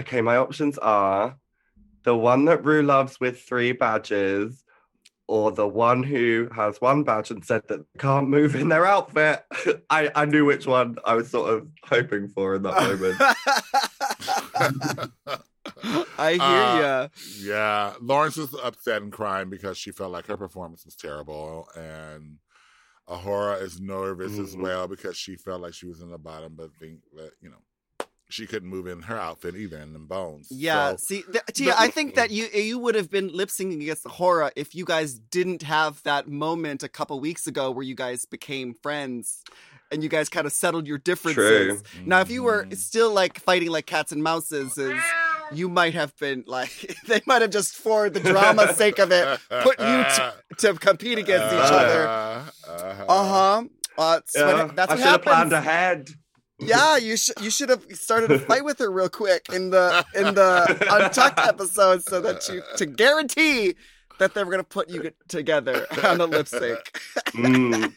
okay, 0.01 0.21
my 0.21 0.37
options 0.37 0.79
are 0.79 1.37
the 2.03 2.15
one 2.17 2.45
that 2.47 2.65
Rue 2.65 2.83
loves 2.83 3.19
with 3.21 3.41
three 3.41 3.73
badges, 3.73 4.63
or 5.27 5.51
the 5.53 5.67
one 5.67 6.03
who 6.03 6.49
has 6.55 6.79
one 6.83 7.03
badge 7.03 7.31
and 7.31 7.43
said 7.45 7.63
that 7.69 7.79
they 7.79 7.99
can't 7.99 8.29
move 8.29 8.55
in 8.55 8.69
their 8.69 8.85
outfit. 8.85 9.43
I, 9.91 10.11
I 10.15 10.27
knew 10.27 10.45
which 10.45 10.67
one 10.67 10.97
I 11.07 11.15
was 11.15 11.31
sort 11.31 11.49
of 11.55 11.67
hoping 11.83 12.29
for 12.29 12.55
in 12.57 12.63
that 12.65 12.75
moment. 12.83 13.17
I 16.19 16.33
hear 16.33 16.41
Uh, 16.43 16.81
ya. 16.81 17.09
yeah, 17.41 17.95
Lawrence 18.01 18.37
was 18.37 18.55
upset 18.63 19.03
and 19.03 19.13
crying 19.13 19.49
because 19.51 19.77
she 19.79 19.91
felt 19.93 20.13
like 20.13 20.27
her 20.27 20.37
performance 20.37 20.85
was 20.85 20.95
terrible, 20.95 21.69
and 21.75 22.37
A'Whora 23.09 23.61
is 23.63 23.81
nervous 23.81 24.39
as 24.39 24.57
Mhm. 24.57 24.63
well 24.63 24.89
because 24.89 25.17
she 25.17 25.37
felt 25.37 25.61
like 25.63 25.75
she 25.75 25.87
was 25.87 26.01
in 26.01 26.11
the 26.11 26.19
bottom, 26.19 26.55
but 26.57 26.71
think 26.81 27.01
that 27.17 27.33
you 27.41 27.51
know 27.51 27.59
she 28.31 28.47
couldn't 28.47 28.69
move 28.71 28.87
in 28.87 29.03
her 29.03 29.19
outfit 29.19 29.55
either 29.55 29.79
in 29.79 29.93
them 29.93 30.07
bones. 30.07 30.49
Yeah, 30.51 30.93
So, 30.93 30.97
see, 30.97 31.23
th- 31.31 31.45
Tia, 31.53 31.75
I 31.79 31.89
think 31.91 32.15
that 32.15 32.31
you 32.31 32.47
you 32.47 32.79
would 32.79 32.95
have 32.95 33.11
been 33.11 33.29
lip 33.29 33.51
syncing 33.51 33.83
against 33.83 34.03
the 34.03 34.09
horror 34.09 34.51
if 34.57 34.75
you 34.75 34.85
guys 34.87 35.19
didn't 35.19 35.63
have 35.63 36.03
that 36.05 36.27
moment 36.29 36.83
a 36.83 36.89
couple 36.89 37.21
weeks 37.21 37.47
ago 37.47 37.71
where 37.71 37.85
you 37.85 37.95
guys 37.95 38.25
became 38.25 38.73
friends 38.75 39.43
and 39.93 40.03
you 40.03 40.09
guys 40.09 40.31
kind 40.31 40.47
of 40.47 40.53
settled 40.55 40.87
your 40.87 40.97
differences. 40.99 41.83
Now, 42.07 42.21
if 42.23 42.31
you 42.31 42.43
were 42.43 42.65
Mhm. 42.65 42.77
still 42.79 43.13
like 43.13 43.39
fighting 43.39 43.71
like 43.71 43.85
cats 43.87 44.11
and 44.11 44.23
mouses, 44.23 44.79
is 44.79 44.99
you 45.55 45.69
might 45.69 45.95
have 45.95 46.17
been 46.19 46.45
like 46.47 46.97
they 47.07 47.21
might 47.27 47.43
have 47.43 47.51
just 47.51 47.75
for 47.77 48.11
the 48.11 48.21
drama's 48.21 48.77
sake 48.77 48.99
of 48.99 49.11
it 49.13 49.39
put 49.63 49.79
you 49.79 49.87
to, 49.87 50.35
to 50.59 50.75
compete 50.75 51.19
against 51.19 51.47
each 51.55 51.73
other. 51.73 52.07
Uh-huh. 52.07 53.05
Uh 53.09 53.25
huh. 53.29 53.65
Uh, 53.97 54.15
that's 54.17 54.37
Yeah, 54.37 54.65
what, 54.65 54.77
that's 54.77 54.91
I 54.91 54.95
what 54.95 55.03
should 55.03 55.11
have 55.11 55.23
planned 55.23 55.53
ahead. 55.53 56.11
Yeah, 56.59 56.97
you 56.97 57.17
should 57.17 57.41
you 57.41 57.51
should 57.51 57.69
have 57.69 57.85
started 57.93 58.31
a 58.31 58.39
fight 58.39 58.65
with 58.65 58.79
her 58.79 58.91
real 58.91 59.09
quick 59.09 59.47
in 59.53 59.71
the 59.71 60.05
in 60.15 60.35
the 60.35 60.87
untucked 60.91 61.41
episode 61.41 62.03
so 62.05 62.21
that 62.21 62.49
you 62.49 62.63
to 62.77 62.87
guarantee 62.87 63.75
that 64.19 64.35
they 64.35 64.45
were 64.45 64.51
gonna 64.51 64.63
put 64.65 64.89
you 64.89 65.11
together 65.29 65.87
on 66.05 66.21
a 66.21 66.27
lip 66.27 66.47
sync. 66.49 66.79
Mm. 67.33 67.93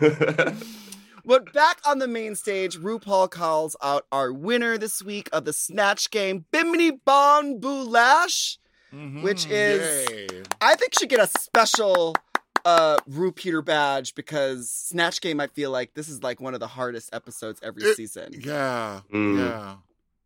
But 1.28 1.52
back 1.52 1.78
on 1.84 1.98
the 1.98 2.08
main 2.08 2.34
stage, 2.36 2.78
RuPaul 2.78 3.30
calls 3.30 3.76
out 3.82 4.06
our 4.10 4.32
winner 4.32 4.78
this 4.78 5.02
week 5.02 5.28
of 5.30 5.44
the 5.44 5.52
Snatch 5.52 6.10
Game, 6.10 6.46
Bimini 6.50 6.92
Bon 6.92 7.60
Boulash. 7.60 8.56
Mhm, 8.94 9.22
which 9.22 9.44
is- 9.44 10.08
yay. 10.08 10.42
I 10.62 10.74
think 10.74 10.94
she 10.94 11.00
should 11.00 11.10
get 11.10 11.20
a 11.20 11.26
special 11.38 12.16
uh 12.64 12.96
RuPeter 13.08 13.62
badge 13.62 14.14
because 14.14 14.70
Snatch 14.70 15.20
Game 15.20 15.38
I 15.38 15.48
feel 15.48 15.70
like 15.70 15.92
this 15.92 16.08
is 16.08 16.22
like 16.22 16.40
one 16.40 16.54
of 16.54 16.60
the 16.60 16.66
hardest 16.66 17.10
episodes 17.12 17.60
every 17.62 17.82
It- 17.82 17.96
season. 17.96 18.30
Yeah, 18.32 19.02
Mm. 19.12 19.38
yeah, 19.38 19.76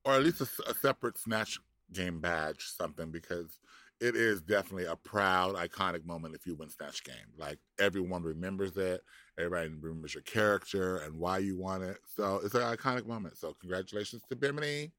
or 0.05 0.15
at 0.15 0.23
least 0.23 0.41
a, 0.41 0.49
a 0.71 0.75
separate 0.75 1.19
snatch 1.19 1.59
game 1.93 2.21
badge, 2.21 2.69
something 2.69 3.11
because 3.11 3.59
it 4.03 4.17
is 4.17 4.41
definitely 4.43 4.87
a 4.87 4.97
proud, 4.97 5.55
iconic 5.55 6.05
moment 6.05 6.35
if 6.35 6.45
you 6.47 6.57
win 6.57 6.69
snatch 6.69 7.05
game. 7.05 7.15
Like 7.39 7.59
everyone 7.79 8.23
remembers 8.25 8.77
it, 8.77 9.01
everybody 9.39 9.69
remembers 9.81 10.13
your 10.15 10.25
character 10.25 10.97
and 10.99 11.17
why 11.19 11.39
you 11.39 11.57
won 11.57 11.83
it. 11.83 11.99
So 12.17 12.41
it's 12.45 12.55
an 12.55 12.63
iconic 12.63 13.07
moment. 13.07 13.37
So 13.39 13.55
congratulations 13.61 14.23
to 14.29 14.37
Bimini 14.37 14.91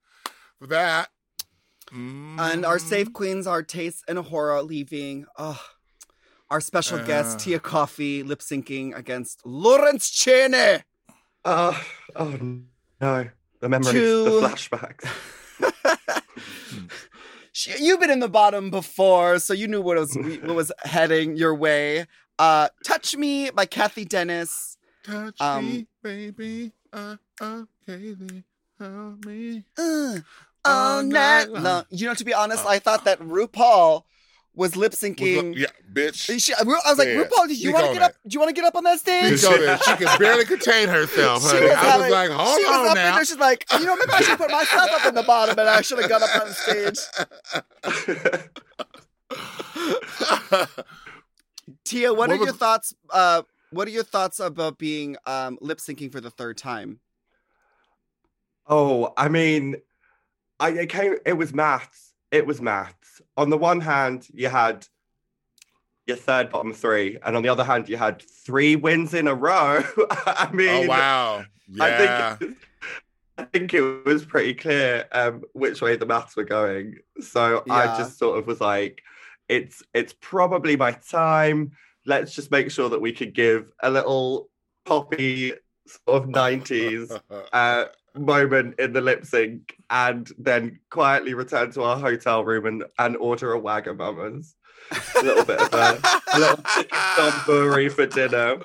for 0.57 0.67
that. 0.67 1.09
And 1.91 2.65
our 2.65 2.77
Mhm. 2.77 2.81
safe 2.89 3.11
queens 3.11 3.45
are 3.45 3.61
Tayce 3.61 4.03
and 4.07 4.17
A'Whora 4.17 4.65
leaving. 4.65 5.25
Oh, 5.37 5.61
our 6.49 6.61
special 6.61 6.99
guest 7.05 7.35
Uh. 7.35 7.39
Tia 7.43 7.59
Kofi 7.59 8.25
lip 8.25 8.39
syncing 8.39 8.95
against 8.95 9.45
Lawrence 9.45 10.09
Chaney. 10.09 10.83
oh, 11.43 11.85
oh 12.15 12.61
no. 13.01 13.29
The 13.59 13.67
memories, 13.69 13.93
To- 13.93 14.23
the 14.23 14.47
flashbacks. 14.47 15.05
She- 17.53 17.85
You've 17.85 17.99
been 17.99 18.09
in 18.09 18.19
the 18.19 18.27
bottom 18.27 18.69
before, 18.69 19.39
so 19.39 19.53
you 19.53 19.67
knew 19.67 19.81
what 19.81 19.97
was 19.97 20.15
what 20.43 20.55
was 20.55 20.71
heading 20.83 21.37
your 21.37 21.55
way. 21.55 22.07
Uh, 22.37 22.67
Touch 22.83 23.15
Me 23.15 23.51
by 23.51 23.65
Cathy 23.65 24.05
Dennis. 24.05 24.77
Touch 25.03 25.39
um, 25.39 25.65
me, 25.65 25.87
baby. 26.01 26.71
Uh, 26.91 27.15
okay, 27.41 28.13
then 28.13 28.43
help 28.79 29.23
me. 29.25 29.63
Uh, 29.77 30.17
All 30.65 30.97
all 30.97 31.03
night 31.03 31.49
long. 31.49 31.63
long. 31.63 31.85
You 31.89 32.07
know, 32.07 32.13
to 32.15 32.25
be 32.25 32.33
honest, 32.33 32.65
I 32.65 32.79
thought 32.79 33.05
that 33.05 33.19
RuPaul 33.19 34.03
was 34.55 34.75
lip 34.75 34.91
syncing. 34.93 35.55
yeah, 35.57 35.65
bitch. 35.91 36.39
She, 36.39 36.53
I 36.53 36.61
was 36.63 36.97
like, 36.99 37.07
Yeah, 37.07 37.23
RuPaul, 37.23 37.47
do 37.47 37.55
you 37.55 37.73
want 37.73 37.85
to 37.85 37.89
on 37.89 37.93
get 37.95 38.03
up? 38.03 38.11
Do 38.27 38.35
you 38.35 38.39
want 38.39 38.49
to 38.49 38.53
get 38.61 38.65
up 38.65 38.75
on 38.75 38.83
that 38.83 38.99
stage? 38.99 39.39
She, 39.39 39.47
she 39.47 39.95
could 39.97 40.09
barely 40.19 40.45
contain 40.45 40.89
herself, 40.89 41.41
She 41.49 41.55
honey. 41.57 41.71
I 41.71 41.75
having- 41.75 42.01
was 42.01 42.11
like, 42.11 42.29
hold 42.31 42.59
she 42.59 42.65
was 42.65 42.77
on 42.77 42.87
up 42.89 42.95
now. 42.95 43.15
there, 43.15 43.25
she's 43.25 43.37
like, 43.37 43.65
you 43.79 43.85
know, 43.85 43.95
maybe 43.95 44.11
I 44.13 44.21
should 44.21 44.37
put 44.37 44.51
myself 44.51 44.89
up 44.91 45.05
in 45.07 45.15
the 45.15 45.23
bottom, 45.23 45.57
and 45.57 45.67
I 45.69 45.81
should 45.81 45.97
have 45.99 46.09
got 46.09 46.21
up 46.21 46.41
on 46.41 46.51
stage. 46.53 46.99
Tia, 51.85 52.09
what, 52.13 52.17
What 52.17 52.31
are 52.31 52.35
your 52.35 52.45
was- 52.47 52.55
thoughts? 52.55 52.93
Uh, 53.09 53.43
what 53.71 53.87
are 53.87 53.91
your 53.91 54.03
thoughts 54.03 54.39
about 54.39 54.77
being 54.77 55.15
um, 55.25 55.57
lip 55.61 55.79
syncing 55.79 56.11
for 56.11 56.21
the 56.21 56.29
third 56.29 56.57
time? 56.57 56.99
Oh, 58.67 59.13
I 59.17 59.29
mean, 59.29 59.77
I 60.59 60.69
it 60.69 60.89
came. 60.89 61.15
It 61.25 61.33
was 61.33 61.53
maths. 61.53 62.13
It 62.31 62.45
was 62.45 62.61
maths. 62.61 63.02
On 63.37 63.49
the 63.49 63.57
one 63.57 63.81
hand, 63.81 64.27
you 64.33 64.49
had 64.49 64.87
your 66.05 66.17
third 66.17 66.49
bottom 66.49 66.73
three, 66.73 67.17
and 67.23 67.35
on 67.35 67.43
the 67.43 67.49
other 67.49 67.63
hand, 67.63 67.87
you 67.89 67.97
had 67.97 68.21
three 68.21 68.75
wins 68.75 69.13
in 69.13 69.27
a 69.27 69.35
row. 69.35 69.83
I 70.09 70.49
Oh 70.49 70.55
mean, 70.55 70.87
wow. 70.87 71.45
I 71.79 72.37
think 72.37 72.57
I 73.37 73.43
think 73.45 73.73
it 73.73 74.05
was 74.05 74.25
pretty 74.25 74.53
clear 74.53 75.05
um, 75.11 75.43
which 75.53 75.81
way 75.81 75.95
the 75.95 76.05
maths 76.05 76.35
were 76.35 76.43
going. 76.43 76.97
So 77.21 77.63
I 77.69 77.97
just 77.97 78.17
sort 78.19 78.37
of 78.37 78.47
was 78.47 78.61
like, 78.61 79.01
it's 79.47 79.81
it's 79.93 80.13
probably 80.19 80.75
my 80.75 80.91
time. 80.91 81.71
Let's 82.05 82.35
just 82.35 82.51
make 82.51 82.69
sure 82.69 82.89
that 82.89 83.01
we 83.01 83.13
could 83.13 83.33
give 83.33 83.71
a 83.81 83.89
little 83.89 84.49
poppy 84.85 85.53
sort 85.87 86.23
of 86.23 86.29
90s 86.29 87.19
uh, 87.53 87.85
moment 88.15 88.79
in 88.79 88.93
the 88.93 89.01
lip 89.01 89.25
sync 89.25 89.75
and 89.89 90.31
then 90.37 90.79
quietly 90.89 91.33
return 91.33 91.71
to 91.71 91.83
our 91.83 91.97
hotel 91.97 92.43
room 92.43 92.65
and, 92.65 92.83
and 92.99 93.17
order 93.17 93.53
a 93.53 93.59
Wagamama's. 93.61 94.55
A 95.15 95.23
little 95.23 95.45
bit 95.45 95.59
of 95.61 95.73
a, 95.73 95.99
a 96.33 96.39
little 96.39 96.63
chicken 96.75 96.97
donburi 97.17 97.91
for 97.91 98.05
dinner. 98.05 98.59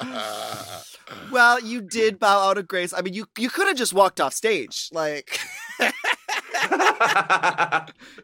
Well, 1.30 1.60
you 1.60 1.80
did 1.80 2.18
bow 2.18 2.48
out 2.48 2.58
of 2.58 2.68
grace. 2.68 2.92
I 2.92 3.02
mean, 3.02 3.14
you 3.14 3.26
you 3.38 3.50
could 3.50 3.66
have 3.66 3.76
just 3.76 3.92
walked 3.92 4.20
off 4.20 4.32
stage. 4.32 4.88
Like 4.92 5.38
you 5.80 5.90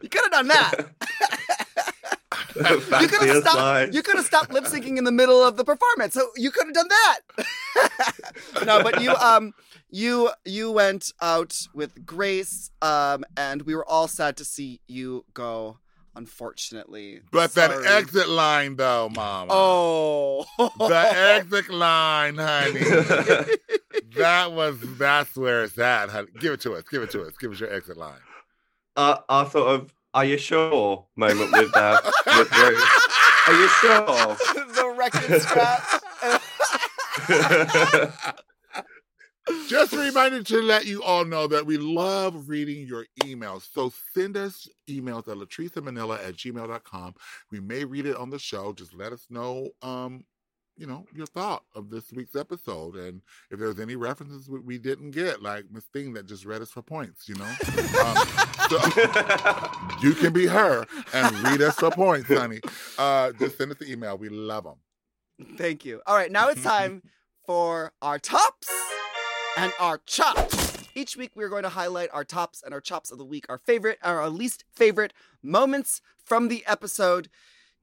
could 0.09 0.21
have 0.23 0.31
done 0.31 0.47
that. 0.47 0.73
You 3.01 3.07
could 3.07 3.27
have 3.27 3.43
stopped. 3.43 3.93
You 3.93 4.01
could 4.03 4.15
have 4.15 4.25
stopped 4.25 4.51
lip 4.51 4.65
syncing 4.65 4.97
in 4.97 5.03
the 5.03 5.11
middle 5.11 5.43
of 5.43 5.57
the 5.57 5.63
performance. 5.63 6.13
So 6.13 6.29
you 6.35 6.51
could 6.51 6.67
have 6.67 6.73
done 6.75 6.87
that. 6.89 8.65
no, 8.65 8.83
but 8.83 9.01
you 9.01 9.11
um 9.15 9.53
you 9.89 10.31
you 10.45 10.71
went 10.71 11.11
out 11.21 11.55
with 11.73 12.05
Grace 12.05 12.71
um 12.81 13.23
and 13.35 13.61
we 13.63 13.75
were 13.75 13.85
all 13.87 14.07
sad 14.07 14.37
to 14.37 14.45
see 14.45 14.81
you 14.87 15.25
go. 15.33 15.79
Unfortunately, 16.15 17.21
But 17.31 17.53
that 17.53 17.69
exit 17.85 18.27
line 18.27 18.75
though, 18.75 19.07
mama. 19.09 19.51
Oh, 19.53 20.45
The 20.57 20.95
exit 21.15 21.69
line, 21.69 22.37
honey. 22.37 22.79
that 24.17 24.51
was 24.51 24.77
that's 24.97 25.35
where 25.35 25.63
it's 25.63 25.77
at, 25.77 26.09
honey. 26.09 26.29
Give 26.39 26.53
it 26.53 26.61
to 26.61 26.73
us. 26.73 26.83
Give 26.89 27.03
it 27.03 27.11
to 27.11 27.21
us. 27.23 27.37
Give 27.37 27.51
us 27.51 27.59
your 27.59 27.71
exit 27.71 27.97
line. 27.97 28.19
our, 28.95 29.23
our 29.29 29.47
sort 29.49 29.67
of 29.67 29.93
"Are 30.17 30.25
you 30.25 30.39
sure?" 30.39 31.05
moment 31.15 31.51
with 31.51 31.77
uh, 31.77 32.01
with 32.25 32.51
Ruth. 32.57 32.83
Are 33.47 33.53
you 33.53 33.67
sure? 33.67 33.97
the 34.73 34.95
record 34.97 35.41
scratch. 35.41 36.01
Just 39.69 39.93
a 39.93 39.99
reminder 39.99 40.41
to 40.41 40.61
let 40.61 40.87
you 40.87 41.03
all 41.03 41.23
know 41.23 41.45
that 41.47 41.67
we 41.67 41.77
love 41.77 42.49
reading 42.49 42.87
your 42.87 43.05
emails. 43.23 43.71
So 43.71 43.93
send 44.13 44.35
us 44.35 44.67
emails 44.89 45.27
at 45.27 45.37
latricemanila 45.37 46.27
at 46.27 46.35
gmail.com. 46.35 47.13
We 47.51 47.59
may 47.59 47.85
read 47.85 48.07
it 48.07 48.17
on 48.17 48.31
the 48.31 48.39
show. 48.39 48.73
Just 48.73 48.95
let 48.95 49.13
us 49.13 49.27
know, 49.29 49.69
um, 49.81 50.25
you 50.77 50.85
know, 50.85 51.05
your 51.13 51.25
thought 51.25 51.63
of 51.75 51.89
this 51.89 52.11
week's 52.11 52.35
episode. 52.35 52.95
And 52.95 53.21
if 53.49 53.59
there's 53.59 53.79
any 53.79 53.95
references 53.95 54.49
we, 54.49 54.59
we 54.59 54.77
didn't 54.77 55.11
get, 55.11 55.41
like 55.41 55.65
Miss 55.71 55.85
Thing 55.85 56.13
that 56.13 56.27
just 56.27 56.45
read 56.45 56.61
us 56.61 56.71
for 56.71 56.81
points, 56.81 57.27
you 57.27 57.35
know. 57.35 57.45
Um, 58.05 58.17
so 58.69 58.77
you 60.01 60.13
can 60.13 60.33
be 60.33 60.45
her 60.45 60.85
and 61.13 61.39
read 61.43 61.61
us 61.61 61.75
for 61.75 61.91
points, 61.91 62.27
honey. 62.27 62.59
Uh, 62.97 63.31
just 63.33 63.57
send 63.57 63.71
us 63.71 63.77
the 63.77 63.91
email. 63.91 64.17
We 64.17 64.29
love 64.29 64.65
them. 64.65 64.75
Thank 65.57 65.85
you. 65.85 66.01
All 66.05 66.15
right, 66.15 66.31
now 66.31 66.49
it's 66.49 66.63
time 66.63 67.03
for 67.45 67.91
our 68.01 68.19
tops 68.19 68.69
and 69.57 69.71
our 69.79 69.99
chops. 70.05 70.77
Each 70.95 71.15
week, 71.15 71.31
we're 71.35 71.49
going 71.49 71.63
to 71.63 71.69
highlight 71.69 72.09
our 72.11 72.23
tops 72.23 72.63
and 72.63 72.73
our 72.73 72.81
chops 72.81 73.11
of 73.11 73.19
the 73.19 73.25
week, 73.25 73.45
our 73.49 73.59
favorite 73.59 73.99
our 74.01 74.27
least 74.29 74.63
favorite 74.71 75.13
moments 75.43 76.01
from 76.23 76.47
the 76.47 76.63
episode. 76.65 77.29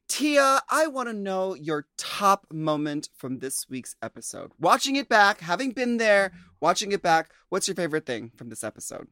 Tia, 0.09 0.61
I 0.71 0.87
want 0.87 1.09
to 1.09 1.13
know 1.13 1.55
your 1.55 1.87
top 1.97 2.47
moment 2.53 3.09
from 3.17 3.39
this 3.39 3.69
week's 3.69 3.97
episode. 4.03 4.53
Watching 4.59 4.97
it 4.97 5.09
back, 5.09 5.41
having 5.41 5.73
been 5.73 5.97
there, 5.97 6.33
watching 6.61 6.93
it 6.93 7.03
back, 7.03 7.31
what's 7.49 7.67
your 7.67 7.75
favorite 7.75 8.07
thing 8.07 8.31
from 8.37 8.49
this 8.49 8.63
episode? 8.63 9.09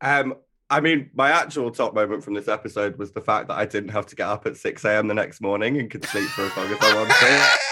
Um, 0.00 0.34
I 0.70 0.80
mean, 0.80 1.10
my 1.14 1.30
actual 1.30 1.70
top 1.70 1.94
moment 1.94 2.24
from 2.24 2.34
this 2.34 2.48
episode 2.48 2.96
was 2.96 3.12
the 3.12 3.20
fact 3.20 3.48
that 3.48 3.58
I 3.58 3.66
didn't 3.66 3.90
have 3.90 4.06
to 4.06 4.16
get 4.16 4.26
up 4.28 4.46
at 4.46 4.56
6 4.56 4.84
a.m. 4.84 5.08
the 5.08 5.14
next 5.14 5.40
morning 5.40 5.78
and 5.78 5.90
could 5.90 6.04
sleep 6.04 6.28
for 6.30 6.42
as 6.42 6.56
long 6.56 6.66
as 6.66 6.78
I 6.80 6.94
wanted. 6.94 7.58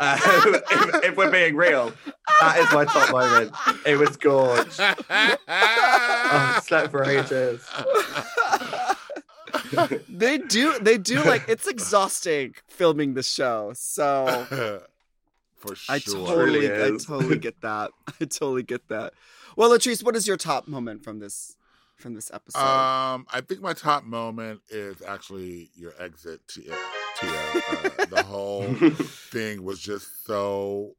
Um, 0.00 0.56
if, 0.70 1.04
if 1.04 1.16
we're 1.16 1.30
being 1.30 1.54
real, 1.54 1.92
that 2.40 2.58
is 2.58 2.70
my 2.72 2.84
top 2.84 3.10
moment. 3.12 3.52
It 3.86 3.96
was 3.96 4.16
gorge. 4.16 4.76
Oh, 5.56 6.56
I 6.56 6.60
slept 6.64 6.90
for 6.90 7.04
ages. 7.04 7.64
they 10.08 10.38
do, 10.38 10.78
they 10.80 10.98
do 10.98 11.22
like 11.22 11.44
it's 11.48 11.66
exhausting 11.66 12.54
filming 12.68 13.14
the 13.14 13.22
show. 13.22 13.72
So 13.74 14.46
for 15.56 15.74
sure. 15.74 15.94
I 15.94 15.98
totally, 15.98 16.70
I 16.70 16.90
totally 16.98 17.38
get 17.38 17.60
that. 17.62 17.90
I 18.20 18.24
totally 18.24 18.62
get 18.62 18.88
that. 18.88 19.14
Well, 19.56 19.70
Latrice, 19.70 20.02
what 20.02 20.16
is 20.16 20.26
your 20.26 20.36
top 20.36 20.66
moment 20.66 21.04
from 21.04 21.18
this 21.18 21.56
from 21.96 22.14
this 22.14 22.30
episode? 22.32 22.60
Um, 22.60 23.26
I 23.32 23.40
think 23.40 23.60
my 23.60 23.72
top 23.72 24.04
moment 24.04 24.60
is 24.68 25.02
actually 25.06 25.70
your 25.74 25.94
exit, 25.98 26.40
Tia. 26.48 26.74
Tia. 27.18 27.30
Uh, 27.30 28.04
the 28.06 28.22
whole 28.22 28.72
thing 28.72 29.62
was 29.62 29.80
just 29.80 30.26
so 30.26 30.96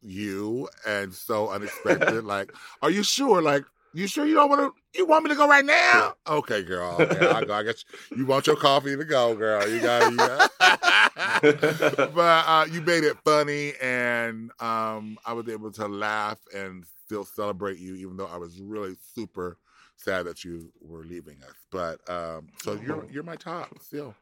you 0.00 0.68
and 0.86 1.12
so 1.12 1.50
unexpected. 1.50 2.24
like, 2.24 2.52
are 2.82 2.90
you 2.90 3.02
sure? 3.02 3.42
Like, 3.42 3.64
you 3.98 4.06
sure 4.06 4.26
you 4.26 4.34
don't 4.34 4.48
want 4.48 4.60
to? 4.60 4.98
You 4.98 5.06
want 5.06 5.24
me 5.24 5.30
to 5.30 5.36
go 5.36 5.48
right 5.48 5.64
now? 5.64 6.14
Okay, 6.26 6.62
girl. 6.62 6.96
Okay, 7.00 7.26
I'll 7.26 7.44
go. 7.44 7.54
I 7.54 7.62
guess 7.64 7.84
you 8.14 8.26
want 8.26 8.46
your 8.46 8.56
coffee 8.56 8.96
to 8.96 9.04
go, 9.04 9.34
girl. 9.34 9.68
You 9.68 9.80
got. 9.80 10.10
You 10.10 10.16
got. 10.16 10.50
but 12.14 12.44
uh, 12.46 12.66
you 12.70 12.80
made 12.82 13.04
it 13.04 13.16
funny, 13.24 13.72
and 13.82 14.50
um, 14.60 15.18
I 15.26 15.32
was 15.32 15.48
able 15.48 15.72
to 15.72 15.88
laugh 15.88 16.38
and 16.54 16.84
still 17.04 17.24
celebrate 17.24 17.78
you, 17.78 17.96
even 17.96 18.16
though 18.16 18.26
I 18.26 18.36
was 18.36 18.60
really 18.60 18.94
super 19.14 19.58
sad 19.96 20.26
that 20.26 20.44
you 20.44 20.72
were 20.80 21.04
leaving 21.04 21.36
us. 21.42 21.54
But 21.70 22.08
um, 22.08 22.48
so 22.62 22.74
you're 22.74 23.04
you're 23.10 23.24
my 23.24 23.36
top 23.36 23.78
still. 23.80 24.14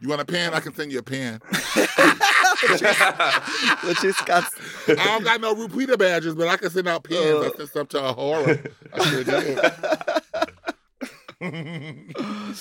You 0.00 0.08
want 0.08 0.20
a 0.20 0.24
pen? 0.24 0.52
I 0.52 0.60
can 0.60 0.74
send 0.74 0.92
you 0.92 0.98
a 0.98 1.02
pen. 1.02 1.40
Latrice 3.82 4.26
got 4.26 4.44
I 4.88 5.04
don't 5.04 5.24
got 5.24 5.40
no 5.40 5.54
RuPeter 5.54 5.98
badges, 5.98 6.34
but 6.34 6.48
I 6.48 6.56
can 6.56 6.68
send 6.70 6.86
out 6.88 7.04
pens. 7.04 7.44
I 7.44 7.50
sent 7.56 7.70
some 7.70 7.86
to 7.86 7.98
A'Whora. 7.98 8.70
I 8.92 9.04
sure 9.04 9.24
did. 9.24 9.58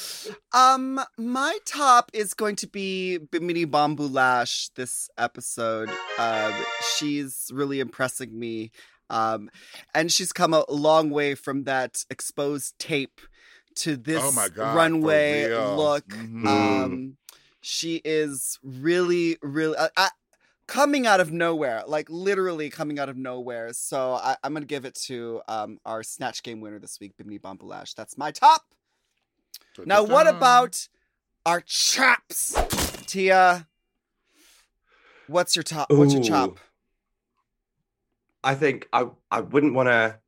Um, 0.53 0.99
my 1.17 1.57
top 1.65 2.11
is 2.13 2.33
going 2.33 2.57
to 2.57 2.67
be 2.67 3.17
Bimini 3.17 3.65
Bon 3.65 3.95
Boulash 3.95 4.69
this 4.75 5.09
episode. 5.17 5.89
Um, 6.19 6.53
she's 6.97 7.49
really 7.53 7.79
impressing 7.79 8.37
me. 8.37 8.71
Um, 9.09 9.49
and 9.93 10.11
she's 10.11 10.33
come 10.33 10.53
a 10.53 10.63
long 10.69 11.09
way 11.09 11.35
from 11.35 11.63
that 11.63 12.03
exposed 12.09 12.77
tape 12.79 13.21
to 13.75 13.97
this 13.97 14.23
Oh 14.23 14.31
my 14.31 14.47
God, 14.49 14.75
runway 14.75 15.45
real. 15.45 15.75
look. 15.75 16.07
Mhm. 16.07 16.47
Um, 16.47 17.17
she 17.61 18.01
is 18.05 18.59
really, 18.63 19.37
really 19.41 19.75
uh, 19.77 19.89
uh, 19.97 20.09
coming 20.67 21.07
out 21.07 21.19
of 21.19 21.31
nowhere, 21.31 21.83
like 21.87 22.07
literally 22.09 22.69
coming 22.69 22.99
out 22.99 23.09
of 23.09 23.17
nowhere. 23.17 23.73
So 23.73 24.13
I, 24.13 24.37
I'm 24.43 24.53
gonna 24.53 24.65
give 24.65 24.85
it 24.85 24.95
to 25.05 25.41
um 25.47 25.79
our 25.85 26.03
snatch 26.03 26.43
game 26.43 26.61
winner 26.61 26.79
this 26.79 26.99
week, 26.99 27.17
Bimini 27.17 27.37
Bon 27.39 27.57
Boulash. 27.57 27.95
That's 27.95 28.17
my 28.17 28.31
top. 28.31 28.61
Now, 29.85 30.03
what 30.03 30.27
about 30.27 30.87
our 31.45 31.61
chops? 31.61 32.55
Tia, 33.07 33.67
what's 35.27 35.55
your 35.55 35.63
top? 35.63 35.91
What's 35.91 36.13
your 36.13 36.23
Ooh. 36.23 36.27
chop? 36.27 36.59
I 38.43 38.55
think 38.55 38.87
I 38.93 39.07
I 39.31 39.41
wouldn't 39.41 39.73
want 39.73 39.89
to 39.89 40.19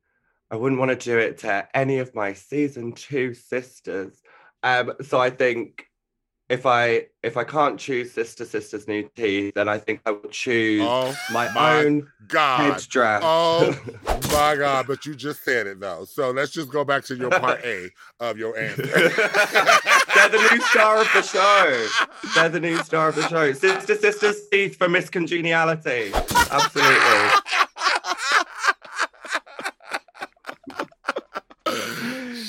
I 0.50 0.56
wouldn't 0.56 0.78
want 0.78 0.90
to 0.90 0.96
do 0.96 1.18
it 1.18 1.38
to 1.38 1.68
any 1.74 1.98
of 1.98 2.14
my 2.14 2.32
season 2.32 2.92
two 2.92 3.34
sisters. 3.34 4.22
Um, 4.62 4.92
so 5.02 5.18
I 5.20 5.30
think 5.30 5.84
if 6.48 6.64
I 6.64 7.06
if 7.22 7.36
I 7.36 7.44
can't 7.44 7.78
choose 7.78 8.12
Sister 8.12 8.46
Sister's 8.46 8.88
new 8.88 9.08
teeth, 9.14 9.52
then 9.54 9.68
I 9.68 9.76
think 9.78 10.00
I 10.06 10.12
will 10.12 10.30
choose 10.30 10.86
Oh 10.88 11.14
my, 11.30 11.52
my 11.52 11.84
own 11.84 12.08
God. 12.28 12.72
headdress. 12.80 13.20
Oh 13.22 13.78
my 14.32 14.56
God! 14.56 14.86
But 14.86 15.04
you 15.04 15.14
just 15.14 15.44
said 15.44 15.66
it 15.66 15.78
though. 15.80 16.06
So 16.06 16.30
let's 16.30 16.50
just 16.52 16.70
go 16.70 16.84
back 16.84 17.04
to 17.04 17.14
your 17.16 17.30
part 17.30 17.60
A 17.64 17.90
of 18.20 18.38
your 18.38 18.56
answer. 18.58 18.82
They're 18.86 20.28
the 20.30 20.48
new 20.50 20.60
star 20.62 21.02
of 21.02 21.08
the 21.12 21.22
show. 21.22 21.86
They're 22.34 22.48
the 22.48 22.60
new 22.60 22.78
star 22.78 23.10
of 23.10 23.14
the 23.16 23.28
show. 23.28 23.52
Sister 23.52 23.94
Sister's 23.96 24.48
teeth 24.48 24.76
for 24.76 24.88
Miss 24.88 25.10
Congeniality. 25.10 26.12
Absolutely. 26.50 27.28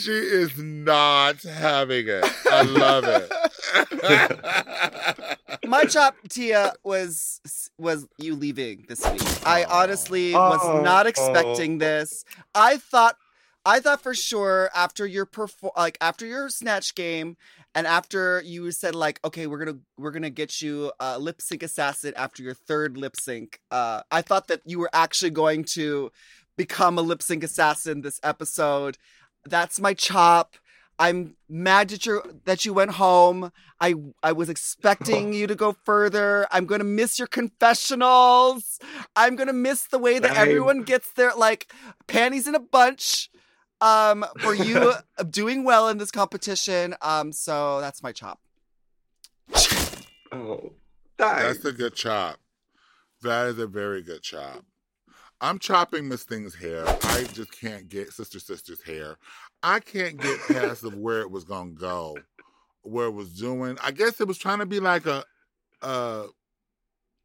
She 0.10 0.16
is 0.16 0.57
not 0.57 1.41
having 1.43 2.07
it. 2.07 2.26
I 2.49 2.62
love 2.64 3.03
it. 3.05 3.32
My 5.68 5.86
chop, 5.86 6.16
Tia, 6.30 6.74
was 6.84 7.39
was 7.78 8.07
you 8.18 8.36
leaving 8.36 8.86
this 8.88 9.05
week. 9.12 9.22
I 9.45 9.66
honestly 9.66 10.34
was 10.34 10.60
Oh. 10.64 10.82
not 10.82 11.05
expecting 11.07 11.78
this. 11.78 12.24
I 12.55 12.78
thought 12.78 13.18
I 13.66 13.80
thought 13.80 14.01
for 14.01 14.16
sure 14.16 14.70
after 14.74 15.05
your 15.05 15.26
perform, 15.26 15.74
like 15.78 15.97
after 16.01 16.26
your 16.26 16.49
snatch 16.49 16.95
game 16.95 17.38
and 17.76 17.86
after 17.86 18.41
you 18.43 18.72
said 18.72 18.95
like 18.95 19.20
okay 19.24 19.45
we're 19.47 19.64
gonna 19.64 19.78
we're 19.97 20.12
gonna 20.12 20.30
get 20.32 20.60
you 20.62 20.91
a 20.99 21.20
lip 21.20 21.39
sync 21.41 21.62
assassin 21.62 22.14
after 22.16 22.41
your 22.41 22.53
third 22.55 22.97
lip 22.97 23.16
sync 23.16 23.60
uh 23.70 24.01
i 24.10 24.22
thought 24.24 24.47
that 24.47 24.62
you 24.66 24.80
were 24.80 24.89
actually 24.91 25.30
going 25.30 25.64
to 25.64 26.10
become 26.57 26.97
a 26.97 27.01
lip 27.01 27.22
sync 27.22 27.43
assassin 27.43 28.01
this 28.01 28.20
episode 28.24 28.97
that's 29.49 29.79
my 29.79 29.93
chop 29.93 30.55
i'm 30.97 31.35
mad 31.47 31.89
that 31.89 32.05
you 32.05 32.21
that 32.45 32.65
you 32.65 32.73
went 32.73 32.91
home 32.91 33.51
i 33.79 33.93
i 34.23 34.31
was 34.31 34.49
expecting 34.49 35.33
you 35.39 35.47
to 35.47 35.55
go 35.55 35.75
further 35.83 36.47
i'm 36.51 36.65
gonna 36.65 36.83
miss 36.83 37.17
your 37.17 37.27
confessionals 37.27 38.79
i'm 39.15 39.35
gonna 39.35 39.53
miss 39.53 39.83
the 39.87 39.99
way 39.99 40.19
that 40.19 40.33
Same. 40.33 40.41
everyone 40.41 40.83
gets 40.83 41.11
their 41.13 41.33
like 41.35 41.71
panties 42.07 42.47
in 42.47 42.55
a 42.55 42.59
bunch 42.59 43.29
um 43.81 44.25
for 44.39 44.53
you 44.53 44.93
doing 45.29 45.63
well 45.63 45.87
in 45.87 45.97
this 45.97 46.11
competition 46.11 46.95
um 47.01 47.31
so 47.31 47.79
that's 47.81 48.03
my 48.03 48.11
chop 48.11 48.39
Oh, 50.31 50.73
thanks. 51.17 51.43
That's 51.43 51.65
a 51.65 51.71
good 51.71 51.95
chop. 51.95 52.37
That 53.21 53.47
is 53.47 53.59
a 53.59 53.67
very 53.67 54.01
good 54.01 54.21
chop. 54.21 54.63
I'm 55.41 55.59
chopping 55.59 56.07
Miss 56.07 56.23
Thing's 56.23 56.55
hair. 56.55 56.83
I 56.87 57.23
just 57.31 57.51
can't 57.59 57.87
get 57.87 58.11
Sister 58.11 58.39
Sister's 58.39 58.81
hair. 58.83 59.17
I 59.63 59.79
can't 59.79 60.17
get 60.17 60.39
past 60.47 60.83
of 60.83 60.95
where 60.95 61.21
it 61.21 61.31
was 61.31 61.43
gonna 61.45 61.71
go, 61.71 62.17
where 62.81 63.07
it 63.07 63.11
was 63.13 63.33
doing. 63.33 63.77
I 63.81 63.91
guess 63.91 64.19
it 64.19 64.27
was 64.27 64.37
trying 64.37 64.59
to 64.59 64.65
be 64.65 64.79
like 64.79 65.05
a 65.05 65.23
a, 65.81 66.25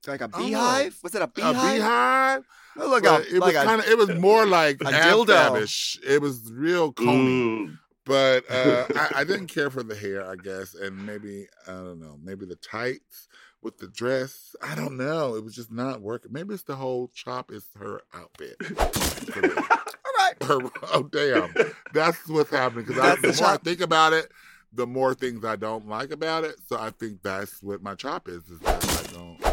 like 0.06 0.20
a 0.20 0.30
I 0.32 0.38
beehive 0.38 0.98
was 1.02 1.14
it 1.14 1.22
a 1.22 1.24
a 1.24 1.28
beehive, 1.28 1.54
beehive. 1.54 2.44
Oh, 2.76 2.88
look 2.88 3.04
but 3.04 3.26
it 3.26 3.38
like 3.40 3.54
was 3.54 3.64
kind 3.64 3.80
of. 3.80 3.88
It 3.88 3.98
was 3.98 4.10
more 4.14 4.46
like 4.60 4.80
a 4.84 4.88
ab 4.88 5.14
dildo. 5.16 5.26
fabish. 5.26 5.98
It 6.06 6.20
was 6.20 6.50
real 6.52 6.92
coney. 6.92 7.66
Mm. 7.66 7.78
But 8.06 8.44
uh, 8.50 8.84
I, 8.94 9.10
I 9.20 9.24
didn't 9.24 9.46
care 9.46 9.70
for 9.70 9.82
the 9.82 9.94
hair, 9.96 10.28
I 10.30 10.36
guess, 10.36 10.74
and 10.74 11.06
maybe 11.06 11.46
I 11.66 11.72
don't 11.72 12.00
know, 12.00 12.18
maybe 12.22 12.44
the 12.44 12.56
tights 12.56 13.28
with 13.64 13.78
the 13.78 13.88
dress. 13.88 14.54
I 14.62 14.74
don't 14.74 14.96
know. 14.96 15.34
It 15.34 15.42
was 15.42 15.54
just 15.54 15.72
not 15.72 16.00
working. 16.00 16.32
Maybe 16.32 16.54
it's 16.54 16.62
the 16.62 16.76
whole 16.76 17.08
chop 17.14 17.50
is 17.50 17.66
her 17.78 18.02
outfit. 18.14 18.56
all 18.78 20.12
right 20.18 20.42
Her, 20.42 20.70
oh 20.92 21.08
damn, 21.10 21.54
that's 21.92 22.28
what's 22.28 22.50
happening. 22.50 22.84
Because 22.84 23.20
the 23.20 23.32
the 23.32 23.42
more 23.42 23.50
I 23.50 23.56
think 23.56 23.80
about 23.80 24.12
it, 24.12 24.30
the 24.72 24.86
more 24.86 25.14
things 25.14 25.44
I 25.44 25.56
don't 25.56 25.88
like 25.88 26.10
about 26.12 26.44
it. 26.44 26.56
So 26.68 26.78
I 26.78 26.90
think 26.90 27.22
that's 27.22 27.62
what 27.62 27.82
my 27.82 27.94
chop 27.94 28.28
is. 28.28 28.48
Is 28.48 28.60
that 28.60 28.84
I 28.84 29.12
don't 29.12 29.44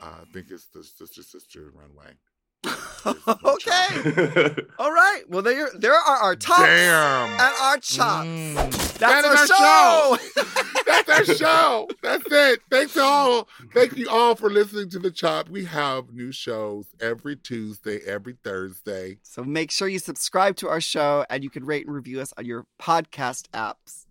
uh, 0.00 0.24
think 0.32 0.50
it's 0.50 0.66
the 0.66 0.84
sister 0.84 1.22
sister 1.22 1.72
runway. 1.74 2.14
Okay 3.06 4.54
all 4.78 4.92
right 4.92 5.22
well 5.28 5.42
there 5.42 5.68
there 5.78 5.94
are 5.94 6.16
our 6.16 6.36
tops 6.36 6.60
Damn. 6.62 7.30
and 7.30 7.54
our 7.62 7.78
chops 7.78 8.26
Mm. 8.28 8.54
that's 8.98 8.98
That 8.98 9.24
our 9.24 9.34
is 9.34 9.48
show, 9.48 10.18
our 10.36 10.54
That's 11.06 11.08
our 11.30 11.36
show. 11.36 11.88
That's 12.02 12.24
it. 12.30 12.60
Thanks 12.70 12.94
to 12.94 13.02
all. 13.02 13.46
Thank 13.74 13.96
you 13.96 14.08
all 14.08 14.34
for 14.34 14.48
listening 14.50 14.88
to 14.90 14.98
the 14.98 15.10
Chop. 15.10 15.48
We 15.50 15.66
have 15.66 16.12
new 16.14 16.32
shows 16.32 16.86
every 17.00 17.36
Tuesday, 17.36 18.00
every 18.06 18.36
Thursday. 18.42 19.18
so 19.22 19.44
make 19.44 19.70
sure 19.70 19.86
you 19.86 19.98
subscribe 19.98 20.56
to 20.56 20.68
our 20.68 20.80
show 20.80 21.24
and 21.30 21.44
you 21.44 21.50
can 21.50 21.64
rate 21.64 21.86
and 21.86 21.94
review 21.94 22.20
us 22.20 22.32
on 22.38 22.46
your 22.46 22.64
podcast 22.80 23.48
apps 23.54 24.06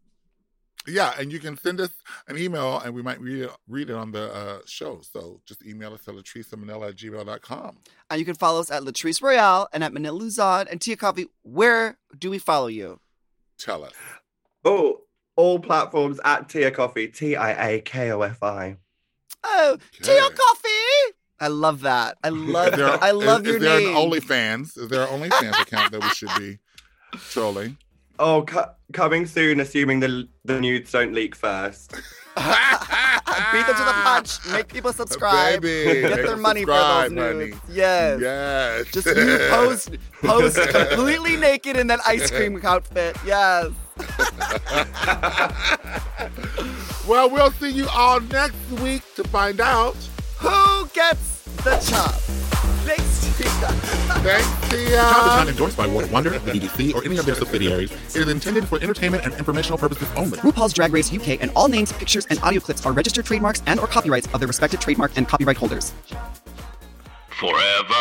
Yeah, 0.88 1.14
and 1.20 1.32
you 1.34 1.40
can 1.40 1.58
send 1.58 1.82
us 1.82 1.90
an 2.30 2.38
email 2.38 2.80
and 2.80 2.96
we 2.96 3.02
might 3.02 3.20
read 3.20 3.44
it, 3.44 3.52
read 3.68 3.90
it 3.90 3.96
on 3.96 4.12
the 4.14 4.34
uh, 4.34 4.60
show. 4.66 5.02
So 5.02 5.42
just 5.46 5.66
email 5.66 5.94
us 5.94 6.08
at 6.08 6.14
latricemanila 6.16 6.90
at 6.90 6.96
gmail.com. 6.96 7.78
and 8.10 8.20
you 8.20 8.26
can 8.26 8.36
follow 8.36 8.60
us 8.62 8.72
at 8.72 8.84
Latrice 8.84 9.22
Royale 9.22 9.68
and 9.74 9.84
at 9.84 9.92
Manila 9.94 10.16
Luzon 10.18 10.68
and 10.70 10.80
Tia 10.80 10.96
Kofi 10.96 11.28
where 11.44 11.98
do 12.18 12.30
we 12.30 12.40
follow 12.40 12.68
you 12.68 13.00
Tell 13.60 13.84
us. 13.84 13.94
oh, 14.64 15.02
all 15.36 15.60
platforms 15.60 16.20
at 16.24 16.48
Tia 16.50 16.72
Kofi. 16.72 17.14
T 17.14 17.36
I 17.36 17.70
A 17.72 17.82
K 17.82 18.12
O 18.12 18.22
F 18.22 18.42
I. 18.42 18.78
oh 19.44 19.78
Tia 20.02 20.22
Kofi 20.22 21.12
I 21.40 21.48
love 21.50 21.82
that 21.82 22.18
I 22.24 22.30
love 22.30 22.74
Is 22.74 22.78
there- 22.80 23.04
I 23.04 23.12
love 23.12 23.42
is, 23.42 23.48
your 23.48 23.56
is 23.58 23.62
there 23.64 23.80
name 23.80 23.90
an 23.90 24.10
OnlyFans? 24.10 24.78
Is 24.78 24.88
there 24.90 25.04
an 25.06 25.10
OnlyFans 25.22 25.62
account 25.62 25.92
that 25.92 26.02
we 26.02 26.10
should 26.10 26.30
be 26.40 26.60
trolling? 27.32 27.78
Oh, 28.20 28.44
co- 28.44 28.72
coming 28.94 29.26
soon, 29.26 29.60
assuming 29.60 30.00
the 30.00 30.28
the 30.46 30.60
nudes 30.60 30.92
don't 30.92 31.14
leak 31.14 31.36
first. 31.36 31.92
Beat 33.52 33.66
them 33.66 33.76
to 33.76 33.84
the 33.84 33.94
punch. 34.04 34.46
Make 34.52 34.68
people 34.68 34.94
subscribe. 34.94 35.62
Baby, 35.62 36.02
Get 36.08 36.26
their 36.26 36.38
money 36.38 36.64
for 36.66 36.72
those 36.72 37.04
subscribe, 37.06 37.34
honey. 37.34 37.46
nudes. 37.46 37.58
Yes. 37.70 38.20
Yes. 38.22 38.86
Just 38.92 39.08
you 39.08 39.38
pose 39.50 39.90
pose 40.22 40.56
completely 40.72 41.36
naked 41.38 41.78
in 41.78 41.88
that 41.88 42.00
ice 42.06 42.30
cream 42.32 42.60
outfit. 42.64 43.16
Yes. 43.26 43.72
well, 47.08 47.30
we'll 47.30 47.52
see 47.52 47.70
you 47.70 47.88
all 47.90 48.20
next 48.22 48.58
week 48.82 49.02
to 49.16 49.24
find 49.26 49.60
out. 49.62 49.96
Who 50.38 50.88
gets 50.94 51.44
the 51.64 51.78
chop? 51.90 52.16
Thanks, 53.38 53.56
Tia. 53.60 53.68
Thanks, 54.24 54.70
Tia. 54.70 54.98
Chop 54.98 55.28
is 55.28 55.38
not 55.38 55.48
endorsed 55.48 55.78
by 55.78 55.86
World 55.88 56.12
Wonder, 56.12 56.32
the 56.32 56.52
BBC, 56.52 56.96
or 56.96 57.04
any 57.04 57.18
of 57.18 57.26
their 57.26 57.36
subsidiaries. 57.36 57.92
It 58.16 58.22
is 58.24 58.28
intended 58.28 58.68
for 58.68 58.82
entertainment 58.82 59.26
and 59.26 59.34
informational 59.36 59.78
purposes 59.78 60.08
only. 60.16 60.40
RuPaul's 60.40 60.74
Drag 60.74 60.92
Race 60.92 61.14
UK 61.14 61.40
and 61.42 61.52
all 61.56 61.68
names, 61.68 61.92
pictures, 61.94 62.26
and 62.28 62.40
audio 62.42 62.60
clips 62.60 62.84
are 62.86 62.94
registered 62.94 63.26
trademarks 63.26 63.62
and 63.68 63.80
or 63.80 63.86
copyrights 63.88 64.28
of 64.34 64.40
their 64.40 64.48
respective 64.48 64.80
trademark 64.80 65.12
and 65.18 65.28
copyright 65.28 65.58
holders. 65.58 65.94
Forever. 67.30 67.94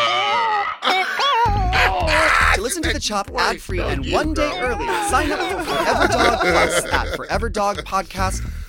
To 2.54 2.62
listen 2.62 2.82
to 2.84 2.94
the 2.94 3.00
chop 3.00 3.30
ad 3.36 3.60
free 3.60 3.80
and 3.80 4.10
one 4.10 4.32
day 4.32 4.58
early, 4.58 4.86
sign 5.08 5.30
up 5.30 5.40
for 5.40 5.62
Forever 5.64 6.08
Dog 6.08 6.40
Plus 6.40 6.84
at 6.86 7.06
foreverdogpodcast.com 7.18 8.65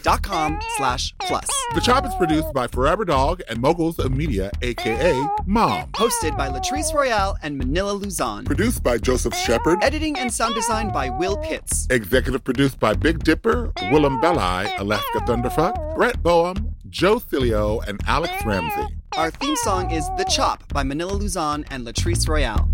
slash 0.77 1.13
plus. 1.19 1.47
The 1.75 1.81
Chop 1.81 2.05
is 2.05 2.15
produced 2.15 2.53
by 2.53 2.67
Forever 2.67 3.03
Dog 3.03 3.41
and 3.49 3.59
Moguls 3.59 3.99
of 3.99 4.15
Media, 4.15 4.51
aka 4.61 5.13
Mom. 5.45 5.89
Hosted 5.91 6.37
by 6.37 6.47
Latrice 6.47 6.93
Royale 6.93 7.37
and 7.43 7.57
Manila 7.57 7.91
Luzon. 7.91 8.45
Produced 8.45 8.83
by 8.83 8.97
Joseph 8.97 9.35
Shepard. 9.35 9.83
Editing 9.83 10.17
and 10.17 10.31
sound 10.31 10.55
design 10.55 10.91
by 10.93 11.09
Will 11.09 11.37
Pitts. 11.37 11.87
Executive 11.89 12.43
produced 12.43 12.79
by 12.79 12.93
Big 12.93 13.23
Dipper, 13.23 13.71
Willem 13.91 14.21
Belli, 14.21 14.71
Alaska 14.77 15.19
Thunderfuck, 15.19 15.95
Brett 15.95 16.23
Boehm, 16.23 16.73
Joe 16.89 17.19
Cilio, 17.19 17.85
and 17.87 17.99
Alex 18.07 18.33
Ramsey. 18.45 18.95
Our 19.17 19.31
theme 19.31 19.55
song 19.57 19.91
is 19.91 20.07
The 20.17 20.25
Chop 20.25 20.71
by 20.71 20.83
Manila 20.83 21.13
Luzon 21.13 21.65
and 21.69 21.85
Latrice 21.85 22.29
Royale. 22.29 22.69